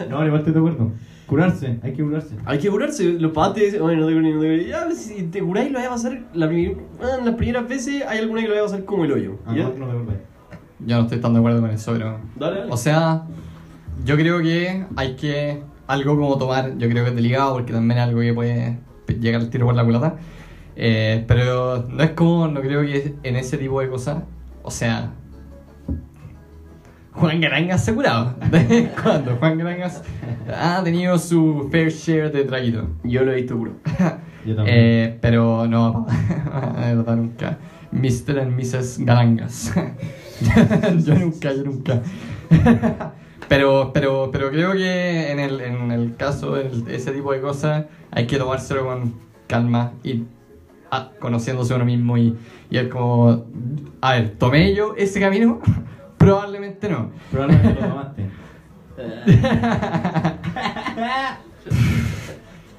No, 0.07 0.19
al 0.19 0.27
igual 0.27 0.41
estoy 0.41 0.53
de 0.53 0.59
acuerdo. 0.59 0.91
Curarse, 1.25 1.79
hay 1.81 1.93
que 1.93 2.03
curarse. 2.03 2.35
Hay 2.45 2.59
que 2.59 2.69
curarse, 2.69 3.13
los 3.13 3.55
dicen, 3.55 3.81
oye, 3.81 3.95
no 3.95 4.05
te 4.05 4.13
cures, 4.13 4.35
no 4.35 4.41
te. 4.41 4.67
Ya, 4.67 4.91
si 4.91 5.23
te 5.23 5.41
curáis 5.41 5.71
lo 5.71 5.79
vas 5.79 5.87
a 5.87 5.89
pasar, 5.91 6.21
la 6.35 6.47
prim- 6.47 6.77
ah, 7.01 7.17
las 7.25 7.33
primeras 7.33 7.67
veces 7.67 8.03
hay 8.07 8.19
alguna 8.19 8.41
que 8.41 8.49
lo 8.49 8.53
va 8.53 8.59
a 8.59 8.63
pasar 8.65 8.85
como 8.85 9.03
el 9.05 9.13
hoyo. 9.13 9.39
Ah, 9.47 9.53
¿ya? 9.55 9.63
no, 9.63 9.87
no 9.91 10.01
te. 10.03 10.13
Yo 10.85 10.97
no 10.97 11.03
estoy 11.03 11.17
tan 11.19 11.33
de 11.33 11.39
acuerdo 11.39 11.61
con 11.61 11.71
eso, 11.71 11.91
pero. 11.93 12.19
Dale, 12.35 12.59
dale. 12.59 12.71
O 12.71 12.77
sea, 12.77 13.23
yo 14.05 14.15
creo 14.15 14.41
que 14.43 14.85
hay 14.95 15.15
que. 15.15 15.63
Algo 15.87 16.15
como 16.17 16.37
tomar, 16.37 16.77
yo 16.77 16.89
creo 16.89 17.03
que 17.03 17.09
es 17.09 17.15
delicado 17.15 17.53
porque 17.53 17.73
también 17.73 17.99
es 17.99 18.07
algo 18.07 18.21
que 18.21 18.33
puede 18.33 18.77
llegar 19.19 19.41
al 19.41 19.49
tiro 19.49 19.65
por 19.65 19.75
la 19.75 19.83
culata. 19.83 20.15
Eh, 20.75 21.23
pero 21.27 21.85
no 21.89 22.03
es 22.03 22.11
como, 22.11 22.47
no 22.47 22.61
creo 22.61 22.81
que 22.81 23.15
en 23.23 23.35
ese 23.35 23.57
tipo 23.57 23.79
de 23.81 23.89
cosas. 23.89 24.23
O 24.63 24.71
sea. 24.71 25.11
Juan 27.11 27.41
Garangas 27.41 27.81
asegurado. 27.81 28.35
¿De 28.51 28.89
cuándo? 29.01 29.35
Juan 29.35 29.57
Garangas 29.57 30.01
ha 30.51 30.81
tenido 30.83 31.17
su 31.19 31.69
fair 31.71 31.91
share 31.91 32.31
de 32.31 32.43
traguito. 32.45 32.87
Yo 33.03 33.23
lo 33.23 33.31
he 33.31 33.35
visto 33.35 33.57
puro. 33.57 33.73
Yo 34.45 34.55
también. 34.55 34.77
Eh, 34.77 35.17
pero 35.21 35.67
no, 35.69 36.07
de 36.07 36.95
verdad 36.95 37.15
nunca. 37.15 37.57
Mr. 37.91 38.39
and 38.39 38.59
Mrs. 38.59 39.05
Galangas. 39.05 39.71
yo 41.05 41.13
nunca, 41.13 41.53
yo 41.53 41.63
nunca. 41.63 42.01
Pero, 43.47 43.91
pero, 43.93 44.29
pero 44.31 44.49
creo 44.49 44.73
que 44.73 45.31
en 45.31 45.39
el, 45.39 45.61
en 45.61 45.91
el 45.91 46.15
caso 46.15 46.55
de 46.55 46.95
ese 46.95 47.11
tipo 47.11 47.31
de 47.31 47.41
cosas 47.41 47.85
hay 48.11 48.27
que 48.27 48.37
tomárselo 48.37 48.85
con 48.85 49.13
calma 49.47 49.93
y 50.03 50.23
ah, 50.91 51.11
conociéndose 51.19 51.73
uno 51.73 51.85
mismo 51.85 52.17
y, 52.17 52.35
y 52.69 52.77
es 52.77 52.87
como, 52.87 53.45
a 54.01 54.13
ver, 54.13 54.35
¿tomé 54.37 54.73
yo 54.73 54.95
ese 54.97 55.19
camino? 55.19 55.59
Probablemente 56.17 56.89
no. 56.89 57.11
Probablemente 57.31 57.81
lo 57.81 57.87
tomaste. 57.87 58.29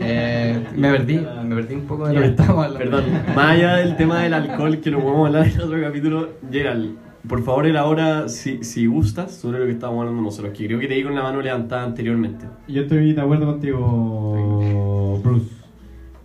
Eh, 0.00 0.64
me 0.74 0.90
perdí, 0.90 1.20
me 1.44 1.56
perdí 1.56 1.74
un 1.74 1.86
poco 1.86 2.08
de 2.08 2.14
lo 2.14 2.20
que 2.20 2.26
estábamos 2.28 2.66
hablando. 2.66 2.78
Perdón, 2.78 3.04
más 3.34 3.52
allá 3.52 3.76
del 3.76 3.96
tema 3.96 4.22
del 4.22 4.34
alcohol, 4.34 4.80
que 4.80 4.90
lo 4.90 5.00
podemos 5.00 5.26
hablar 5.26 5.46
en 5.46 5.60
otro 5.60 5.80
capítulo, 5.80 6.28
Gerald, 6.50 6.96
por 7.28 7.42
favor 7.42 7.66
elabora, 7.66 8.28
si, 8.28 8.62
si 8.64 8.86
gustas, 8.86 9.32
sobre 9.32 9.58
lo 9.58 9.66
que 9.66 9.72
estábamos 9.72 10.00
hablando 10.02 10.22
nosotros, 10.22 10.52
que 10.56 10.66
creo 10.66 10.78
que 10.78 10.86
te 10.88 10.94
di 10.94 11.02
con 11.02 11.14
la 11.14 11.22
mano 11.22 11.40
levantada 11.40 11.84
anteriormente. 11.84 12.44
Yo 12.68 12.82
estoy 12.82 13.12
de 13.12 13.20
acuerdo 13.20 13.46
contigo, 13.46 15.20
Bruce. 15.22 15.50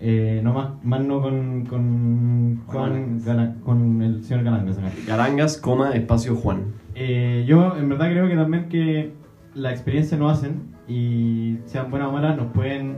Eh, 0.02 0.40
no 0.44 0.54
más, 0.54 0.70
más 0.84 1.02
no 1.06 1.22
con, 1.22 1.66
con 1.66 2.62
Juan, 2.68 3.22
Gala- 3.26 3.56
con 3.66 4.02
el 4.02 4.24
señor 4.24 4.44
Galangas 4.46 4.78
acá. 4.78 4.92
Garangas, 5.06 5.58
coma, 5.58 5.92
espacio 5.92 6.36
Juan. 6.36 6.64
Eh, 6.96 7.44
yo 7.48 7.76
en 7.78 7.90
verdad 7.90 8.10
creo 8.12 8.28
que 8.30 8.36
también 8.36 8.70
que 8.70 9.12
la 9.56 9.72
experiencia 9.72 10.18
no 10.18 10.30
hacen 10.30 10.62
y 10.88 11.58
sean 11.66 11.90
buenas 11.92 12.10
o 12.10 12.12
malas 12.14 12.38
nos 12.38 12.48
pueden 12.54 12.98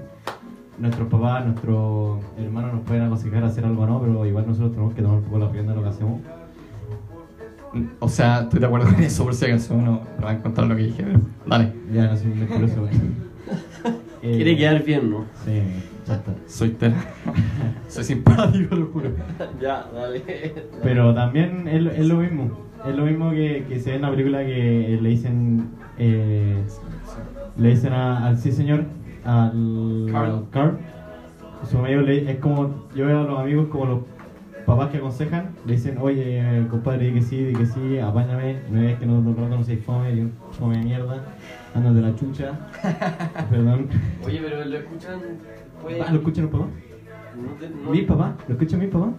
nuestros 0.78 1.08
papás, 1.10 1.46
nuestros 1.46 2.20
hermanos 2.38 2.74
nos 2.74 2.82
pueden 2.84 3.04
aconsejar 3.04 3.44
hacer 3.44 3.66
algo 3.66 3.84
o 3.84 3.88
no, 3.88 4.00
pero 4.02 4.26
igual 4.26 4.46
nosotros 4.48 4.72
tenemos 4.72 4.94
que 4.94 5.02
tomar 5.02 5.18
un 5.18 5.24
poco 5.24 5.40
la 5.40 5.50
rienda 5.50 5.72
de 5.74 5.78
lo 5.78 5.84
que 5.84 5.90
hacemos. 5.90 6.20
O 8.00 8.10
sea, 8.10 8.42
estoy 8.42 8.60
de 8.60 8.66
acuerdo 8.66 8.88
con 8.94 9.02
eso, 9.04 9.24
por 9.24 9.34
si 9.34 9.46
acaso 9.46 9.76
no, 9.76 10.02
no 10.20 10.26
va 10.26 10.32
a 10.32 10.34
encontrar 10.34 10.68
lo 10.68 10.76
que 10.76 10.84
dije, 10.84 11.04
pero 11.04 11.20
dale. 11.46 11.72
Ya 11.94 12.08
no 12.08 12.18
soy 12.18 12.32
un 12.32 12.40
mentiroso, 12.40 12.82
güey. 12.82 12.92
Eh, 14.24 14.36
Quiere 14.36 14.56
quedar 14.58 14.84
bien, 14.84 15.10
¿no? 15.10 15.26
Sí, 15.44 15.62
ya 16.08 16.14
está. 16.16 16.32
Soy 16.48 16.70
tela. 16.72 16.96
Soy 17.88 18.04
simpático, 18.04 18.76
lo 18.76 18.86
juro. 18.88 19.10
ya, 19.62 19.86
dale. 19.94 20.22
Pero 20.84 21.14
también 21.16 21.68
es, 21.68 21.82
lo- 21.82 21.92
es 21.92 22.06
lo 22.06 22.18
mismo. 22.18 22.52
Es 22.88 22.96
lo 22.96 23.06
mismo 23.06 23.32
que, 23.32 23.66
que 23.68 23.80
se 23.80 23.92
ve 23.92 23.96
en 23.98 24.02
la 24.04 24.12
película 24.12 24.40
que 24.46 25.00
le 25.02 25.10
dicen. 25.10 25.70
eh, 25.98 26.62
le 27.58 27.70
dicen 27.70 27.94
a- 27.94 28.28
al 28.28 28.38
sí 28.38 28.52
señor, 28.52 28.86
al 29.26 30.08
Carl. 30.12 30.46
Carl. 30.52 30.78
Su 31.70 31.78
amigo 31.80 32.02
le, 32.02 32.30
es 32.32 32.38
como. 32.38 32.88
Yo 32.96 33.08
veo 33.08 33.22
a 33.22 33.24
los 33.24 33.40
amigos 33.40 33.68
como 33.70 33.86
los 33.86 34.00
papás 34.72 34.90
que 34.90 34.98
aconsejan. 34.98 35.50
Le 35.66 35.74
dicen, 35.74 35.98
oye, 36.00 36.66
compadre, 36.70 37.08
di 37.08 37.14
que 37.14 37.22
sí, 37.22 37.44
di 37.44 37.54
que 37.54 37.66
sí, 37.66 38.00
apáñame. 38.00 38.62
No 38.70 38.82
ves 38.82 39.00
que 39.00 39.06
no, 39.06 39.22
no, 39.22 39.50
no 39.50 39.64
seis 39.64 39.84
fome, 39.84 40.14
y 40.14 40.22
un 40.22 40.34
fome 40.52 40.78
de 40.78 40.84
mierda. 40.84 41.26
Andas 41.76 41.96
de 41.96 42.02
la 42.02 42.16
chucha. 42.16 42.54
Perdón. 43.50 43.88
Oye, 44.26 44.40
pero 44.42 44.64
lo 44.64 44.78
escuchan. 44.78 45.20
Ah, 45.84 46.12
¿Lo 46.12 46.18
escuchan 46.20 46.44
los 46.46 46.52
papás? 46.52 46.68
¿Mi 47.90 48.02
papá? 48.04 48.36
¿Lo 48.48 48.54
escuchan 48.54 48.80
mis 48.80 48.90
papás? 48.90 49.10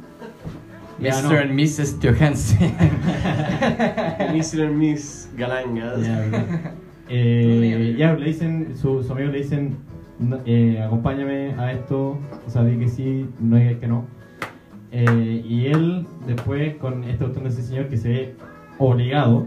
Ya, 1.00 1.20
no. 1.22 1.28
Mr. 1.28 1.38
and 1.42 1.52
Mrs. 1.52 1.98
Johansen. 2.00 2.72
Mr. 4.32 4.66
and 4.66 4.76
Miss 4.76 5.28
Galangas. 5.36 6.02
Ya, 6.02 6.18
verdad. 6.18 6.72
Eh, 7.14 7.94
ya, 7.98 8.14
le 8.14 8.24
dicen, 8.24 8.74
su, 8.74 9.02
su 9.02 9.12
amigo 9.12 9.30
le 9.30 9.38
dicen, 9.38 9.76
no, 10.18 10.38
eh, 10.46 10.80
acompáñame 10.82 11.52
a 11.58 11.72
esto, 11.72 12.16
o 12.46 12.48
sea, 12.48 12.64
di 12.64 12.78
que 12.78 12.88
sí, 12.88 13.28
no 13.38 13.56
digas 13.56 13.76
que 13.80 13.86
no. 13.86 14.06
Eh, 14.92 15.42
y 15.48 15.66
él, 15.68 16.06
después, 16.26 16.76
con 16.76 17.02
esta 17.04 17.24
cuestión 17.24 17.44
de 17.44 17.50
ese 17.50 17.62
señor 17.62 17.88
que 17.88 17.96
se 17.96 18.08
ve 18.08 18.36
obligado, 18.78 19.46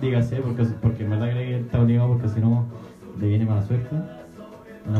dígase, 0.00 0.36
porque, 0.36 0.64
porque 0.80 1.04
en 1.04 1.10
verdad 1.10 1.30
cree 1.30 1.46
que 1.46 1.60
está 1.60 1.80
obligado 1.80 2.08
porque 2.08 2.28
si 2.28 2.40
no, 2.40 2.66
le 3.20 3.28
viene 3.28 3.44
mala 3.44 3.62
suerte. 3.62 3.96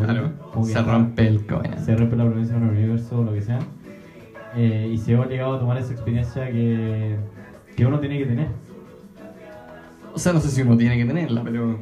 Claro, 0.05 0.31
se 0.63 0.83
rompe 0.83 1.27
el 1.27 1.47
coño. 1.47 1.71
se 1.83 1.97
rompe 1.97 2.17
la 2.17 2.27
promesa 2.27 2.55
en 2.57 2.65
el 2.65 2.69
universo 2.69 3.21
o 3.21 3.25
lo 3.25 3.33
que 3.33 3.41
sea. 3.41 3.59
Eh, 4.57 4.91
y 4.93 4.99
se 4.99 5.15
ve 5.15 5.21
obligado 5.21 5.55
a 5.55 5.59
tomar 5.59 5.79
esa 5.79 5.93
experiencia 5.93 6.51
que, 6.51 7.17
que 7.77 7.87
uno 7.87 7.99
tiene 7.99 8.19
que 8.19 8.27
tener. 8.27 8.49
O 10.13 10.19
sea, 10.19 10.35
no 10.35 10.41
sé 10.41 10.51
si 10.51 10.61
uno 10.61 10.77
tiene 10.77 10.99
que 10.99 11.07
tenerla, 11.07 11.43
pero. 11.43 11.79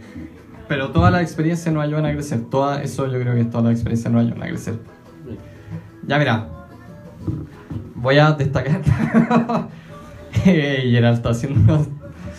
Pero 0.68 0.90
todas 0.90 1.10
las 1.10 1.22
experiencias 1.22 1.74
nos 1.74 1.82
ayudan 1.82 2.04
a 2.04 2.12
crecer. 2.12 2.42
Toda, 2.50 2.82
eso 2.82 3.06
yo 3.06 3.18
creo 3.18 3.34
que 3.34 3.44
todas 3.46 3.64
las 3.64 3.72
experiencias 3.72 4.12
nos 4.12 4.22
ayudan 4.22 4.42
a 4.42 4.46
crecer. 4.46 4.74
Ya, 6.06 6.18
mira. 6.18 6.57
Voy 7.94 8.18
a 8.18 8.32
destacar. 8.32 8.82
Gerald 10.44 11.16
está 11.16 11.30
haciendo 11.30 11.60
unos 11.74 11.88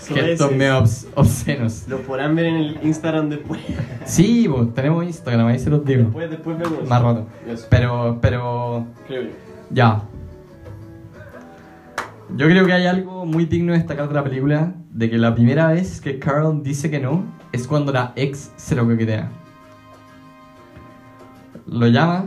gestos 0.07 0.51
medio 0.51 0.79
obs- 0.81 1.07
obscenos. 1.15 1.85
Lo 1.87 1.97
podrán 2.01 2.35
ver 2.35 2.45
en 2.45 2.55
el 2.55 2.79
Instagram 2.83 3.29
después. 3.29 3.59
Sí, 4.05 4.47
pues, 4.49 4.73
tenemos 4.73 5.03
Instagram, 5.05 5.47
ahí 5.47 5.59
se 5.59 5.69
los 5.69 5.83
digo. 5.85 6.03
Después, 6.03 6.29
después 6.29 6.57
vemos. 6.57 6.87
Más. 6.87 7.17
Eso, 7.47 7.67
Pero, 7.69 8.17
pero, 8.21 8.85
creo 9.07 9.23
yo. 9.23 9.29
ya. 9.71 10.03
Yo 12.35 12.45
creo 12.47 12.65
que 12.65 12.73
hay 12.73 12.85
algo 12.85 13.25
muy 13.25 13.45
digno 13.45 13.73
de 13.73 13.79
destacar 13.79 14.07
de 14.07 14.13
la 14.13 14.23
película, 14.23 14.73
de 14.91 15.09
que 15.09 15.17
la 15.17 15.33
primera 15.33 15.67
vez 15.71 15.99
que 15.99 16.19
Carl 16.19 16.61
dice 16.63 16.89
que 16.91 16.99
no 16.99 17.23
es 17.51 17.67
cuando 17.67 17.91
la 17.91 18.13
ex 18.15 18.51
se 18.55 18.75
lo 18.75 18.85
coquetea. 18.87 19.29
Lo 21.65 21.87
llama, 21.87 22.25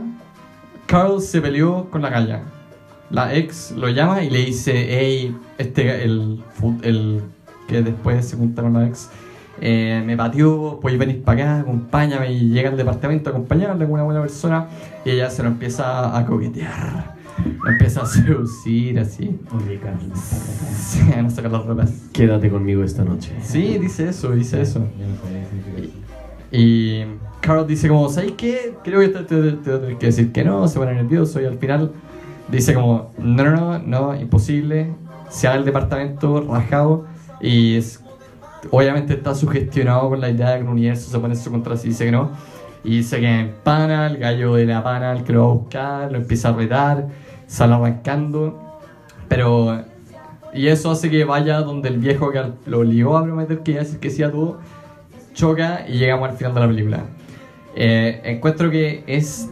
Carl 0.85 1.21
se 1.21 1.41
peleó 1.41 1.89
con 1.89 2.01
la 2.01 2.09
galla. 2.09 2.41
La 3.13 3.33
ex 3.35 3.71
lo 3.77 3.87
llama 3.89 4.23
y 4.23 4.29
le 4.29 4.39
dice, 4.43 4.73
hey, 4.89 5.33
este, 5.57 6.03
el, 6.03 6.43
el 6.81 7.21
que 7.67 7.81
después 7.81 8.25
se 8.25 8.35
junta 8.35 8.61
con 8.63 8.73
la 8.73 8.87
ex, 8.87 9.07
eh, 9.61 10.01
me 10.05 10.17
pateó, 10.17 10.79
puedes 10.81 10.97
venir 10.99 11.21
para 11.23 11.43
acá, 11.43 11.59
acompáñame 11.61 12.33
y 12.33 12.49
llega 12.49 12.69
al 12.71 12.75
departamento 12.77 13.29
a 13.29 13.33
acompañarle 13.33 13.85
con 13.85 13.93
una 13.93 14.03
buena 14.03 14.19
persona 14.21 14.65
y 15.05 15.11
ella 15.11 15.29
se 15.29 15.43
lo 15.43 15.49
empieza 15.49 16.17
a 16.17 16.25
coquetear, 16.25 17.13
lo 17.63 17.69
empieza 17.69 18.01
a 18.01 18.05
seducir 18.07 18.97
así, 18.99 19.39
Oye, 19.55 19.79
Carlos. 19.79 20.17
sí, 20.75 20.99
a 21.15 21.29
sacar 21.29 21.51
las 21.51 21.65
ropas. 21.67 21.93
Quédate 22.11 22.49
conmigo 22.49 22.83
esta 22.83 23.03
noche. 23.05 23.31
Sí, 23.43 23.77
dice 23.79 24.09
eso, 24.09 24.31
dice 24.31 24.59
eso. 24.59 24.81
Y 26.51 27.03
Carl 27.41 27.65
dice 27.67 27.87
como, 27.87 28.09
¿sabes 28.09 28.33
qué? 28.37 28.73
Creo 28.83 28.99
que 29.01 29.09
te, 29.09 29.19
te- 29.23 29.51
te 29.53 29.69
voy 29.69 29.77
a 29.77 29.81
tener 29.81 29.97
que 29.97 30.05
decir 30.07 30.31
que 30.31 30.43
no, 30.43 30.67
se 30.67 30.79
pone 30.79 30.93
nervioso 30.93 31.41
y 31.41 31.45
al 31.45 31.57
final 31.57 31.91
dice 32.49 32.73
como, 32.73 33.11
no, 33.17 33.43
no, 33.43 33.51
no, 33.51 33.79
no, 33.79 34.15
imposible. 34.19 34.93
Se 35.29 35.47
va 35.47 35.53
al 35.55 35.65
departamento 35.65 36.41
rajado 36.41 37.05
y 37.41 37.75
es- 37.77 38.01
obviamente 38.71 39.13
está 39.13 39.33
sugestionado 39.35 40.09
con 40.09 40.21
la 40.21 40.29
idea 40.29 40.49
de 40.51 40.55
que 40.57 40.61
el 40.63 40.69
universo 40.69 41.09
se 41.09 41.19
pone 41.19 41.33
en 41.33 41.39
su 41.39 41.51
contra 41.51 41.75
si 41.77 41.89
dice 41.89 42.05
que 42.05 42.11
no. 42.11 42.31
Y 42.83 42.97
dice 42.97 43.19
que 43.19 43.27
en 43.39 43.53
pana, 43.63 44.07
el 44.07 44.17
gallo 44.17 44.55
de 44.55 44.65
la 44.65 44.83
pana, 44.83 45.13
el 45.13 45.23
que 45.23 45.33
lo 45.33 45.45
va 45.45 45.51
a 45.51 45.55
buscar, 45.55 46.11
lo 46.11 46.17
empieza 46.17 46.49
a 46.49 46.53
retar, 46.53 47.07
sale 47.47 47.73
arrancando. 47.73 48.59
Pero 49.27 49.81
y 50.53 50.67
eso 50.67 50.91
hace 50.91 51.09
que 51.09 51.23
vaya 51.23 51.61
donde 51.61 51.89
el 51.89 51.97
viejo 51.97 52.29
que 52.29 52.41
lo 52.67 52.79
obligó 52.79 53.17
a 53.17 53.23
prometer 53.23 53.59
que 53.63 53.71
iba 53.71 53.81
a 53.81 53.83
decir 53.85 53.99
que 53.99 54.09
sí 54.11 54.21
a 54.21 54.31
todo, 54.31 54.59
choca 55.33 55.85
y 55.87 55.93
llegamos 55.97 56.29
al 56.29 56.37
final 56.37 56.53
de 56.53 56.59
la 56.59 56.67
película. 56.67 56.99
Eh, 57.75 58.21
encuentro 58.25 58.69
que 58.69 59.03
es 59.07 59.49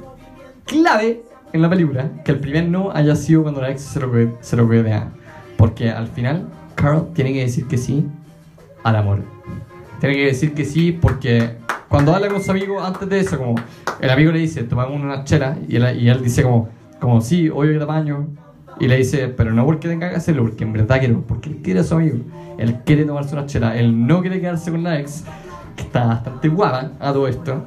clave 0.65 1.23
en 1.53 1.61
la 1.61 1.69
película 1.69 2.09
que 2.23 2.31
el 2.31 2.39
primer 2.39 2.67
no 2.67 2.91
haya 2.91 3.15
sido 3.15 3.43
cuando 3.43 3.61
la 3.61 3.71
ex 3.71 3.81
se 3.81 3.99
lo, 3.99 4.11
se 4.41 4.55
lo 4.55 4.63
coquetea. 4.63 5.11
Porque 5.57 5.89
al 5.89 6.07
final, 6.07 6.47
Carl 6.75 7.09
tiene 7.13 7.33
que 7.33 7.41
decir 7.41 7.67
que 7.67 7.77
sí 7.77 8.07
al 8.83 8.95
amor. 8.95 9.19
Tiene 9.99 10.15
que 10.15 10.25
decir 10.25 10.53
que 10.53 10.65
sí 10.65 10.91
porque 10.91 11.57
cuando 11.87 12.15
habla 12.15 12.29
con 12.29 12.41
su 12.41 12.51
amigo 12.51 12.81
antes 12.81 13.07
de 13.09 13.19
eso, 13.19 13.37
como 13.37 13.55
el 13.99 14.09
amigo 14.09 14.31
le 14.31 14.39
dice, 14.39 14.63
tomamos 14.63 14.99
una 14.99 15.23
chela 15.23 15.57
y 15.67 15.75
él, 15.75 16.01
y 16.01 16.09
él 16.09 16.23
dice 16.23 16.41
como, 16.43 16.69
como 16.99 17.21
sí, 17.21 17.49
que 17.49 17.77
te 17.79 17.85
baño. 17.85 18.27
Y 18.79 18.87
le 18.87 18.97
dice, 18.97 19.27
pero 19.27 19.51
no 19.51 19.65
porque 19.65 19.87
tenga 19.87 20.09
que 20.09 20.15
hacerlo, 20.15 20.43
porque 20.43 20.63
en 20.63 20.73
verdad 20.73 20.99
quiero, 20.99 21.21
porque 21.21 21.49
él 21.49 21.57
quiere 21.61 21.81
a 21.81 21.83
su 21.83 21.95
amigo. 21.95 22.19
Él 22.57 22.79
quiere 22.83 23.05
tomarse 23.05 23.35
una 23.35 23.45
chela, 23.45 23.77
él 23.77 24.07
no 24.07 24.21
quiere 24.21 24.41
quedarse 24.41 24.71
con 24.71 24.81
la 24.83 24.99
ex, 24.99 25.23
que 25.75 25.83
está 25.83 26.05
bastante 26.05 26.47
guapa 26.47 26.91
a 26.99 27.13
todo 27.13 27.27
esto. 27.27 27.63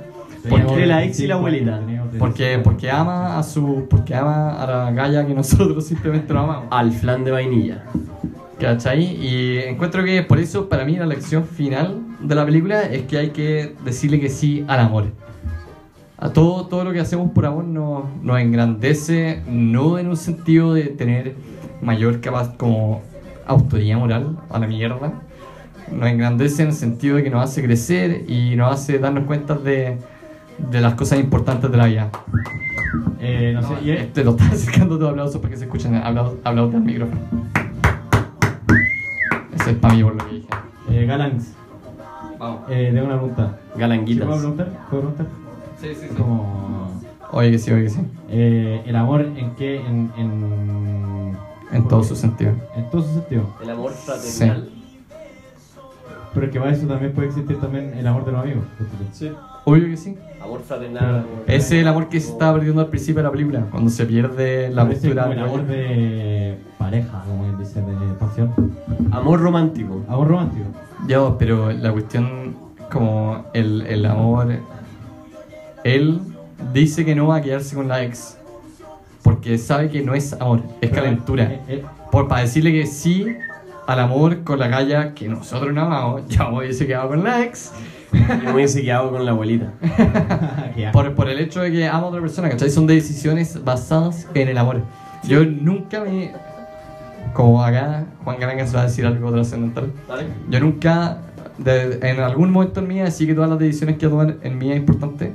Porque 0.49 0.66
Teníamos 0.66 0.88
la 0.88 1.05
ex 1.05 1.20
y 1.20 1.26
la 1.26 1.36
25 1.36 1.38
abuelita. 1.38 1.80
Porque, 2.18 2.42
25 2.45 2.62
porque 2.62 2.90
ama 2.90 3.38
a 3.38 3.42
su. 3.42 3.86
Porque 3.88 4.14
ama 4.14 4.62
a 4.62 4.66
la 4.66 4.90
galla 4.92 5.26
que 5.26 5.34
nosotros 5.34 5.86
simplemente 5.86 6.32
no 6.34 6.40
amamos. 6.40 6.66
Al 6.70 6.92
flan 6.92 7.24
de 7.24 7.30
vainilla. 7.30 7.84
¿Cachai? 8.61 9.03
Y 9.03 9.59
encuentro 9.59 10.05
que 10.05 10.22
por 10.22 10.38
eso, 10.38 10.68
para 10.68 10.84
mí, 10.84 10.97
la 10.97 11.07
lección 11.07 11.45
final 11.45 11.99
de 12.20 12.34
la 12.34 12.45
película 12.45 12.82
es 12.82 13.03
que 13.03 13.18
hay 13.18 13.30
que 13.30 13.74
decirle 13.84 14.20
que 14.20 14.28
sí 14.28 14.64
al 14.68 14.80
amor. 14.80 15.07
A 16.18 16.30
todo, 16.30 16.66
todo 16.66 16.84
lo 16.84 16.92
que 16.92 17.01
hacemos 17.01 17.30
por 17.32 17.47
amor 17.47 17.64
nos, 17.64 18.05
nos 18.22 18.38
engrandece, 18.38 19.42
no 19.49 19.99
en 19.99 20.09
un 20.09 20.16
sentido 20.16 20.74
de 20.74 20.84
tener 20.84 21.34
mayor 21.82 22.20
capaz 22.20 22.57
como 22.57 23.03
autoridad 23.47 23.99
moral 23.99 24.38
a 24.51 24.59
la 24.59 24.66
mierda. 24.66 25.12
Nos 25.90 26.09
engrandece 26.09 26.62
en 26.62 26.68
el 26.68 26.74
sentido 26.74 27.16
de 27.16 27.24
que 27.24 27.30
nos 27.30 27.45
hace 27.45 27.62
crecer 27.62 28.24
y 28.28 28.57
nos 28.57 28.72
hace 28.72 28.99
darnos 28.99 29.24
cuenta 29.24 29.55
de, 29.55 29.99
de 30.59 30.81
las 30.81 30.95
cosas 30.95 31.19
importantes 31.21 31.71
de 31.71 31.77
la 31.77 31.87
vida. 31.87 32.11
Eh, 33.21 33.53
no 33.55 33.63
sé, 33.67 33.75
y 33.83 33.91
es- 33.91 34.13
Te 34.13 34.23
lo 34.25 34.33
estás 34.33 34.53
acercando 34.53 34.99
tu 34.99 35.07
aplauso 35.07 35.41
para 35.41 35.51
que 35.53 35.57
se 35.57 35.65
escuchen 35.65 35.95
aplausos 35.97 36.39
aplausos 36.45 36.75
al 36.77 36.83
micrófono. 36.83 37.21
Ese 39.55 39.71
es 39.71 39.77
para 39.79 39.95
mí 39.95 40.03
por 40.05 40.15
lo 40.15 40.27
que 40.29 40.35
dije. 40.35 40.49
eh, 40.91 41.07
Galans, 41.07 41.53
Vamos. 42.39 42.61
eh, 42.69 42.91
tengo 42.93 43.07
una 43.07 43.17
pregunta. 43.19 43.59
¿Sí 43.75 43.81
Galanguitas. 43.81 44.27
¿Puedo 44.27 44.39
preguntar? 44.41 44.69
¿Puedo 44.91 45.03
preguntar? 45.03 45.27
Sí, 45.81 45.89
sí, 45.95 46.07
Es 46.11 46.13
como... 46.13 47.01
Oye 47.33 47.51
que 47.51 47.59
sí, 47.59 47.73
oye 47.73 47.85
que 47.85 47.91
sí. 47.91 48.01
eh, 48.29 48.83
el 48.87 48.97
amor 48.97 49.23
en 49.23 49.51
qué... 49.57 49.77
En, 49.81 50.11
en, 50.17 51.37
En 51.73 51.89
todo 51.89 52.05
su 52.05 52.15
sentido. 52.15 52.53
En 52.77 52.89
todo 52.91 53.03
su 53.03 53.13
sentido. 53.15 53.49
El 53.63 53.71
amor 53.71 53.93
fraternal. 53.93 54.69
Pero 56.35 56.51
que 56.51 56.59
para 56.61 56.73
eso 56.73 56.87
también 56.87 57.13
puede 57.13 57.29
existir 57.29 57.59
también 57.61 57.95
el 57.95 58.07
amor 58.07 58.25
de 58.25 58.33
los 58.33 58.43
amigos. 58.43 58.65
Sí. 59.13 59.31
Obvio 59.65 59.87
que 59.87 59.97
sí. 59.97 60.17
Amor 60.43 60.61
fraternal. 60.61 61.25
Ese 61.47 61.77
es 61.77 61.83
el 61.83 61.89
amor 61.89 62.09
que 62.09 62.21
se 62.21 62.31
estaba 62.33 62.55
perdiendo 62.55 62.83
al 62.83 62.89
principio 62.89 63.17
de 63.17 63.23
la 63.23 63.31
película, 63.31 63.67
cuando 63.71 63.91
se 63.91 64.05
pierde 64.05 64.71
la 64.71 64.87
postura. 64.87 65.33
el 65.33 65.39
amor 65.39 65.67
de 65.67 66.59
pareja, 66.79 67.25
como 67.27 67.47
él 67.47 67.59
dice, 67.59 67.81
de 67.81 68.15
pasión. 68.19 68.53
Amor 69.11 69.41
romántico. 69.41 70.05
Amor 70.07 70.29
romántico. 70.29 70.67
Ya, 71.07 71.21
pero 71.39 71.73
la 71.73 71.93
cuestión, 71.93 72.55
como 72.93 73.47
el, 73.55 73.87
el 73.87 74.05
amor. 74.05 74.49
Él 75.83 76.21
dice 76.73 77.05
que 77.05 77.15
no 77.15 77.29
va 77.29 77.37
a 77.37 77.43
quedarse 77.43 77.75
con 77.75 77.89
la 77.89 78.03
ex. 78.05 78.39
Porque 79.23 79.57
sabe 79.57 79.89
que 79.89 80.03
no 80.03 80.15
es 80.15 80.35
amor, 80.35 80.62
es 80.83 80.91
calentura. 80.91 81.45
Eh, 81.45 81.61
eh, 81.69 81.85
Por, 82.12 82.29
para 82.29 82.43
decirle 82.43 82.73
que 82.73 82.87
sí 82.87 83.27
al 83.87 84.01
amor 84.01 84.45
con 84.45 84.59
la 84.59 84.69
galla 84.69 85.15
que 85.15 85.29
nosotros 85.29 85.73
no 85.73 85.83
amamos, 85.83 86.23
ya 86.29 86.49
me 86.49 86.59
hubiese 86.59 86.87
quedado 86.87 87.09
con 87.09 87.25
la 87.25 87.43
ex. 87.43 87.73
Me 88.13 88.53
hubiese 88.53 88.83
quedado 88.83 89.11
con 89.11 89.25
la 89.25 89.33
abuelita. 89.33 89.73
que 90.77 90.89
Por, 90.93 91.15
por 91.15 91.29
el 91.29 91.39
hecho 91.41 91.61
de 91.63 91.71
que 91.73 91.87
amo 91.87 92.07
a 92.07 92.09
otra 92.11 92.21
persona, 92.21 92.49
¿cachai? 92.49 92.71
Son 92.71 92.87
decisiones 92.87 93.63
basadas 93.65 94.29
en 94.35 94.49
el 94.49 94.59
amor. 94.59 94.83
Yo 95.27 95.45
nunca 95.45 96.01
me. 96.03 96.33
Como 97.33 97.63
acá 97.65 98.05
Juan 98.23 98.39
Garanga 98.39 98.67
se 98.67 98.75
va 98.77 98.83
a 98.83 98.87
decir 98.87 99.05
algo 99.07 99.33
trascendental. 99.33 99.91
Yo 100.51 100.61
nunca, 100.61 101.19
de- 101.59 101.99
en 102.03 102.21
algún 102.21 102.51
momento 102.51 102.81
en 102.81 102.89
mi 102.89 102.95
vida, 102.95 103.05
decidí 103.05 103.29
que 103.29 103.35
todas 103.35 103.51
las 103.51 103.59
decisiones 103.59 103.97
que 103.99 104.07
voy 104.07 104.25
a 104.25 104.27
tomar 104.29 104.47
en 104.47 104.59
mi 104.59 104.67
vida 104.67 104.77
importantes 104.77 105.31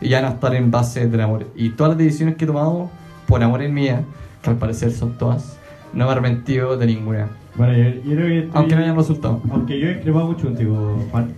y 0.00 0.08
ya 0.08 0.20
van 0.22 0.30
a 0.30 0.34
estar 0.34 0.54
en 0.54 0.70
base 0.70 1.06
del 1.06 1.20
amor. 1.20 1.46
Y 1.54 1.70
todas 1.70 1.90
las 1.90 1.98
decisiones 1.98 2.36
que 2.36 2.44
he 2.44 2.48
tomado 2.48 2.90
por 3.26 3.42
amor 3.42 3.62
en 3.62 3.72
mi 3.74 3.82
vida, 3.82 4.02
que 4.42 4.50
al 4.50 4.56
parecer 4.56 4.90
son 4.90 5.12
todas, 5.16 5.56
no 5.92 6.04
me 6.06 6.10
he 6.10 6.12
arrepentido 6.12 6.76
de 6.76 6.86
ninguna. 6.86 7.28
Bueno, 7.56 7.72
yo, 7.74 7.84
yo 8.02 8.16
creo 8.16 8.26
que. 8.26 8.38
estoy- 8.40 8.50
Aunque 8.54 8.74
no 8.74 8.82
hayan 8.82 8.96
resultado. 8.96 9.40
Aunque 9.50 9.78
yo 9.78 9.88
he 9.88 10.24
mucho 10.24 10.46
contigo, 10.46 10.98
Juan. 11.12 11.34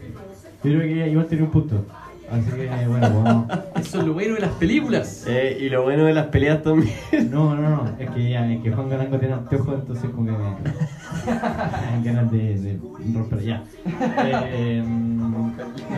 Yo 0.65 0.73
creo 0.73 0.81
que 0.81 1.11
igual 1.11 1.27
tenía 1.27 1.45
un 1.45 1.51
punto. 1.51 1.85
Así 2.31 2.51
que, 2.51 2.87
bueno, 2.89 3.23
vamos. 3.25 3.47
Eso 3.77 4.01
es 4.01 4.07
lo 4.07 4.15
bueno 4.15 4.35
de 4.35 4.41
las 4.41 4.53
películas. 4.53 5.25
Eh, 5.29 5.59
y 5.61 5.69
lo 5.69 5.83
bueno 5.85 6.05
de 6.05 6.15
las 6.15 6.27
peleas 6.27 6.63
también. 6.63 6.95
No, 7.31 7.55
no, 7.55 7.71
no. 7.71 7.91
Es 7.99 8.11
que 8.11 8.31
ya, 8.31 8.53
es 8.53 8.63
que 8.63 8.73
Juan 8.73 8.89
Garango 8.89 9.19
tiene 9.19 9.35
anteojos, 9.35 9.75
entonces 9.81 10.11
como 10.11 10.27
que 10.27 10.33
me. 10.33 12.03
ganas 12.05 12.31
de, 12.33 12.59
de 12.59 12.79
romper. 13.15 13.43
Ya. 13.43 13.63
Eh, 13.85 14.83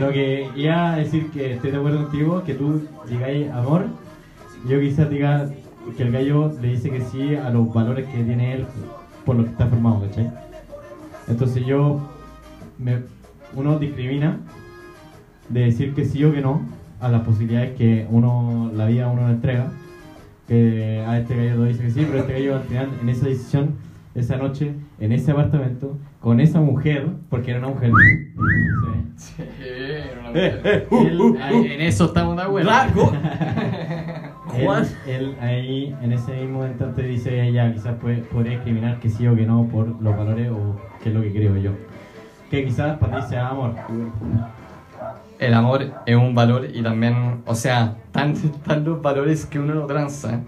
lo 0.00 0.10
que 0.10 0.48
iba 0.54 0.92
a 0.92 0.96
decir 0.96 1.30
que 1.30 1.54
estoy 1.54 1.70
de 1.70 1.76
acuerdo 1.78 2.02
contigo, 2.04 2.44
que 2.44 2.54
tú 2.54 2.82
digáis 3.08 3.50
amor. 3.50 3.86
Yo 4.68 4.80
quizás 4.80 5.08
diga 5.08 5.48
que 5.96 6.02
el 6.02 6.12
gallo 6.12 6.52
le 6.60 6.68
dice 6.68 6.90
que 6.90 7.00
sí 7.00 7.36
a 7.36 7.48
los 7.50 7.72
valores 7.72 8.06
que 8.08 8.24
tiene 8.24 8.54
él 8.54 8.66
por 9.24 9.36
lo 9.36 9.44
que 9.44 9.50
está 9.50 9.66
formado, 9.66 10.02
¿cachai? 10.02 10.30
Entonces 11.28 11.64
yo. 11.64 12.00
Me, 12.78 13.02
uno 13.54 13.78
discrimina 13.78 14.38
de 15.48 15.60
decir 15.60 15.94
que 15.94 16.04
sí 16.04 16.24
o 16.24 16.32
que 16.32 16.40
no 16.40 16.60
a 17.00 17.08
las 17.08 17.22
posibilidades 17.22 17.76
que 17.76 18.06
uno 18.10 18.70
la 18.74 18.86
vida 18.86 19.08
uno 19.08 19.26
le 19.26 19.34
entrega 19.34 19.70
que 20.46 21.04
a 21.06 21.18
este 21.18 21.36
gallo 21.36 21.64
dice 21.64 21.82
que 21.82 21.90
sí 21.90 22.04
pero 22.06 22.20
este 22.20 22.32
gallo 22.34 22.56
al 22.56 22.62
final 22.62 22.88
en 23.02 23.08
esa 23.08 23.26
decisión 23.26 23.74
esa 24.14 24.36
noche 24.36 24.72
en 25.00 25.12
ese 25.12 25.30
apartamento 25.30 25.96
con 26.20 26.40
esa 26.40 26.60
mujer 26.60 27.06
porque 27.30 27.50
era 27.52 27.60
una 27.60 27.68
mujer 27.68 27.92
sí. 29.16 29.42
Eh, 29.60 30.12
eh, 30.34 30.86
uh, 30.90 31.06
Él- 31.06 31.20
uh, 31.20 31.36
Ahí, 31.40 31.72
en 31.72 31.80
eso 31.80 32.04
estamos 32.06 32.36
de 32.36 32.42
acuerdo. 32.42 32.70
Largo. 32.70 33.12
él, 34.56 34.68
él 35.06 35.34
ahí 35.40 35.94
en 36.02 36.12
ese 36.12 36.32
mismo 36.40 36.66
instante 36.66 37.02
dice 37.02 37.46
ella 37.48 37.72
quizás 37.72 37.94
puede, 37.96 38.18
podría 38.18 38.52
discriminar 38.54 38.98
que 39.00 39.08
sí 39.10 39.26
o 39.26 39.34
que 39.34 39.46
no 39.46 39.66
por 39.68 39.88
los 40.00 40.16
valores 40.16 40.50
o 40.50 40.76
qué 41.02 41.08
es 41.10 41.14
lo 41.14 41.22
que 41.22 41.32
creo 41.32 41.56
yo 41.56 41.72
que 42.50 42.64
quizás 42.64 42.98
para 42.98 43.20
ti 43.20 43.28
sea 43.28 43.48
amor 43.48 43.74
El 45.38 45.54
amor 45.54 45.92
es 46.06 46.16
un 46.16 46.34
valor 46.34 46.66
y 46.72 46.82
también, 46.82 47.42
o 47.46 47.54
sea, 47.54 47.96
están, 48.06 48.32
están 48.32 48.84
los 48.86 49.00
valores 49.00 49.46
que 49.46 49.58
uno 49.58 49.74
no 49.74 49.86
tranza. 49.86 50.40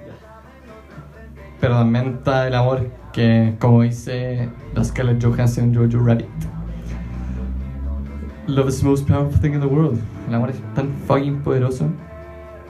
Pero 1.61 1.75
también 1.75 2.17
está 2.19 2.49
el 2.49 2.55
amor 2.55 2.91
que, 3.13 3.55
como 3.61 3.83
dice 3.83 4.49
la 4.75 4.83
Scarlett 4.83 5.23
Johansson 5.23 5.65
en 5.65 5.75
Jojo 5.75 6.05
Rabbit, 6.05 6.27
Love 8.47 8.69
is 8.69 8.81
the 8.81 8.87
most 8.87 9.07
powerful 9.07 9.39
thing 9.39 9.55
in 9.55 9.61
the 9.61 9.67
world. 9.67 10.01
El 10.27 10.35
amor 10.35 10.51
es 10.51 10.61
tan 10.75 10.93
fucking 11.07 11.43
poderoso. 11.43 11.89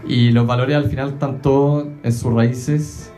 Y 0.07 0.31
los 0.31 0.47
valores 0.47 0.76
al 0.76 0.87
final 0.87 1.11
están 1.11 1.41
todos 1.41 1.87
en 2.03 2.12
sus 2.12 2.33
raíces 2.35 3.12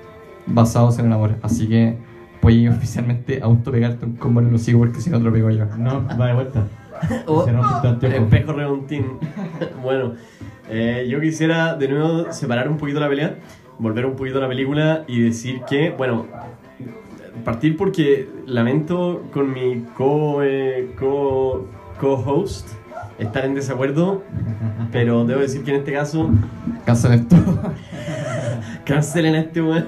basados 0.47 0.99
en 0.99 1.07
el 1.07 1.13
amor. 1.13 1.37
Así 1.43 1.69
que 1.69 1.97
puedes 2.43 2.69
oficialmente 2.69 3.41
autopegarte 3.41 4.05
un 4.05 4.17
combo 4.17 4.41
en 4.41 4.49
el 4.49 4.55
hocico 4.57 4.81
porque 4.81 5.01
si 5.01 5.11
no 5.11 5.19
te 5.19 5.25
lo 5.25 5.33
pego 5.33 5.51
yo. 5.51 5.65
No, 5.79 6.05
va 6.21 6.27
de 6.27 6.35
vuelta. 6.35 6.67
Oh, 7.27 7.47
espejo 7.47 8.53
redontín. 8.53 9.07
bueno, 9.83 10.15
eh, 10.69 11.07
yo 11.09 11.21
quisiera 11.21 11.77
de 11.77 11.89
nuevo 11.89 12.33
separar 12.33 12.69
un 12.69 12.79
poquito 12.79 12.99
la 12.99 13.09
pelea, 13.09 13.37
volver 13.79 14.07
un 14.07 14.17
poquito 14.17 14.39
a 14.39 14.43
la 14.43 14.49
película 14.49 15.05
y 15.07 15.21
decir 15.21 15.63
que, 15.69 15.91
bueno, 15.91 16.27
partir 17.45 17.77
porque 17.77 18.29
lamento 18.47 19.23
con 19.33 19.53
mi 19.53 19.85
co, 19.97 20.43
eh, 20.43 20.93
co, 20.99 21.69
co-host 22.01 22.69
estar 23.21 23.45
en 23.45 23.55
desacuerdo, 23.55 24.25
pero 24.91 25.25
debo 25.25 25.41
decir 25.41 25.63
que 25.63 25.71
en 25.71 25.77
este 25.77 25.93
caso 25.93 26.29
Cancelen 26.85 27.21
esto. 27.21 27.37
cancelen 28.85 29.35
este 29.37 29.63
weón. 29.63 29.87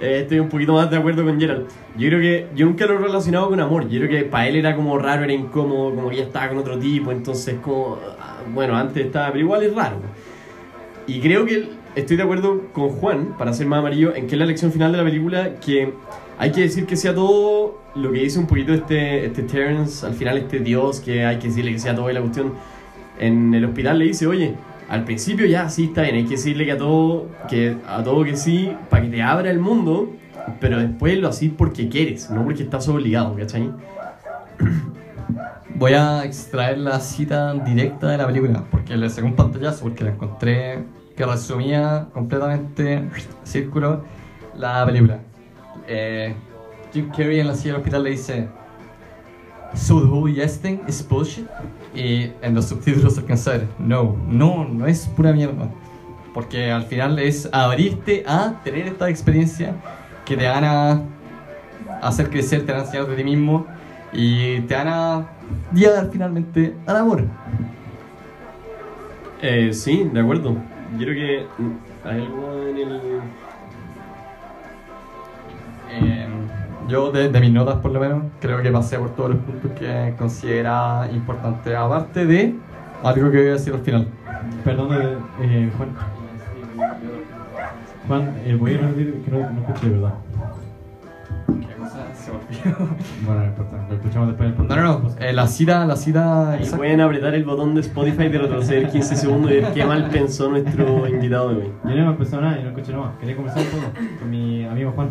Eh, 0.00 0.20
estoy 0.22 0.40
un 0.40 0.48
poquito 0.48 0.74
más 0.74 0.90
de 0.90 0.96
acuerdo 0.96 1.24
con 1.24 1.38
Gerald. 1.40 1.66
Yo 1.96 2.08
creo 2.08 2.20
que 2.20 2.46
yo 2.54 2.66
nunca 2.66 2.86
lo 2.86 2.94
he 2.94 2.98
relacionado 2.98 3.48
con 3.48 3.60
amor. 3.60 3.88
Yo 3.88 4.00
creo 4.00 4.10
que 4.10 4.24
para 4.24 4.48
él 4.48 4.56
era 4.56 4.76
como 4.76 4.98
raro, 4.98 5.24
era 5.24 5.32
incómodo, 5.32 5.94
como 5.94 6.10
que 6.10 6.16
ya 6.16 6.24
estaba 6.24 6.48
con 6.48 6.58
otro 6.58 6.78
tipo, 6.78 7.12
entonces 7.12 7.56
como 7.62 7.98
ah, 8.20 8.42
bueno, 8.52 8.76
antes 8.76 9.06
estaba, 9.06 9.28
pero 9.28 9.40
igual 9.40 9.62
es 9.62 9.74
raro. 9.74 9.96
Y 11.06 11.20
creo 11.20 11.44
que 11.46 11.70
estoy 11.94 12.16
de 12.16 12.22
acuerdo 12.22 12.62
con 12.72 12.90
Juan, 12.90 13.34
para 13.38 13.52
ser 13.52 13.66
más 13.66 13.78
amarillo, 13.78 14.14
en 14.14 14.26
que 14.26 14.34
es 14.34 14.38
la 14.38 14.46
lección 14.46 14.72
final 14.72 14.92
de 14.92 14.98
la 14.98 15.04
película 15.04 15.60
que 15.60 15.92
hay 16.38 16.50
que 16.50 16.62
decir 16.62 16.86
que 16.86 16.96
sea 16.96 17.14
todo 17.14 17.80
lo 17.94 18.10
que 18.10 18.20
dice 18.20 18.38
un 18.38 18.46
poquito 18.46 18.72
este, 18.72 19.26
este 19.26 19.42
Terrence, 19.42 20.04
al 20.04 20.14
final 20.14 20.36
este 20.38 20.58
dios, 20.58 21.00
que 21.00 21.24
hay 21.24 21.38
que 21.38 21.48
decirle 21.48 21.72
que 21.72 21.78
sea 21.78 21.94
todo 21.94 22.10
y 22.10 22.14
la 22.14 22.20
cuestión. 22.20 22.54
En 23.18 23.54
el 23.54 23.64
hospital 23.64 24.00
le 24.00 24.06
dice, 24.06 24.26
oye, 24.26 24.54
al 24.88 25.04
principio 25.04 25.46
ya 25.46 25.68
sí 25.68 25.84
está 25.84 26.02
bien, 26.02 26.16
hay 26.16 26.24
que 26.24 26.30
decirle 26.30 26.64
que 26.64 26.72
a 26.72 26.78
todo 26.78 27.28
que, 27.48 27.76
a 27.86 28.02
todo 28.02 28.24
que 28.24 28.36
sí, 28.36 28.76
para 28.90 29.02
que 29.02 29.08
te 29.08 29.22
abra 29.22 29.50
el 29.50 29.58
mundo, 29.58 30.12
pero 30.60 30.78
después 30.78 31.18
lo 31.18 31.28
así 31.28 31.48
porque 31.48 31.88
quieres, 31.88 32.30
no 32.30 32.44
porque 32.44 32.64
estás 32.64 32.88
obligado, 32.88 33.34
¿cachai? 33.36 33.70
Voy 35.76 35.94
a 35.94 36.24
extraer 36.24 36.78
la 36.78 37.00
cita 37.00 37.52
directa 37.54 38.08
de 38.08 38.18
la 38.18 38.26
película, 38.26 38.64
porque 38.70 38.96
le 38.96 39.08
saqué 39.10 39.26
un 39.26 39.34
pantallazo, 39.34 39.84
porque 39.84 40.04
la 40.04 40.10
encontré 40.10 40.84
que 41.16 41.26
resumía 41.26 42.08
completamente, 42.12 43.08
círculo, 43.42 44.04
la 44.56 44.84
película. 44.86 45.18
Eh, 45.88 46.34
Jim 46.92 47.10
Carrey 47.10 47.40
en 47.40 47.48
la 47.48 47.54
silla 47.54 47.72
del 47.72 47.80
hospital 47.80 48.04
le 48.04 48.10
dice, 48.10 48.48
So 49.74 50.00
the 50.00 50.06
whole 50.06 50.32
yes 50.32 50.60
thing 50.60 50.78
is 50.86 51.02
bullshit? 51.02 51.46
Y 51.94 52.32
en 52.42 52.54
los 52.54 52.66
subtítulos 52.66 53.16
alcanza 53.18 53.50
a 53.50 53.58
ver, 53.58 53.68
no, 53.78 54.16
no, 54.28 54.64
no 54.64 54.86
es 54.86 55.06
pura 55.06 55.32
mierda. 55.32 55.70
Porque 56.32 56.70
al 56.70 56.84
final 56.84 57.18
es 57.18 57.48
abrirte 57.52 58.24
a 58.26 58.60
tener 58.64 58.88
esta 58.88 59.08
experiencia 59.08 59.76
que 60.24 60.36
te 60.36 60.48
van 60.48 60.64
a 60.64 61.02
hacer 62.02 62.30
crecer, 62.30 62.66
te 62.66 62.72
van 62.72 62.80
a 62.80 62.84
enseñar 62.84 63.06
de 63.06 63.16
ti 63.16 63.24
mismo 63.24 63.66
y 64.12 64.60
te 64.62 64.74
van 64.74 64.88
a 64.88 65.26
guiar 65.72 66.08
finalmente 66.10 66.74
al 66.86 66.96
amor. 66.96 67.24
Eh, 69.42 69.72
sí, 69.72 70.08
de 70.12 70.20
acuerdo. 70.20 70.56
Yo 70.98 71.06
creo 71.06 71.14
que 71.14 71.62
mm, 71.62 72.08
hay 72.08 72.20
algo 72.20 72.68
en 72.68 72.76
el... 72.78 73.00
Eh, 75.90 76.23
yo, 76.88 77.10
de, 77.10 77.28
de 77.28 77.40
mis 77.40 77.52
notas 77.52 77.76
por 77.76 77.90
lo 77.90 78.00
menos, 78.00 78.24
creo 78.40 78.62
que 78.62 78.70
pasé 78.70 78.98
por 78.98 79.10
todos 79.10 79.30
los 79.30 79.38
puntos 79.40 79.70
que 79.78 80.14
considera 80.18 81.08
importantes, 81.12 81.74
aparte 81.74 82.26
de 82.26 82.54
algo 83.02 83.30
que 83.30 83.38
voy 83.38 83.48
a 83.48 83.52
decir 83.52 83.74
al 83.74 83.80
final. 83.80 84.08
Perdón, 84.64 84.88
eh, 85.40 85.70
Juan. 85.76 85.88
Juan, 88.06 88.34
eh, 88.44 88.56
voy 88.58 88.74
a 88.74 88.78
repetir 88.78 89.22
que 89.24 89.30
no, 89.30 89.38
no 89.50 89.60
escuché 89.60 89.86
de 89.86 89.92
verdad. 89.92 90.14
¿Qué 91.46 91.74
cosa 91.74 92.14
se 92.14 92.30
olvidó? 92.30 92.88
Bueno, 93.24 93.40
no 93.40 93.46
importa, 93.46 93.86
lo 93.88 93.94
escuchamos 93.94 94.28
después 94.28 94.56
del 94.56 94.68
No, 94.68 94.76
no, 94.76 94.98
no, 94.98 95.10
eh, 95.20 95.32
la 95.32 95.46
cita, 95.46 95.86
la 95.86 95.96
cita... 95.96 96.56
Exacta. 96.56 96.76
pueden 96.76 97.00
apretar 97.00 97.34
el 97.34 97.44
botón 97.44 97.74
de 97.74 97.80
Spotify 97.80 98.28
de 98.28 98.38
retroceder 98.38 98.90
15 98.90 99.16
segundos 99.16 99.50
y 99.50 99.54
ver 99.54 99.72
qué 99.72 99.84
mal 99.84 100.08
pensó 100.10 100.50
nuestro 100.50 101.08
invitado 101.08 101.50
de 101.50 101.62
hoy. 101.62 101.72
Yo 101.84 101.90
no 101.90 102.04
me 102.04 102.10
empezado 102.10 102.42
nada, 102.42 102.56
yo 102.56 102.62
no 102.64 102.68
escuché 102.70 102.92
nada. 102.92 103.12
Quería 103.20 103.36
conversar 103.36 103.62
un 103.62 103.68
poco 103.68 103.92
con 104.20 104.30
mi 104.30 104.64
amigo 104.64 104.92
Juan. 104.92 105.08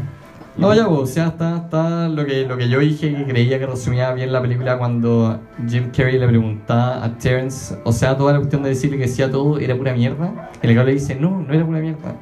No, 0.55 0.71
ya, 0.75 0.87
pues, 0.87 0.99
o 0.99 1.05
sea, 1.07 1.27
está, 1.29 1.57
está 1.57 2.07
lo, 2.07 2.25
que, 2.25 2.45
lo 2.45 2.57
que 2.57 2.69
yo 2.69 2.79
dije 2.79 3.15
que 3.15 3.25
creía 3.25 3.57
que 3.57 3.65
resumía 3.65 4.13
bien 4.13 4.31
la 4.31 4.39
película 4.39 4.77
cuando 4.77 5.39
Jim 5.67 5.89
Carrey 5.89 6.19
le 6.19 6.27
preguntaba 6.27 7.03
a 7.03 7.17
Terrence, 7.17 7.75
o 7.83 7.91
sea, 7.91 8.15
toda 8.15 8.33
la 8.33 8.37
cuestión 8.37 8.61
de 8.61 8.69
decirle 8.69 8.99
que 8.99 9.07
sí 9.07 9.23
a 9.23 9.31
todo 9.31 9.57
era 9.57 9.75
pura 9.75 9.93
mierda. 9.93 10.51
El 10.61 10.75
le 10.75 10.93
dice, 10.93 11.15
no, 11.15 11.41
no 11.41 11.51
era 11.51 11.65
pura 11.65 11.79
mierda. 11.79 12.15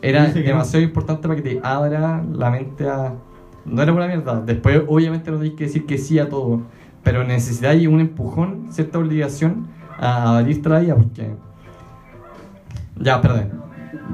Era 0.00 0.26
demasiado 0.26 0.84
importante 0.84 1.26
para 1.26 1.42
que 1.42 1.42
te 1.42 1.60
abra 1.62 2.22
la 2.32 2.50
mente 2.50 2.88
a... 2.88 3.14
No 3.64 3.82
era 3.82 3.92
pura 3.92 4.06
mierda. 4.06 4.40
Después, 4.40 4.82
obviamente, 4.86 5.30
no 5.32 5.38
tienes 5.38 5.58
que 5.58 5.64
decir 5.64 5.86
que 5.86 5.98
sí 5.98 6.20
a 6.20 6.28
todo. 6.28 6.62
Pero 7.02 7.24
necesitáis 7.24 7.86
un 7.88 8.00
empujón, 8.00 8.68
cierta 8.70 8.98
obligación 8.98 9.66
a 9.98 10.38
abrirte 10.38 10.68
la 10.68 10.78
vida 10.78 10.94
porque... 10.94 11.34
Ya, 12.96 13.16
espérate. 13.16 13.50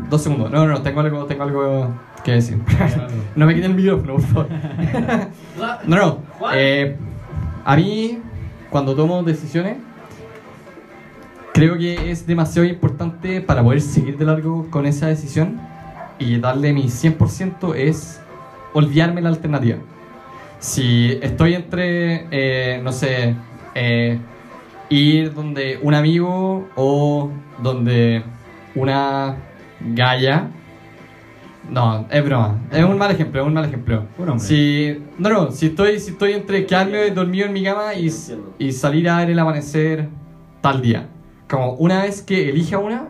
Dos 0.09 0.23
segundos. 0.23 0.51
No, 0.51 0.67
no, 0.67 0.73
no, 0.73 0.83
tengo 0.83 1.01
algo, 1.01 1.27
tengo 1.27 1.43
algo 1.43 1.95
que 2.27 2.33
decir. 2.33 2.59
no 3.37 3.47
me 3.47 3.55
quiten 3.55 3.70
el 3.70 3.77
micrófono, 3.77 4.14
por 4.14 4.22
favor. 4.22 4.49
no, 5.87 5.97
no. 5.97 6.22
Eh, 6.53 6.97
a 7.64 7.77
mí, 7.77 8.18
cuando 8.68 8.95
tomo 8.95 9.22
decisiones, 9.22 9.79
creo 11.55 11.79
que 11.79 12.11
es 12.11 12.27
demasiado 12.27 12.66
importante 12.66 13.41
para 13.41 13.62
poder 13.62 13.81
seguir 13.81 14.18
de 14.18 14.24
largo 14.24 14.68
con 14.70 14.87
esa 14.87 15.07
decisión 15.07 15.61
y 16.18 16.39
darle 16.39 16.72
mi 16.72 16.85
100% 16.85 17.74
es 17.77 18.20
olvidarme 18.72 19.22
la 19.22 19.29
alternativa. 19.29 19.79
Si 20.59 21.18
estoy 21.22 21.55
entre, 21.55 22.27
eh, 22.31 22.81
no 22.83 22.91
sé, 22.91 23.37
eh, 23.74 24.18
ir 24.89 25.33
donde 25.33 25.79
un 25.81 25.95
amigo 25.95 26.68
o 26.74 27.31
donde 27.62 28.22
una 28.74 29.37
galla. 29.81 30.49
No, 31.71 32.07
es 32.11 32.25
broma. 32.25 32.61
Es 32.71 32.85
un 32.85 32.97
mal 32.97 33.11
ejemplo, 33.11 33.41
es 33.41 33.47
un 33.47 33.55
mal 33.55 33.64
ejemplo. 33.64 34.05
Un 34.19 34.29
hombre. 34.29 34.47
Si, 34.47 34.99
no, 35.19 35.29
no, 35.29 35.51
si 35.51 35.67
estoy, 35.67 35.99
si 35.99 36.12
estoy 36.12 36.33
entre 36.33 36.64
quedarme 36.67 37.11
dormido 37.11 37.47
en 37.47 37.53
mi 37.53 37.64
cama 37.64 37.95
y, 37.95 38.11
y 38.59 38.73
salir 38.73 39.09
a 39.09 39.19
ver 39.19 39.31
el 39.31 39.39
amanecer 39.39 40.09
tal 40.61 40.81
día. 40.81 41.09
Como 41.49 41.73
una 41.75 42.03
vez 42.03 42.23
que 42.23 42.51
elija 42.51 42.79
una, 42.79 43.09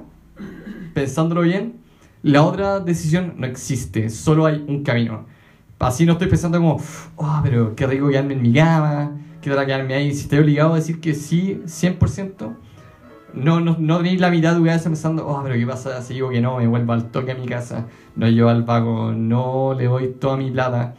pensándolo 0.95 1.43
bien, 1.43 1.81
la 2.23 2.43
otra 2.43 2.81
decisión 2.81 3.35
no 3.37 3.47
existe, 3.47 4.11
solo 4.11 4.47
hay 4.47 4.65
un 4.67 4.83
camino. 4.83 5.27
Así 5.79 6.07
no 6.07 6.15
estoy 6.15 6.29
pensando 6.29 6.59
como, 6.59 6.81
oh, 7.17 7.41
pero 7.43 7.77
qué 7.77 7.87
rico 7.87 8.09
quedarme 8.09 8.35
en 8.35 8.43
mi 8.43 8.53
cama, 8.53 9.13
qué 9.41 9.51
tal 9.51 9.67
quedarme 9.67 9.95
ahí. 9.95 10.15
Si 10.15 10.23
estoy 10.23 10.39
obligado 10.39 10.73
a 10.73 10.77
decir 10.77 11.01
que 11.01 11.15
sí, 11.15 11.61
100%, 11.67 12.57
no, 13.35 13.61
no, 13.61 13.77
no 13.79 13.99
tenéis 13.99 14.21
la 14.21 14.31
mitad 14.31 14.55
de 14.55 14.65
cabeza 14.65 14.89
pensando, 14.89 15.27
oh, 15.27 15.41
pero 15.43 15.55
qué 15.57 15.67
pasa 15.67 16.01
si 16.03 16.15
digo 16.15 16.31
que 16.31 16.41
no, 16.41 16.59
me 16.59 16.67
vuelvo 16.67 16.93
al 16.93 17.11
toque 17.11 17.33
a 17.33 17.35
mi 17.35 17.47
casa, 17.47 17.87
no 18.15 18.29
yo 18.29 18.49
al 18.49 18.63
vago, 18.63 19.13
no 19.13 19.75
le 19.75 19.85
doy 19.85 20.09
toda 20.09 20.37
mi 20.37 20.51
plata. 20.51 20.95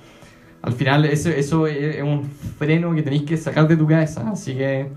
Al 0.61 0.73
final 0.73 1.05
eso, 1.05 1.29
eso 1.29 1.67
es 1.67 2.01
un 2.03 2.23
freno 2.23 2.93
que 2.93 3.03
tenéis 3.03 3.23
que 3.23 3.37
sacar 3.37 3.67
de 3.67 3.77
tu 3.77 3.87
cabeza, 3.87 4.29
así 4.29 4.55
que 4.55 4.89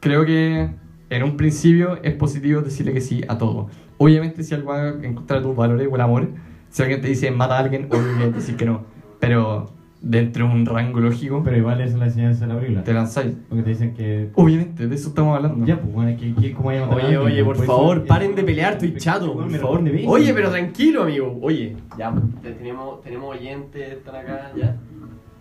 creo 0.00 0.24
que 0.24 0.70
en 1.10 1.22
un 1.22 1.36
principio 1.36 1.98
es 2.02 2.14
positivo 2.14 2.62
decirle 2.62 2.92
que 2.92 3.00
sí 3.00 3.22
a 3.28 3.36
todo. 3.36 3.68
Obviamente 3.98 4.42
si 4.42 4.54
algo 4.54 4.70
va 4.70 4.88
en 4.88 5.14
contra 5.14 5.38
de 5.38 5.42
tus 5.42 5.54
valores 5.54 5.88
o 5.90 5.94
el 5.94 6.00
amor, 6.00 6.28
si 6.70 6.82
alguien 6.82 7.00
te 7.00 7.08
dice 7.08 7.30
mata 7.30 7.56
a 7.56 7.58
alguien, 7.58 7.88
obviamente 7.90 8.38
decir 8.38 8.56
que 8.56 8.64
no. 8.64 8.84
Pero 9.18 9.70
dentro 10.02 10.48
de 10.48 10.54
un 10.54 10.64
rango 10.66 10.98
lógico, 11.00 11.42
Pero 11.44 11.56
igual 11.58 11.80
es 11.82 11.94
la 11.94 12.06
enseñanza 12.06 12.46
de 12.46 12.54
la 12.54 12.58
película. 12.60 12.84
te 12.84 12.92
lanzáis. 12.94 13.34
Porque 13.48 13.62
te 13.64 13.70
dicen 13.70 13.94
que. 13.94 14.30
Obviamente, 14.34 14.86
de 14.88 14.94
eso 14.94 15.08
estamos 15.10 15.36
hablando. 15.36 15.64
Ya, 15.66 15.78
pues, 15.80 15.92
bueno, 15.92 16.16
que, 16.18 16.34
que, 16.34 16.52
¿cómo 16.54 16.70
hay 16.70 16.78
a 16.78 16.86
matar 16.86 17.00
a 17.00 17.06
Oye, 17.06 17.18
oye, 17.18 17.44
por 17.44 17.56
eso- 17.56 17.64
favor, 17.66 18.06
paren 18.06 18.34
de 18.34 18.42
pelear, 18.42 18.72
estoy 18.74 18.94
chato, 18.96 19.32
Weón, 19.32 19.50
por 19.50 19.60
favor. 19.60 19.82
bien. 19.82 20.06
Oye, 20.08 20.32
pero 20.32 20.50
tranquilo, 20.50 21.02
amigo. 21.02 21.38
Oye, 21.42 21.76
ya, 21.98 22.14
te- 22.42 22.52
tenemos, 22.52 23.02
tenemos 23.02 23.36
oyentes, 23.36 23.92
están 23.92 24.16
acá, 24.16 24.52
ya. 24.56 24.76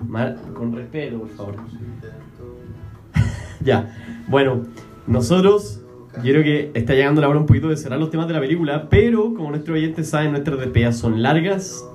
Mal- 0.05 0.38
con 0.53 0.74
respeto, 0.76 1.20
por 1.20 1.30
favor. 1.30 1.55
ya, 3.64 3.95
bueno, 4.28 4.64
nosotros, 5.07 5.82
yo 6.24 6.32
creo 6.34 6.43
que 6.43 6.72
está 6.74 6.93
llegando 6.93 7.22
la 7.22 7.30
hora 7.30 7.39
un 7.39 7.45
poquito 7.45 7.70
de 7.70 7.78
cerrar 7.78 7.99
los 7.99 8.10
temas 8.10 8.28
de 8.28 8.34
la 8.34 8.39
película, 8.39 8.88
pero 8.89 9.34
como 9.34 9.49
nuestros 9.51 9.78
oyentes 9.78 10.10
saben, 10.10 10.32
nuestras 10.32 10.60
despedidas 10.60 10.97
son 10.97 11.22
largas. 11.22 11.86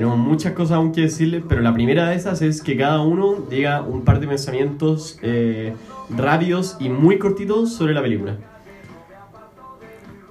Tenemos 0.00 0.16
muchas 0.16 0.54
cosas 0.54 0.78
aún 0.78 0.92
que 0.92 1.02
decirles, 1.02 1.42
pero 1.46 1.60
la 1.60 1.74
primera 1.74 2.08
de 2.08 2.16
esas 2.16 2.40
es 2.40 2.62
que 2.62 2.74
cada 2.74 3.02
uno 3.02 3.34
diga 3.50 3.82
un 3.82 4.00
par 4.02 4.18
de 4.18 4.26
pensamientos 4.26 5.18
eh, 5.20 5.74
rápidos 6.08 6.78
y 6.80 6.88
muy 6.88 7.18
cortitos 7.18 7.74
sobre 7.74 7.92
la 7.92 8.00
película. 8.00 8.38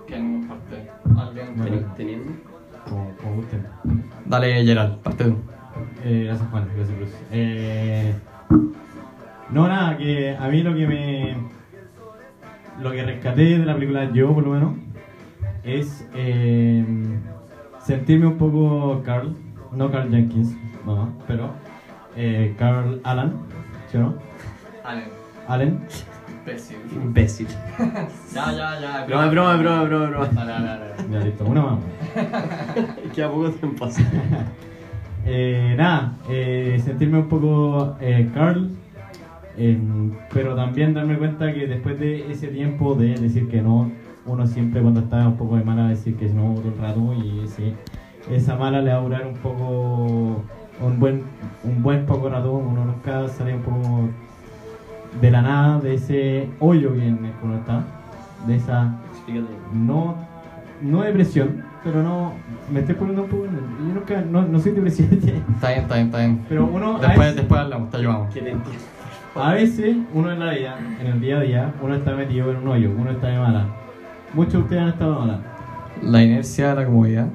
¿Quién 0.07 0.47
parte? 0.47 0.89
¿Alguien? 1.15 1.85
Teniendo. 1.95 2.31
Como, 2.83 3.15
como 3.17 3.35
gusten. 3.35 3.63
Dale, 4.25 4.65
Gerald, 4.65 4.97
parte 5.01 5.25
tú. 5.25 5.35
Eh, 6.03 6.23
gracias, 6.25 6.49
Juan. 6.49 6.67
Gracias, 6.75 6.97
Cruz. 6.97 7.09
Eh, 7.31 8.15
No, 9.51 9.67
nada, 9.67 9.95
que 9.97 10.35
a 10.35 10.47
mí 10.47 10.63
lo 10.63 10.73
que 10.73 10.87
me. 10.87 11.37
Lo 12.81 12.91
que 12.91 13.03
rescaté 13.03 13.59
de 13.59 13.65
la 13.67 13.75
película, 13.75 14.11
yo 14.11 14.33
por 14.33 14.43
lo 14.45 14.53
menos, 14.53 14.73
es 15.63 16.07
eh, 16.15 16.83
sentirme 17.85 18.25
un 18.25 18.39
poco 18.39 19.03
Carl, 19.05 19.35
no 19.71 19.91
Carl 19.91 20.09
Jenkins, 20.09 20.55
no, 20.85 21.09
pero 21.27 21.51
eh, 22.15 22.55
Carl 22.57 22.99
Allen, 23.03 23.33
¿sí 23.91 23.97
o 23.97 24.01
no? 24.01 24.13
Allen. 24.83 25.05
Allen, 25.47 25.79
Imbécil. 26.41 26.77
Imbécil. 26.93 27.47
Ya, 28.33 28.51
ya, 28.51 28.79
ya. 28.79 29.05
Broma, 29.05 29.27
broma, 29.27 29.55
broma, 29.57 29.83
broma, 29.83 30.05
broma. 30.09 30.27
Dale, 30.27 30.51
dale, 30.51 30.67
dale. 30.67 31.11
ya 31.11 31.19
listo, 31.19 31.45
una 31.45 31.61
más. 31.61 31.79
Queda 33.15 33.29
poco 33.29 33.49
tiempo 33.51 33.85
así. 33.85 34.03
Eh, 35.25 35.75
nada, 35.77 36.13
eh, 36.29 36.81
sentirme 36.83 37.19
un 37.19 37.27
poco 37.27 37.97
eh, 37.99 38.27
Carl, 38.33 38.69
pero 40.33 40.55
también 40.55 40.93
darme 40.93 41.17
cuenta 41.17 41.53
que 41.53 41.67
después 41.67 41.99
de 41.99 42.31
ese 42.31 42.47
tiempo 42.47 42.95
de 42.95 43.15
decir 43.19 43.47
que 43.49 43.61
no, 43.61 43.91
uno 44.25 44.47
siempre 44.47 44.81
cuando 44.81 45.01
está 45.01 45.27
un 45.27 45.35
poco 45.35 45.57
de 45.57 45.63
mala 45.63 45.89
decir 45.89 46.15
que 46.15 46.29
no 46.29 46.55
todo 46.55 46.69
el 46.69 46.77
rato 46.79 47.13
y 47.13 47.41
ese- 47.43 47.73
esa 48.29 48.55
mala 48.55 48.81
le 48.81 48.91
va 48.91 48.97
a 48.99 49.01
durar 49.01 49.25
un 49.25 49.35
poco, 49.35 50.43
un 50.81 50.99
buen, 50.99 51.23
un 51.63 51.81
buen 51.83 52.05
poco 52.05 52.29
rato, 52.29 52.51
uno 52.53 52.85
nunca 52.85 53.27
sale 53.27 53.55
un 53.55 53.61
poco 53.61 54.09
de 55.21 55.31
la 55.31 55.41
nada, 55.41 55.79
de 55.79 55.95
ese 55.95 56.49
hoyo 56.59 56.93
que 56.93 57.07
en 57.07 57.25
el 57.25 57.31
que 57.31 57.45
uno 57.45 57.55
está, 57.57 57.83
de 58.47 58.55
esa 58.55 58.93
Explícate. 59.11 59.53
no, 59.73 60.15
no 60.81 61.01
depresión, 61.01 61.63
pero 61.83 62.03
no, 62.03 62.33
me 62.71 62.81
estoy 62.81 62.95
poniendo 62.95 63.23
un 63.23 63.29
poco, 63.29 63.45
yo 63.45 63.93
nunca, 63.93 64.21
no, 64.21 64.43
no 64.43 64.59
soy 64.59 64.73
depresivo, 64.73 65.09
Está 65.13 65.69
bien, 65.69 65.81
está 65.81 65.95
bien, 65.95 66.05
está 66.07 66.17
bien. 66.19 66.45
pero 66.47 66.65
uno 66.65 66.95
a 66.97 66.99
Después, 66.99 67.17
veces, 67.19 67.35
después 67.37 67.61
hablamos, 67.61 67.89
te 67.89 67.97
ayudamos. 67.97 68.29
A 69.35 69.53
veces 69.53 69.95
uno 70.13 70.31
en 70.31 70.39
la 70.39 70.51
vida, 70.53 70.77
en 71.01 71.07
el 71.07 71.21
día 71.21 71.37
a 71.37 71.41
día, 71.41 71.73
uno 71.81 71.95
está 71.95 72.13
metido 72.15 72.51
en 72.51 72.57
un 72.57 72.67
hoyo, 72.67 72.91
uno 72.97 73.11
está 73.11 73.27
de 73.27 73.39
mala. 73.39 73.65
Muchos 74.33 74.53
de 74.53 74.59
ustedes 74.59 74.81
han 74.81 74.89
estado 74.89 75.13
de 75.13 75.19
mala. 75.19 75.39
La 76.01 76.23
inercia 76.23 76.69
de 76.69 76.75
la 76.75 76.85
comodidad. 76.85 77.27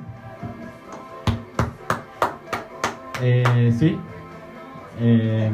Eh, 3.22 3.72
sí. 3.78 3.96
Eh, 5.00 5.50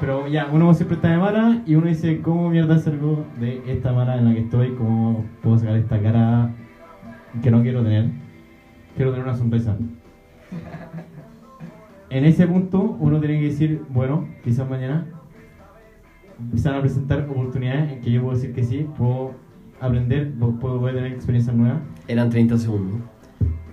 pero 0.00 0.26
ya, 0.28 0.48
uno 0.52 0.74
siempre 0.74 0.96
está 0.96 1.08
de 1.08 1.18
mala 1.18 1.62
y 1.66 1.74
uno 1.76 1.86
dice, 1.86 2.20
¿cómo 2.20 2.50
mierda 2.50 2.78
salgo 2.78 3.24
de 3.40 3.62
esta 3.66 3.92
mala 3.92 4.16
en 4.16 4.26
la 4.26 4.34
que 4.34 4.40
estoy? 4.40 4.74
¿Cómo 4.74 5.24
puedo 5.42 5.58
sacar 5.58 5.76
esta 5.76 6.00
cara 6.00 6.50
que 7.42 7.50
no 7.50 7.62
quiero 7.62 7.82
tener? 7.82 8.10
Quiero 8.96 9.12
tener 9.12 9.26
una 9.26 9.36
sonrisa. 9.36 9.76
En 12.10 12.24
ese 12.24 12.46
punto 12.46 12.96
uno 13.00 13.18
tiene 13.18 13.40
que 13.40 13.46
decir, 13.46 13.82
bueno, 13.90 14.28
quizás 14.42 14.68
mañana 14.68 15.06
van 16.38 16.74
a 16.74 16.80
presentar 16.80 17.28
oportunidades 17.28 17.92
en 17.92 18.00
que 18.00 18.10
yo 18.10 18.22
puedo 18.22 18.34
decir 18.34 18.52
que 18.54 18.64
sí, 18.64 18.86
puedo 18.96 19.32
aprender, 19.80 20.32
puedo, 20.60 20.86
a 20.86 20.92
tener 20.92 21.12
experiencias 21.12 21.54
nuevas. 21.54 21.80
Eran 22.08 22.30
30 22.30 22.58
segundos. 22.58 23.00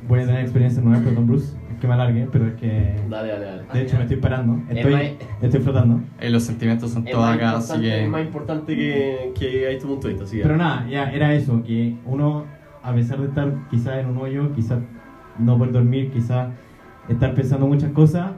Voy 0.08 0.20
a 0.20 0.26
tener 0.26 0.42
experiencias 0.42 0.84
nuevas, 0.84 1.04
perdón 1.04 1.28
Bruce, 1.28 1.56
es 1.72 1.80
que 1.80 1.88
me 1.88 1.94
alargue, 1.94 2.28
pero 2.32 2.48
es 2.48 2.54
que... 2.56 2.96
Dale, 3.10 3.30
dale, 3.32 3.46
dale. 3.46 3.64
De 3.74 3.82
hecho, 3.82 3.96
me 3.98 4.04
estoy 4.04 4.18
parando. 4.18 4.62
Es 4.70 4.78
Estoy, 4.78 5.18
estoy 5.42 5.60
flotando. 5.62 6.02
Eh, 6.20 6.30
los 6.30 6.44
sentimientos 6.44 6.92
son 6.92 7.06
todos 7.06 7.28
acá, 7.28 7.58
así 7.58 7.74
importante, 7.74 8.04
es 8.04 8.10
más 8.10 8.22
que. 8.22 8.28
importante 8.28 8.76
que, 8.76 9.34
que 9.40 9.68
hay 9.68 9.80
tu 9.80 9.88
punto 9.88 10.08
de 10.08 10.14
vista. 10.14 10.26
Así 10.26 10.38
que- 10.38 10.44
Pero 10.44 10.58
nada, 10.58 10.88
ya 10.90 11.12
era 11.12 11.34
eso, 11.34 11.64
que 11.64 11.96
uno, 12.06 12.46
a 12.84 12.94
pesar 12.94 13.20
de 13.20 13.28
estar 13.28 13.54
quizás 13.70 14.00
en 14.00 14.08
un 14.08 14.18
hoyo, 14.18 14.54
quizás 14.54 14.80
no 15.40 15.58
poder 15.58 15.74
dormir, 15.74 16.12
quizás 16.12 16.50
estar 17.08 17.34
pensando 17.34 17.68
muchas 17.68 17.92
cosas, 17.92 18.32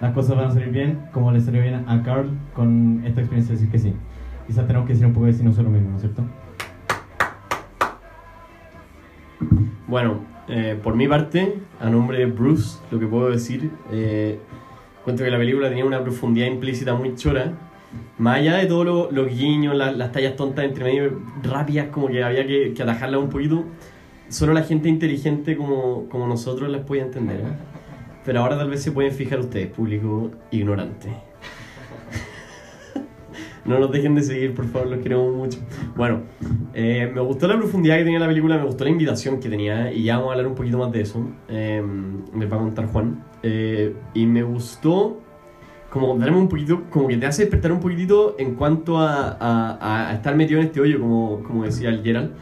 las 0.00 0.12
cosas 0.14 0.36
van 0.36 0.46
a 0.46 0.50
salir 0.52 0.70
bien, 0.70 1.00
como 1.12 1.32
le 1.32 1.40
salió 1.40 1.60
bien 1.60 1.84
a 1.86 2.02
Carl 2.02 2.30
con 2.54 3.02
esta 3.04 3.20
experiencia 3.20 3.54
de 3.54 3.60
decir 3.60 3.70
que 3.72 3.78
sí. 3.78 3.94
Quizás 4.46 4.66
tenemos 4.66 4.86
que 4.86 4.94
decir 4.94 5.06
un 5.06 5.12
poco 5.12 5.26
de 5.26 5.32
sí 5.34 5.42
nosotros 5.44 5.70
mismos, 5.72 5.90
¿no 5.90 5.96
es 5.96 6.02
cierto? 6.02 6.24
Bueno, 9.86 10.20
eh, 10.50 10.78
por 10.82 10.94
mi 10.96 11.06
parte, 11.08 11.54
a 11.80 11.88
nombre 11.88 12.18
de 12.18 12.26
Bruce, 12.26 12.78
lo 12.90 12.98
que 12.98 13.06
puedo 13.06 13.30
decir, 13.30 13.70
eh, 13.92 14.38
cuento 15.04 15.24
que 15.24 15.30
la 15.30 15.38
película 15.38 15.68
tenía 15.68 15.84
una 15.84 16.02
profundidad 16.02 16.46
implícita 16.46 16.94
muy 16.94 17.14
chora. 17.14 17.52
Más 18.18 18.36
allá 18.38 18.56
de 18.56 18.66
todos 18.66 18.84
lo- 18.84 19.10
los 19.10 19.28
guiños, 19.28 19.74
la- 19.76 19.92
las 19.92 20.12
tallas 20.12 20.36
tontas 20.36 20.64
entre 20.64 20.84
medio, 20.84 21.20
rápidas, 21.42 21.88
como 21.88 22.08
que 22.08 22.22
había 22.22 22.46
que, 22.46 22.72
que 22.74 22.82
atajarlas 22.82 23.20
un 23.20 23.28
poquito, 23.30 23.64
solo 24.28 24.52
la 24.52 24.62
gente 24.62 24.88
inteligente 24.88 25.56
como, 25.56 26.08
como 26.08 26.26
nosotros 26.26 26.68
las 26.70 26.82
podía 26.82 27.02
entender. 27.02 27.40
¿eh? 27.40 27.44
Pero 28.24 28.40
ahora 28.40 28.56
tal 28.58 28.70
vez 28.70 28.82
se 28.82 28.92
pueden 28.92 29.12
fijar 29.12 29.40
ustedes, 29.40 29.68
público 29.68 30.30
ignorante. 30.50 31.08
No 33.70 33.78
nos 33.78 33.92
dejen 33.92 34.16
de 34.16 34.22
seguir, 34.22 34.52
por 34.52 34.66
favor, 34.66 34.88
los 34.88 34.98
queremos 35.00 35.32
mucho. 35.32 35.60
Bueno, 35.96 36.22
eh, 36.74 37.08
me 37.14 37.20
gustó 37.20 37.46
la 37.46 37.56
profundidad 37.56 37.98
que 37.98 38.04
tenía 38.04 38.18
la 38.18 38.26
película, 38.26 38.58
me 38.58 38.64
gustó 38.64 38.82
la 38.82 38.90
invitación 38.90 39.38
que 39.38 39.48
tenía, 39.48 39.92
y 39.92 40.02
ya 40.02 40.16
vamos 40.16 40.30
a 40.30 40.32
hablar 40.32 40.48
un 40.48 40.56
poquito 40.56 40.78
más 40.78 40.90
de 40.90 41.00
eso. 41.02 41.24
Eh, 41.48 41.80
me 42.32 42.46
va 42.46 42.56
a 42.56 42.60
contar 42.60 42.86
Juan. 42.86 43.22
Eh, 43.44 43.94
y 44.12 44.26
me 44.26 44.42
gustó 44.42 45.20
como 45.88 46.16
darme 46.18 46.38
un 46.38 46.48
poquito, 46.48 46.82
como 46.90 47.06
que 47.08 47.16
te 47.16 47.26
hace 47.26 47.42
despertar 47.42 47.70
un 47.72 47.80
poquitito 47.80 48.34
en 48.38 48.54
cuanto 48.56 48.98
a, 48.98 49.36
a- 49.40 50.10
a 50.10 50.14
estar 50.14 50.34
metido 50.36 50.60
en 50.60 50.66
este 50.66 50.80
hoyo, 50.80 50.98
como, 51.00 51.42
como 51.44 51.64
decía 51.64 51.90
el 51.90 52.02
Gerald. 52.02 52.32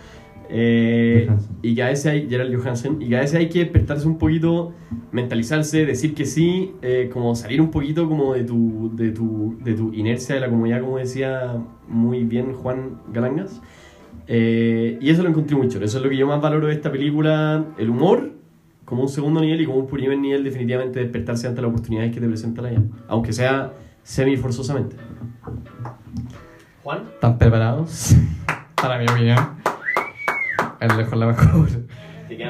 Eh, 0.50 1.28
y 1.62 1.74
que 1.74 1.82
a 1.82 1.88
veces 1.88 2.06
hay, 2.06 2.28
Gerald 2.28 2.56
Johansen, 2.56 3.02
y 3.02 3.08
que 3.08 3.16
a 3.16 3.20
veces 3.20 3.36
hay 3.36 3.48
que 3.48 3.60
despertarse 3.60 4.06
un 4.06 4.18
poquito, 4.18 4.72
mentalizarse, 5.12 5.84
decir 5.84 6.14
que 6.14 6.24
sí, 6.24 6.72
eh, 6.82 7.10
como 7.12 7.34
salir 7.34 7.60
un 7.60 7.70
poquito 7.70 8.08
como 8.08 8.34
de 8.34 8.44
tu, 8.44 8.90
de 8.94 9.10
tu, 9.10 9.58
de 9.62 9.74
tu 9.74 9.92
inercia, 9.92 10.34
de 10.34 10.40
la 10.40 10.48
comodidad, 10.48 10.80
como 10.80 10.98
decía 10.98 11.56
muy 11.86 12.24
bien 12.24 12.54
Juan 12.54 13.00
Galangas. 13.12 13.60
Eh, 14.26 14.98
y 15.00 15.10
eso 15.10 15.22
lo 15.22 15.28
encontré 15.28 15.56
muy 15.56 15.68
chulo, 15.68 15.84
eso 15.84 15.98
es 15.98 16.04
lo 16.04 16.10
que 16.10 16.16
yo 16.16 16.26
más 16.26 16.40
valoro 16.40 16.66
de 16.66 16.74
esta 16.74 16.90
película, 16.90 17.64
el 17.78 17.90
humor 17.90 18.32
como 18.84 19.02
un 19.02 19.08
segundo 19.08 19.40
nivel 19.40 19.60
y 19.60 19.66
como 19.66 19.78
un 19.80 19.86
primer 19.86 20.18
nivel 20.18 20.44
definitivamente 20.44 21.00
despertarse 21.00 21.46
ante 21.46 21.60
las 21.60 21.70
oportunidades 21.70 22.12
que 22.12 22.20
te 22.20 22.26
presenta 22.26 22.62
la 22.62 22.70
vida, 22.70 22.82
aunque 23.06 23.34
sea 23.34 23.72
semi 24.02 24.36
forzosamente. 24.38 24.96
Juan. 26.82 27.02
¿Están 27.14 27.36
preparados? 27.36 28.16
Para 28.74 28.98
mi 28.98 29.04
opinión. 29.06 29.57
El 30.80 30.96
lejos 30.96 31.18
la 31.18 31.26
mejor. 31.26 31.68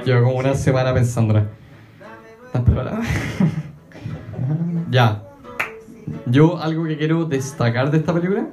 Llevo 0.04 0.24
como 0.24 0.38
una 0.38 0.54
semana 0.54 0.92
pensándola. 0.92 1.46
¿Están 2.46 2.64
preparados? 2.64 3.06
ya. 4.90 5.22
Yo 6.26 6.58
algo 6.60 6.84
que 6.84 6.96
quiero 6.96 7.24
destacar 7.26 7.90
de 7.90 7.98
esta 7.98 8.12
película, 8.14 8.46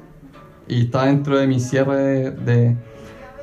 y 0.68 0.84
está 0.86 1.06
dentro 1.06 1.38
de 1.38 1.48
mi 1.48 1.60
cierre 1.60 1.96
de... 1.96 2.32
de- 2.32 2.76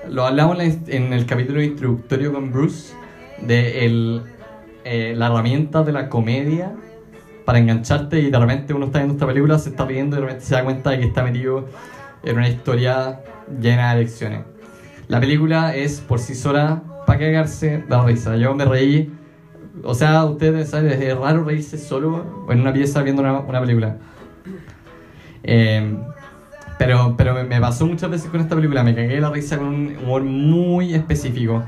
lo 0.09 0.27
hablamos 0.27 0.59
en 0.89 1.13
el 1.13 1.27
capítulo 1.27 1.63
introductorio 1.63 2.33
con 2.33 2.51
Bruce, 2.51 2.93
de 3.41 3.87
el, 3.87 4.23
eh, 4.85 5.15
la 5.17 5.27
herramienta 5.27 5.85
de 5.85 5.93
la 5.93 6.09
comedia 6.09 6.73
para 7.45 7.59
engancharte 7.61 8.19
y 8.19 8.31
de 8.31 8.39
repente 8.39 8.75
uno 8.75 8.87
está 8.87 8.99
viendo 8.99 9.15
esta 9.15 9.27
película, 9.27 9.59
se 9.61 9.71
está 9.71 9.85
riendo 9.85 10.17
y 10.17 10.21
de 10.21 10.27
repente 10.27 10.45
se 10.45 10.55
da 10.57 10.65
cuenta 10.65 10.91
de 10.91 10.99
que 10.99 11.07
está 11.07 11.23
metido 11.23 11.69
en 12.25 12.37
una 12.37 12.49
historia 12.49 13.21
llena 13.61 13.95
de 13.95 14.01
lecciones. 14.01 14.41
La 15.13 15.21
película 15.21 15.77
es 15.77 16.01
por 16.01 16.21
sí 16.21 16.35
sola 16.35 16.83
para 17.07 17.19
cagarse 17.19 17.81
de 17.81 17.85
la 17.87 18.03
risa. 18.03 18.35
Yo 18.39 18.55
me 18.55 18.65
reí. 18.65 19.13
O 19.85 19.95
sea, 19.95 20.25
ustedes 20.25 20.71
saben, 20.71 20.91
es 20.91 21.19
raro 21.19 21.45
reírse 21.45 21.77
solo 21.77 22.47
en 22.49 22.63
una 22.63 22.73
pieza 22.73 23.03
viendo 23.03 23.21
una, 23.21 23.41
una 23.41 23.61
película. 23.61 23.99
Eh, 25.43 25.99
pero 26.79 27.15
pero 27.19 27.35
me, 27.45 27.61
pasó 27.61 27.87
muchas 27.87 28.09
veces 28.11 28.31
con 28.31 28.41
esta 28.41 28.55
película. 28.57 28.83
Me 28.83 28.95
cagué 28.95 29.21
la 29.21 29.29
risa 29.29 29.59
con 29.59 29.67
un 29.67 29.97
humor 30.03 30.23
muy 30.25 30.95
específico. 30.95 31.63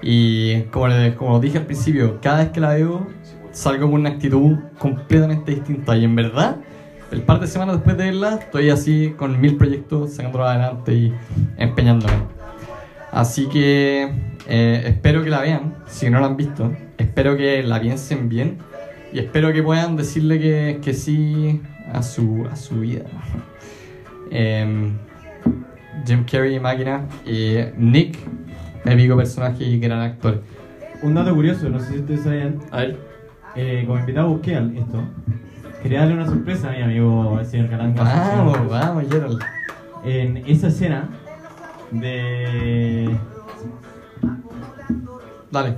Y 0.00 0.62
como, 0.72 0.88
le- 0.88 1.14
como 1.16 1.38
dije 1.38 1.58
al 1.58 1.66
principio, 1.66 2.18
cada 2.22 2.38
vez 2.38 2.48
que 2.48 2.60
la 2.60 2.70
veo 2.70 3.06
salgo 3.52 3.90
con 3.90 4.00
una 4.00 4.08
actitud 4.08 4.56
completamente 4.78 5.54
distinta. 5.54 5.94
Y 5.98 6.04
en 6.04 6.16
verdad, 6.16 6.56
el 7.10 7.20
par 7.20 7.40
de 7.40 7.46
semanas 7.46 7.74
después 7.76 7.98
de 7.98 8.04
verla, 8.04 8.36
estoy 8.36 8.70
así 8.70 9.12
con 9.18 9.38
mil 9.38 9.58
proyectos 9.58 10.14
sacándolos 10.14 10.48
adelante 10.48 10.94
y 10.94 11.14
empeñándome. 11.58 12.35
Así 13.16 13.48
que 13.48 14.10
eh, 14.46 14.82
espero 14.84 15.24
que 15.24 15.30
la 15.30 15.40
vean, 15.40 15.74
si 15.86 16.10
no 16.10 16.20
la 16.20 16.26
han 16.26 16.36
visto. 16.36 16.70
Espero 16.98 17.34
que 17.34 17.62
la 17.62 17.80
piensen 17.80 18.28
bien 18.28 18.58
y 19.10 19.20
espero 19.20 19.54
que 19.54 19.62
puedan 19.62 19.96
decirle 19.96 20.38
que, 20.38 20.80
que 20.82 20.92
sí 20.92 21.62
a 21.94 22.02
su, 22.02 22.46
a 22.52 22.56
su 22.56 22.80
vida. 22.80 23.04
Em, 24.30 24.98
Jim 26.04 26.24
Carrey, 26.30 26.60
máquina, 26.60 27.06
y 27.24 27.56
Nick, 27.78 28.18
épico 28.84 29.16
personaje 29.16 29.64
y 29.64 29.78
gran 29.78 30.00
actor. 30.00 30.42
Un 31.00 31.14
dato 31.14 31.34
curioso, 31.34 31.70
no 31.70 31.78
sé 31.80 31.92
si 31.92 31.98
ustedes 32.00 32.24
sabían, 32.24 32.58
A 32.70 32.78
ver, 32.78 32.98
eh, 33.54 33.84
como 33.86 33.98
invitado 34.00 34.28
busqué 34.28 34.58
esto. 34.58 35.04
Quería 35.82 36.00
darle 36.00 36.14
una 36.14 36.26
sorpresa 36.26 36.68
a 36.68 36.72
mi 36.72 36.82
amigo 36.82 37.38
el 37.38 37.46
señor 37.46 37.68
Galán. 37.68 37.94
Vamos, 37.94 38.68
vamos, 38.68 39.04
Gerald. 39.08 39.40
En 40.04 40.38
esa 40.38 40.68
escena 40.68 41.08
de... 41.90 43.16
Dale, 45.50 45.76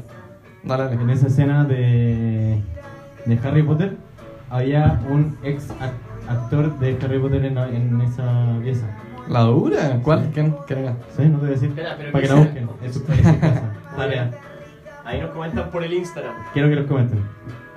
dale, 0.64 0.84
dale. 0.84 0.94
En 1.02 1.11
esa 1.11 1.26
escena 1.26 1.64
de, 1.64 2.61
de 3.26 3.38
Harry 3.46 3.62
Potter 3.62 3.96
había 4.50 5.00
un 5.09 5.36
ex 5.42 5.70
ac- 5.80 5.92
actor 6.28 6.78
de 6.78 6.98
Harry 7.02 7.18
Potter 7.18 7.44
en, 7.44 7.59
en 7.59 8.00
esa 8.00 8.56
pieza. 8.62 8.86
¿La 9.28 9.40
dura? 9.42 10.00
¿Cuál? 10.02 10.30
¿Quién? 10.32 10.54
¿Quién 10.66 10.78
era? 10.80 10.96
¿Sí? 11.16 11.22
No 11.26 11.34
te 11.38 11.40
voy 11.40 11.48
a 11.48 11.50
decir. 11.50 11.68
Espera, 11.68 11.94
pero 11.98 12.12
Para 12.12 12.22
que 12.22 12.28
¿qué 12.28 12.34
la 12.34 12.40
busquen. 12.40 12.68
En 12.82 12.92
su, 12.94 13.04
casa. 13.04 13.62
Ahí 15.04 15.20
nos 15.22 15.30
comentan 15.30 15.70
por 15.70 15.82
el 15.84 15.92
Instagram. 15.94 16.34
Quiero 16.52 16.68
que 16.68 16.76
los 16.76 16.86
comenten. 16.86 17.20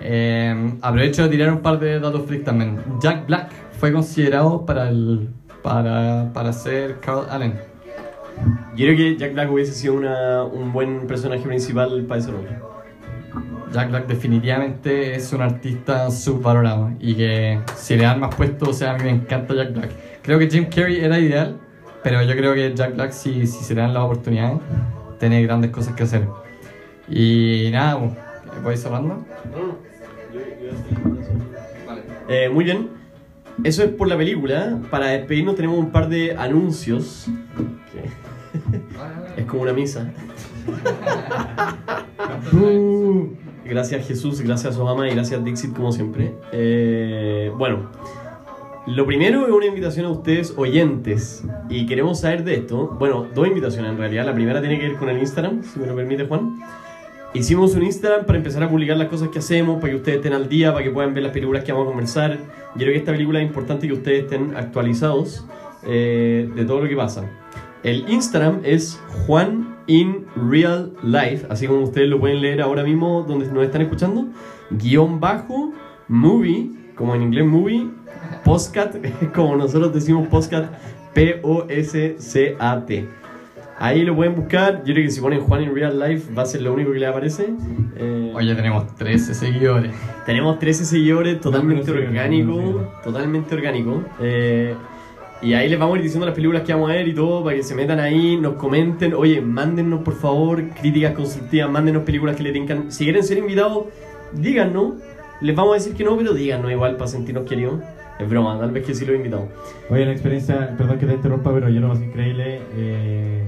Eh, 0.01 0.73
aprovecho 0.81 1.23
de 1.23 1.29
tirar 1.29 1.51
un 1.53 1.59
par 1.59 1.79
de 1.79 1.99
datos 1.99 2.25
freaks 2.25 2.43
también. 2.45 2.77
Jack 2.99 3.25
Black 3.27 3.51
fue 3.79 3.91
considerado 3.93 4.65
para 4.65 4.89
el 4.89 5.29
para, 5.61 6.29
para 6.33 6.51
ser 6.53 6.99
Carl 6.99 7.25
Allen. 7.29 7.53
Yo 8.75 8.85
creo 8.85 8.97
que 8.97 9.17
Jack 9.17 9.33
Black 9.33 9.51
hubiese 9.51 9.73
sido 9.73 9.95
una, 9.95 10.43
un 10.43 10.71
buen 10.71 11.07
personaje 11.07 11.43
principal 11.43 12.05
para 12.07 12.19
ese 12.19 12.31
rol. 12.31 12.47
Jack 13.71 13.89
Black 13.89 14.07
definitivamente 14.07 15.15
es 15.15 15.31
un 15.31 15.41
artista 15.41 16.11
subvalorado 16.11 16.91
y 16.99 17.15
que 17.15 17.59
si 17.75 17.95
le 17.95 18.03
dan 18.03 18.19
más 18.19 18.35
puestos, 18.35 18.69
o 18.69 18.73
sea, 18.73 18.91
a 18.91 18.97
mí 18.97 19.03
me 19.03 19.11
encanta 19.11 19.53
Jack 19.53 19.73
Black. 19.73 19.91
Creo 20.21 20.39
que 20.39 20.49
Jim 20.49 20.65
Carrey 20.65 20.99
era 20.99 21.19
ideal, 21.19 21.57
pero 22.03 22.21
yo 22.23 22.35
creo 22.35 22.53
que 22.53 22.73
Jack 22.73 22.95
Black, 22.95 23.11
si, 23.11 23.47
si 23.47 23.63
se 23.63 23.75
le 23.75 23.81
dan 23.81 23.93
las 23.93 24.03
oportunidades, 24.03 24.59
tiene 25.19 25.41
grandes 25.43 25.71
cosas 25.71 25.95
que 25.95 26.03
hacer. 26.03 26.27
Y 27.07 27.69
nada, 27.71 27.99
pues, 27.99 28.63
voy 28.63 28.77
cerrando. 28.77 29.25
Eh, 32.27 32.49
muy 32.49 32.63
bien. 32.63 32.89
Eso 33.63 33.83
es 33.83 33.89
por 33.89 34.07
la 34.07 34.17
película. 34.17 34.79
Para 34.89 35.07
despedirnos 35.07 35.55
tenemos 35.55 35.77
un 35.77 35.91
par 35.91 36.09
de 36.09 36.35
anuncios. 36.35 37.27
que 37.91 38.09
es 39.37 39.45
como 39.45 39.63
una 39.63 39.73
misa. 39.73 40.11
Uh, 42.53 43.27
Gracias 43.71 44.05
Jesús, 44.05 44.41
gracias 44.41 44.77
Obama 44.77 45.07
y 45.07 45.13
gracias 45.13 45.43
Dixit 45.43 45.73
como 45.73 45.93
siempre. 45.93 46.33
Eh, 46.51 47.51
bueno, 47.57 47.89
lo 48.85 49.05
primero 49.05 49.47
es 49.47 49.53
una 49.53 49.67
invitación 49.67 50.07
a 50.07 50.09
ustedes 50.09 50.53
oyentes 50.57 51.43
y 51.69 51.85
queremos 51.85 52.19
saber 52.19 52.43
de 52.43 52.55
esto. 52.55 52.97
Bueno, 52.99 53.27
dos 53.33 53.47
invitaciones 53.47 53.91
en 53.91 53.97
realidad. 53.97 54.25
La 54.25 54.33
primera 54.33 54.59
tiene 54.59 54.77
que 54.77 54.89
ver 54.89 54.97
con 54.97 55.07
el 55.07 55.19
Instagram, 55.19 55.63
si 55.63 55.79
me 55.79 55.85
lo 55.85 55.95
permite 55.95 56.25
Juan. 56.25 56.59
Hicimos 57.33 57.73
un 57.75 57.83
Instagram 57.83 58.25
para 58.25 58.39
empezar 58.39 58.61
a 58.63 58.69
publicar 58.69 58.97
las 58.97 59.07
cosas 59.07 59.29
que 59.29 59.39
hacemos, 59.39 59.79
para 59.79 59.91
que 59.91 59.95
ustedes 59.95 60.17
estén 60.17 60.33
al 60.33 60.49
día, 60.49 60.73
para 60.73 60.83
que 60.83 60.91
puedan 60.91 61.13
ver 61.13 61.23
las 61.23 61.31
películas 61.31 61.63
que 61.63 61.71
vamos 61.71 61.87
a 61.87 61.91
conversar. 61.91 62.39
Yo 62.75 62.81
creo 62.81 62.91
que 62.91 62.97
esta 62.97 63.13
película 63.13 63.39
es 63.39 63.47
importante 63.47 63.87
que 63.87 63.93
ustedes 63.93 64.23
estén 64.23 64.53
actualizados 64.57 65.45
eh, 65.83 66.49
de 66.53 66.65
todo 66.65 66.81
lo 66.81 66.89
que 66.89 66.95
pasa. 66.97 67.23
El 67.83 68.07
Instagram 68.09 68.61
es 68.63 69.01
Juan 69.25 69.75
in 69.87 70.25
Real 70.35 70.93
Life, 71.03 71.47
así 71.49 71.67
como 71.67 71.81
ustedes 71.81 72.07
lo 72.09 72.19
pueden 72.19 72.41
leer 72.41 72.61
ahora 72.61 72.83
mismo 72.83 73.23
donde 73.27 73.47
nos 73.47 73.63
están 73.63 73.81
escuchando. 73.81 74.27
Guión 74.69 75.19
bajo, 75.19 75.73
movie, 76.07 76.69
como 76.95 77.15
en 77.15 77.23
inglés 77.23 77.45
movie, 77.45 77.89
postcat, 78.43 78.95
como 79.35 79.55
nosotros 79.55 79.93
decimos 79.93 80.27
postcat, 80.27 80.71
P-O-S-C-A-T. 81.13 83.07
Ahí 83.79 84.03
lo 84.03 84.15
pueden 84.15 84.35
buscar. 84.35 84.83
Yo 84.83 84.93
creo 84.93 85.05
que 85.05 85.09
si 85.09 85.19
ponen 85.19 85.41
Juan 85.41 85.63
in 85.63 85.73
Real 85.73 85.99
Life 85.99 86.31
va 86.35 86.43
a 86.43 86.45
ser 86.45 86.61
lo 86.61 86.71
único 86.71 86.91
que 86.91 86.99
les 86.99 87.09
aparece. 87.09 87.49
Eh, 87.95 88.31
Oye, 88.35 88.53
tenemos 88.53 88.95
13 88.95 89.33
seguidores. 89.33 89.91
tenemos 90.27 90.59
13 90.59 90.85
seguidores, 90.85 91.41
totalmente 91.41 91.89
orgánico. 91.89 92.87
Totalmente 93.03 93.55
orgánico. 93.55 94.03
Eh, 94.19 94.75
y 95.41 95.53
ahí 95.53 95.69
les 95.69 95.79
vamos 95.79 95.95
a 95.95 95.97
ir 95.97 96.03
diciendo 96.03 96.25
las 96.25 96.35
películas 96.35 96.61
que 96.63 96.73
vamos 96.73 96.91
a 96.91 96.93
ver 96.93 97.07
y 97.07 97.15
todo, 97.15 97.43
para 97.43 97.55
que 97.55 97.63
se 97.63 97.73
metan 97.73 97.99
ahí, 97.99 98.37
nos 98.37 98.53
comenten. 98.53 99.13
Oye, 99.13 99.41
mándennos 99.41 100.01
por 100.01 100.15
favor 100.15 100.69
críticas 100.69 101.13
constructivas, 101.13 101.69
mándennos 101.69 102.03
películas 102.03 102.35
que 102.35 102.43
les 102.43 102.53
tengan. 102.53 102.91
Si 102.91 103.05
quieren 103.05 103.23
ser 103.23 103.39
invitados, 103.39 103.85
díganos. 104.33 104.93
Les 105.41 105.55
vamos 105.55 105.71
a 105.71 105.75
decir 105.75 105.95
que 105.95 106.03
no, 106.03 106.15
pero 106.15 106.33
díganos 106.33 106.69
igual 106.71 106.95
para 106.97 107.07
sentirnos 107.07 107.45
queridos. 107.49 107.79
Es 108.19 108.29
broma, 108.29 108.59
tal 108.59 108.69
vez 108.69 108.85
que 108.85 108.93
sí 108.93 109.03
lo 109.03 109.13
he 109.13 109.15
invitado. 109.15 109.47
Oye, 109.89 110.05
la 110.05 110.11
experiencia, 110.11 110.75
perdón 110.77 110.99
que 110.99 111.07
te 111.07 111.13
interrumpa, 111.13 111.51
pero 111.51 111.69
yo 111.69 111.81
lo 111.81 111.87
más 111.87 111.99
increíble, 111.99 112.61
eh, 112.75 113.43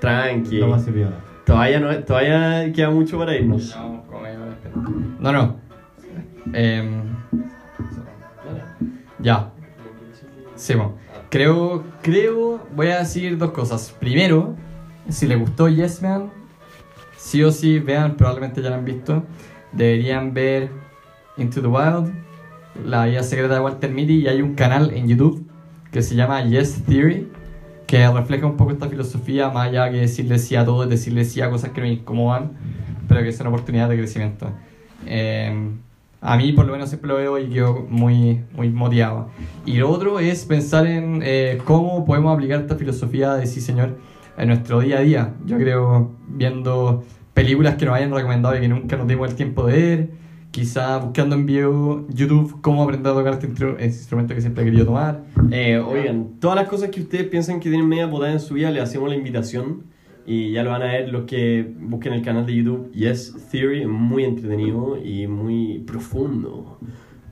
Tranqui. 0.00 0.58
lo 0.58 0.66
más 0.66 0.84
servidora. 0.84 1.20
Todavía, 1.44 1.78
no, 1.78 1.96
todavía 2.00 2.72
queda 2.72 2.90
mucho 2.90 3.16
para 3.16 3.36
irnos. 3.36 3.78
No, 5.20 5.32
no. 5.32 5.56
Em, 6.52 7.02
ya. 9.20 9.52
Creo, 11.30 11.84
creo, 12.02 12.66
voy 12.74 12.88
a 12.88 12.98
decir 13.00 13.36
dos 13.36 13.50
cosas. 13.50 13.94
Primero, 13.98 14.54
si 15.08 15.26
les 15.26 15.38
gustó 15.38 15.68
Yes 15.68 16.02
Man, 16.02 16.30
sí 17.16 17.42
o 17.42 17.52
sí, 17.52 17.78
vean, 17.78 18.16
probablemente 18.16 18.62
ya 18.62 18.70
lo 18.70 18.76
han 18.76 18.84
visto. 18.84 19.24
Deberían 19.72 20.32
ver 20.34 20.70
Into 21.36 21.60
the 21.60 21.68
Wild, 21.68 22.12
la 22.84 23.06
vida 23.06 23.22
secreta 23.22 23.54
de 23.54 23.60
Walter 23.60 23.90
Mitty, 23.90 24.20
y 24.20 24.28
hay 24.28 24.42
un 24.42 24.54
canal 24.54 24.92
en 24.94 25.08
YouTube 25.08 25.46
que 25.90 26.02
se 26.02 26.14
llama 26.14 26.42
Yes 26.44 26.82
Theory, 26.86 27.28
que 27.86 28.08
refleja 28.08 28.46
un 28.46 28.56
poco 28.56 28.72
esta 28.72 28.88
filosofía, 28.88 29.50
más 29.50 29.68
allá 29.68 29.90
que 29.90 29.98
decirle 29.98 30.38
sí 30.38 30.56
a 30.56 30.64
todo, 30.64 30.84
es 30.84 30.90
decirle 30.90 31.24
sí 31.24 31.40
a 31.40 31.50
cosas 31.50 31.70
que 31.70 31.80
nos 31.80 31.90
incomodan, 31.90 32.52
pero 33.08 33.22
que 33.22 33.32
son 33.32 33.48
oportunidades 33.48 33.90
de 33.90 34.02
crecimiento. 34.02 34.52
Eh, 35.06 35.72
a 36.26 36.36
mí, 36.36 36.52
por 36.52 36.66
lo 36.66 36.72
menos, 36.72 36.88
siempre 36.88 37.08
lo 37.08 37.16
veo 37.16 37.38
y 37.38 37.48
quedo 37.48 37.86
muy, 37.88 38.42
muy 38.52 38.68
motivado. 38.70 39.28
Y 39.64 39.76
lo 39.76 39.88
otro 39.88 40.18
es 40.18 40.44
pensar 40.44 40.84
en 40.84 41.20
eh, 41.22 41.58
cómo 41.64 42.04
podemos 42.04 42.34
aplicar 42.34 42.60
esta 42.60 42.74
filosofía 42.74 43.34
de 43.34 43.46
sí, 43.46 43.60
señor, 43.60 43.96
en 44.36 44.48
nuestro 44.48 44.80
día 44.80 44.98
a 44.98 45.00
día. 45.02 45.34
Yo 45.44 45.56
creo, 45.56 46.16
viendo 46.26 47.04
películas 47.32 47.76
que 47.76 47.86
nos 47.86 47.94
hayan 47.94 48.12
recomendado 48.12 48.56
y 48.56 48.60
que 48.60 48.66
nunca 48.66 48.96
nos 48.96 49.06
dimos 49.06 49.30
el 49.30 49.36
tiempo 49.36 49.66
de 49.66 49.72
ver, 49.72 50.10
quizá 50.50 50.98
buscando 50.98 51.36
en 51.36 51.46
video, 51.46 52.08
YouTube, 52.08 52.60
cómo 52.60 52.82
aprender 52.82 53.12
a 53.12 53.14
tocar 53.14 53.34
este 53.34 53.46
este 53.46 53.84
instrumento 53.84 54.34
que 54.34 54.40
siempre 54.40 54.64
he 54.64 54.66
querido 54.66 54.84
tomar. 54.84 55.22
Eh, 55.52 55.78
oigan, 55.78 56.40
todas 56.40 56.56
las 56.56 56.68
cosas 56.68 56.90
que 56.90 57.02
ustedes 57.02 57.28
piensan 57.28 57.60
que 57.60 57.68
tienen 57.68 57.88
media 57.88 58.06
botada 58.06 58.32
en 58.32 58.40
su 58.40 58.54
vida, 58.54 58.72
le 58.72 58.80
hacemos 58.80 59.08
la 59.08 59.14
invitación. 59.14 59.84
Y 60.26 60.50
ya 60.52 60.62
lo 60.64 60.70
van 60.70 60.82
a 60.82 60.86
ver 60.86 61.10
los 61.12 61.24
que 61.24 61.72
busquen 61.78 62.12
el 62.12 62.22
canal 62.22 62.44
de 62.46 62.54
YouTube 62.56 62.90
Yes 62.92 63.34
Theory, 63.50 63.82
es 63.82 63.88
muy 63.88 64.24
entretenido 64.24 64.98
y 65.02 65.26
muy 65.28 65.78
profundo. 65.86 66.78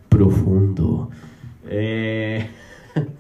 Profundo. 0.08 1.10
Eh... 1.68 2.46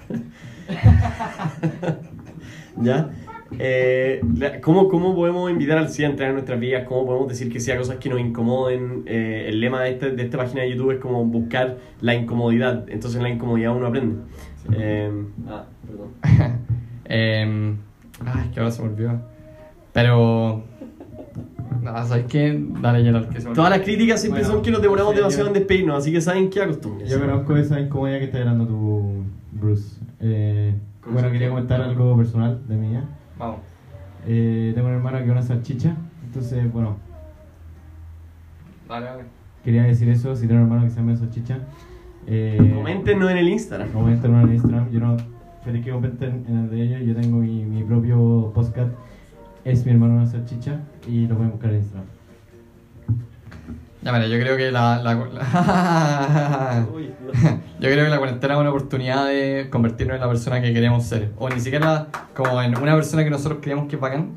¿Ya? 2.80 3.10
Eh, 3.58 4.20
¿cómo, 4.62 4.88
¿Cómo 4.88 5.14
podemos 5.14 5.50
invitar 5.50 5.78
al 5.78 5.88
sí 5.88 6.02
a 6.04 6.08
entrar 6.08 6.28
en 6.30 6.34
nuestras 6.34 6.58
vidas? 6.58 6.84
¿Cómo 6.88 7.06
podemos 7.06 7.28
decir 7.28 7.52
que 7.52 7.60
sea 7.60 7.76
cosas 7.76 7.96
que 7.98 8.08
nos 8.08 8.20
incomoden? 8.20 9.02
Eh, 9.06 9.46
el 9.48 9.60
lema 9.60 9.82
de, 9.82 9.90
este- 9.90 10.10
de 10.10 10.22
esta 10.22 10.38
página 10.38 10.62
de 10.62 10.70
YouTube 10.70 10.92
es 10.92 10.98
como 10.98 11.24
buscar 11.24 11.78
la 12.00 12.14
incomodidad. 12.14 12.84
Entonces 12.88 13.16
en 13.16 13.22
la 13.24 13.30
incomodidad 13.30 13.76
uno 13.76 13.86
aprende. 13.86 14.16
Eh, 14.72 15.10
ah, 15.48 15.66
perdón. 15.86 16.08
Eh, 17.06 17.74
ay, 18.24 18.50
que 18.54 18.60
ahora 18.60 18.72
se 18.72 18.82
me 18.82 18.88
olvidó. 18.88 19.20
Pero. 19.94 20.62
No, 21.82 22.06
¿sabes 22.06 22.26
qué? 22.26 22.62
Dale, 22.80 23.02
Gerald, 23.02 23.28
que 23.28 23.36
se 23.38 23.44
me 23.44 23.50
olvidó. 23.50 23.54
Todas 23.54 23.70
las 23.70 23.80
críticas 23.80 24.20
siempre 24.20 24.42
Bueno, 24.42 24.54
son 24.54 24.62
que 24.62 24.70
nos 24.70 24.82
demoramos 24.82 25.12
sí, 25.12 25.16
demasiado 25.18 25.44
yo- 25.44 25.48
en 25.48 25.54
despedirnos, 25.54 25.98
así 25.98 26.12
que 26.12 26.20
saben 26.20 26.50
qué 26.50 26.62
acostumbres. 26.62 27.08
Yo 27.10 27.20
conozco 27.20 27.56
esa 27.56 27.80
incomodidad 27.80 28.18
que 28.18 28.24
está 28.24 28.38
generando 28.38 28.66
tu 28.66 29.24
Bruce. 29.52 30.00
Eh, 30.20 30.74
¿Cómo 31.00 31.14
bueno, 31.14 31.30
quería 31.30 31.48
comentar 31.50 31.80
algo 31.82 32.16
personal 32.16 32.60
de 32.66 32.76
mí. 32.76 32.96
¿eh? 32.96 33.00
Vamos. 33.38 33.60
Eh, 34.26 34.72
tengo 34.74 34.88
una 34.88 34.96
hermana 34.96 35.18
que 35.18 35.24
es 35.26 35.30
una 35.30 35.42
salchicha, 35.42 35.94
entonces, 36.24 36.72
bueno, 36.72 36.96
Dale, 38.88 39.06
dale. 39.06 39.22
quería 39.62 39.82
decir 39.84 40.08
eso. 40.08 40.34
Si 40.34 40.46
tiene 40.46 40.62
un 40.62 40.68
hermano 40.68 40.84
que 40.84 40.90
se 40.90 40.96
llama 41.00 41.16
salchicha, 41.16 41.58
eh, 42.26 42.72
Coméntenos 42.74 43.30
en 43.30 43.36
el 43.36 43.48
Instagram. 43.48 43.90
comenten 43.90 44.34
en 44.34 44.52
Instagram. 44.54 44.90
Yo 44.90 45.00
no, 45.00 45.16
feliz 45.62 45.84
que 45.84 45.90
comenten 45.90 46.44
en 46.48 46.56
el 46.64 46.70
de 46.70 46.82
ellos. 46.82 47.02
Yo 47.04 47.14
tengo 47.20 47.38
mi, 47.38 47.64
mi 47.64 47.82
propio 47.84 48.50
podcast. 48.54 48.90
Es 49.64 49.84
mi 49.86 49.92
hermano 49.92 50.14
una 50.16 50.26
salchicha 50.26 50.80
y 51.08 51.26
lo 51.26 51.36
pueden 51.36 51.52
buscar 51.52 51.70
en 51.70 51.76
Instagram. 51.78 52.04
Ya, 54.02 54.12
mira, 54.12 54.26
yo 54.26 54.38
creo 54.38 54.56
que 54.58 54.70
la. 54.70 55.02
la- 55.02 55.14
la- 55.14 56.86
yo 57.80 57.88
creo 57.88 58.04
que 58.04 58.10
la 58.10 58.18
cuarentena 58.18 58.54
es 58.54 58.60
una 58.60 58.68
oportunidad 58.70 59.26
de 59.26 59.68
convertirnos 59.70 60.16
en 60.16 60.20
la 60.20 60.28
persona 60.28 60.60
que 60.60 60.74
queremos 60.74 61.04
ser. 61.04 61.32
O 61.38 61.48
ni 61.48 61.58
siquiera 61.60 62.08
como 62.36 62.60
en 62.60 62.76
una 62.76 62.94
persona 62.94 63.24
que 63.24 63.30
nosotros 63.30 63.60
creemos 63.62 63.86
que 63.88 63.96
bacán. 63.96 64.32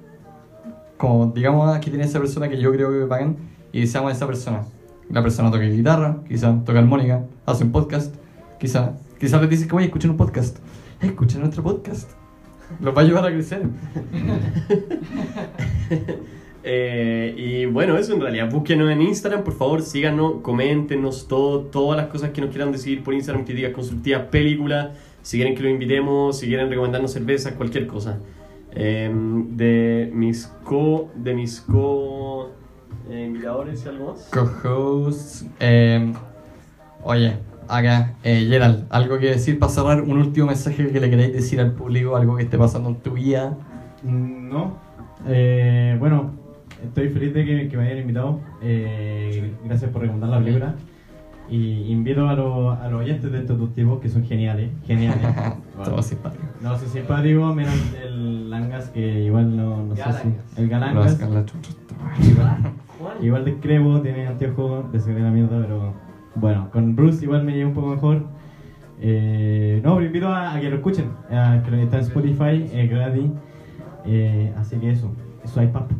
Como 0.97 1.27
digamos 1.27 1.75
aquí 1.75 1.89
tiene 1.89 2.05
esa 2.05 2.19
persona 2.19 2.47
que 2.47 2.57
yo 2.59 2.71
creo 2.71 2.89
que 2.91 2.99
bacán 3.05 3.35
y 3.73 3.85
seamos 3.87 4.13
esa 4.13 4.25
persona. 4.25 4.61
La 5.09 5.21
persona 5.21 5.51
toca 5.51 5.63
guitarra, 5.63 6.17
quizá 6.27 6.53
toca 6.65 6.79
armónica, 6.79 7.23
hace 7.45 7.65
un 7.65 7.71
podcast, 7.73 8.15
quizá. 8.59 8.93
Quizá 9.19 9.39
les 9.41 9.49
dices 9.49 9.67
que 9.67 9.73
voy 9.73 9.83
a 9.83 9.85
escuchar 9.87 10.11
un 10.11 10.17
podcast. 10.17 10.57
Escuchen 11.01 11.41
nuestro 11.41 11.61
podcast. 11.63 12.11
Los 12.81 12.95
va 12.95 13.01
a 13.01 13.05
ayudar 13.05 13.25
a 13.25 13.31
crecer. 13.31 13.61
Eh, 16.69 17.33
y 17.37 17.65
bueno, 17.65 17.97
eso 17.97 18.13
en 18.13 18.19
realidad. 18.19 18.51
Búsquenos 18.51 18.91
en 18.91 19.01
Instagram, 19.01 19.45
por 19.45 19.53
favor, 19.53 19.81
síganos, 19.81 20.41
coméntenos 20.41 21.29
todo, 21.29 21.61
todas 21.61 21.95
las 21.95 22.07
cosas 22.07 22.31
que 22.31 22.41
nos 22.41 22.49
quieran 22.49 22.73
decir 22.73 23.05
por 23.05 23.13
Instagram, 23.13 23.45
críticas 23.45 23.71
constructivas, 23.71 24.23
películas, 24.23 24.89
si 25.21 25.37
quieren 25.37 25.55
que 25.55 25.63
lo 25.63 25.69
invitemos, 25.69 26.37
si 26.39 26.47
quieren 26.47 26.69
recomendarnos 26.69 27.13
cervezas, 27.13 27.53
cualquier 27.53 27.87
cosa. 27.87 28.19
Eh, 28.73 29.09
de 29.13 30.11
mis 30.13 30.47
co. 30.65 31.09
de 31.15 31.33
mis 31.33 31.61
co. 31.61 32.51
eh, 33.09 33.23
invitadores 33.27 33.85
y 33.85 33.87
algo 33.87 34.11
más. 34.11 34.29
Co-host. 34.33 35.43
eh, 35.61 36.11
oye, 37.01 37.37
acá, 37.69 38.13
eh, 38.23 38.45
Gerald, 38.49 38.85
algo 38.89 39.17
que 39.19 39.27
decir 39.27 39.59
para 39.59 39.71
cerrar, 39.71 40.01
un 40.01 40.17
último 40.17 40.47
mensaje 40.47 40.87
que 40.91 40.99
le 40.99 41.09
queréis 41.09 41.33
decir 41.33 41.59
al 41.59 41.71
público, 41.73 42.15
algo 42.15 42.35
que 42.37 42.43
esté 42.43 42.57
pasando 42.57 42.89
en 42.89 42.95
tu 42.97 43.11
vida. 43.13 43.57
Mm, 44.03 44.49
No. 44.49 44.77
Eh, 45.27 45.95
bueno, 45.99 46.31
estoy 46.83 47.09
feliz 47.09 47.33
de 47.33 47.43
que, 47.45 47.67
que 47.67 47.77
me 47.77 47.85
hayan 47.87 47.97
invitado. 47.99 48.39
Eh, 48.61 49.53
gracias 49.65 49.91
por 49.91 50.01
recomendar 50.01 50.29
la 50.29 50.39
película. 50.39 50.75
Y 51.49 51.91
invito 51.91 52.27
a, 52.27 52.33
los- 52.35 52.77
a 52.77 52.89
los 52.89 53.01
oyentes 53.01 53.31
de 53.31 53.39
estos 53.39 53.57
dos 53.57 53.73
tipos 53.73 53.99
que 54.01 54.09
son 54.09 54.23
geniales. 54.25 54.69
Geniales. 54.85 55.19
Todo 55.83 56.01
simpático. 56.03 56.43
No 56.61 56.77
sé 56.77 56.87
simpático, 56.87 57.53
menos 57.53 57.73
el 58.03 58.49
Langas, 58.49 58.89
que 58.89 59.23
igual 59.23 59.55
no, 59.55 59.83
no 59.85 59.95
sé 59.95 60.03
si. 60.21 60.61
El 60.61 60.65
Lo 60.65 60.69
Galangas. 60.71 61.19
Igual, 62.21 62.57
igual 63.21 63.45
discrepo, 63.45 64.01
tiene 64.01 64.27
anteojos 64.27 64.91
de 64.91 64.99
seguir 64.99 65.21
la 65.21 65.31
mierda, 65.31 65.57
pero 65.61 65.93
bueno, 66.39 66.69
con 66.71 66.95
Bruce 66.95 67.23
igual 67.23 67.43
me 67.43 67.53
llevo 67.53 67.69
un 67.69 67.75
poco 67.75 67.87
mejor. 67.87 68.25
Eh, 68.99 69.79
no, 69.83 69.95
pero 69.95 70.05
invito 70.05 70.27
a, 70.27 70.53
a 70.55 70.59
que 70.59 70.69
lo 70.69 70.77
escuchen, 70.77 71.11
a 71.29 71.61
que 71.63 71.71
lo 71.71 71.77
está 71.77 71.97
en 71.97 72.03
Spotify, 72.03 72.69
es 72.73 72.89
gratis. 72.89 73.29
Eh, 74.05 74.53
así 74.57 74.77
que 74.77 74.91
eso, 74.91 75.11
eso 75.43 75.59
hay 75.59 75.67
papo. 75.67 75.93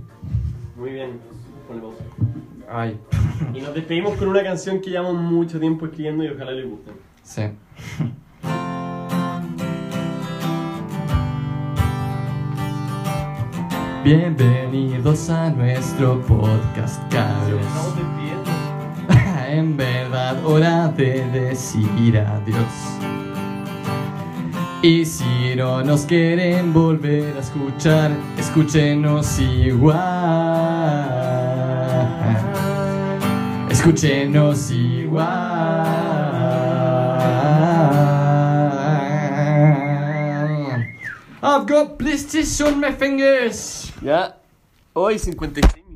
Muy 0.77 0.91
bien. 0.91 1.11
Ponle 1.67 1.81
pausa. 1.81 2.03
Ay, 2.69 2.97
Y 3.53 3.61
nos 3.61 3.73
despedimos 3.73 4.15
con 4.17 4.27
una 4.27 4.43
canción 4.43 4.81
que 4.81 4.89
llevamos 4.89 5.15
mucho 5.15 5.59
tiempo 5.59 5.85
escribiendo 5.85 6.23
y 6.23 6.27
ojalá 6.29 6.51
les 6.51 6.69
guste. 6.69 6.91
sí. 7.23 7.41
Bienvenidos 14.03 15.29
a 15.29 15.49
nuestro 15.49 16.21
podcast, 16.21 17.01
cabros. 17.11 17.65
En 19.49 19.77
verdad, 19.77 20.45
hora 20.45 20.89
de 20.89 21.23
decir 21.29 22.17
adiós. 22.17 22.65
Y 24.81 25.05
si 25.05 25.55
no 25.55 25.81
nos 25.81 26.01
quieren 26.05 26.73
volver 26.73 27.33
a 27.37 27.39
escuchar, 27.39 28.11
escúchenos 28.37 29.39
igual. 29.39 29.95
Escúchenos 33.69 34.69
igual. 34.69 35.27
I've 41.41 41.65
got 41.65 41.97
blisters 41.97 42.59
on 42.59 42.81
my 42.81 42.91
fingers. 42.91 43.93
Ya. 44.01 44.35
Hoy 44.93 45.17
57. 45.17 45.86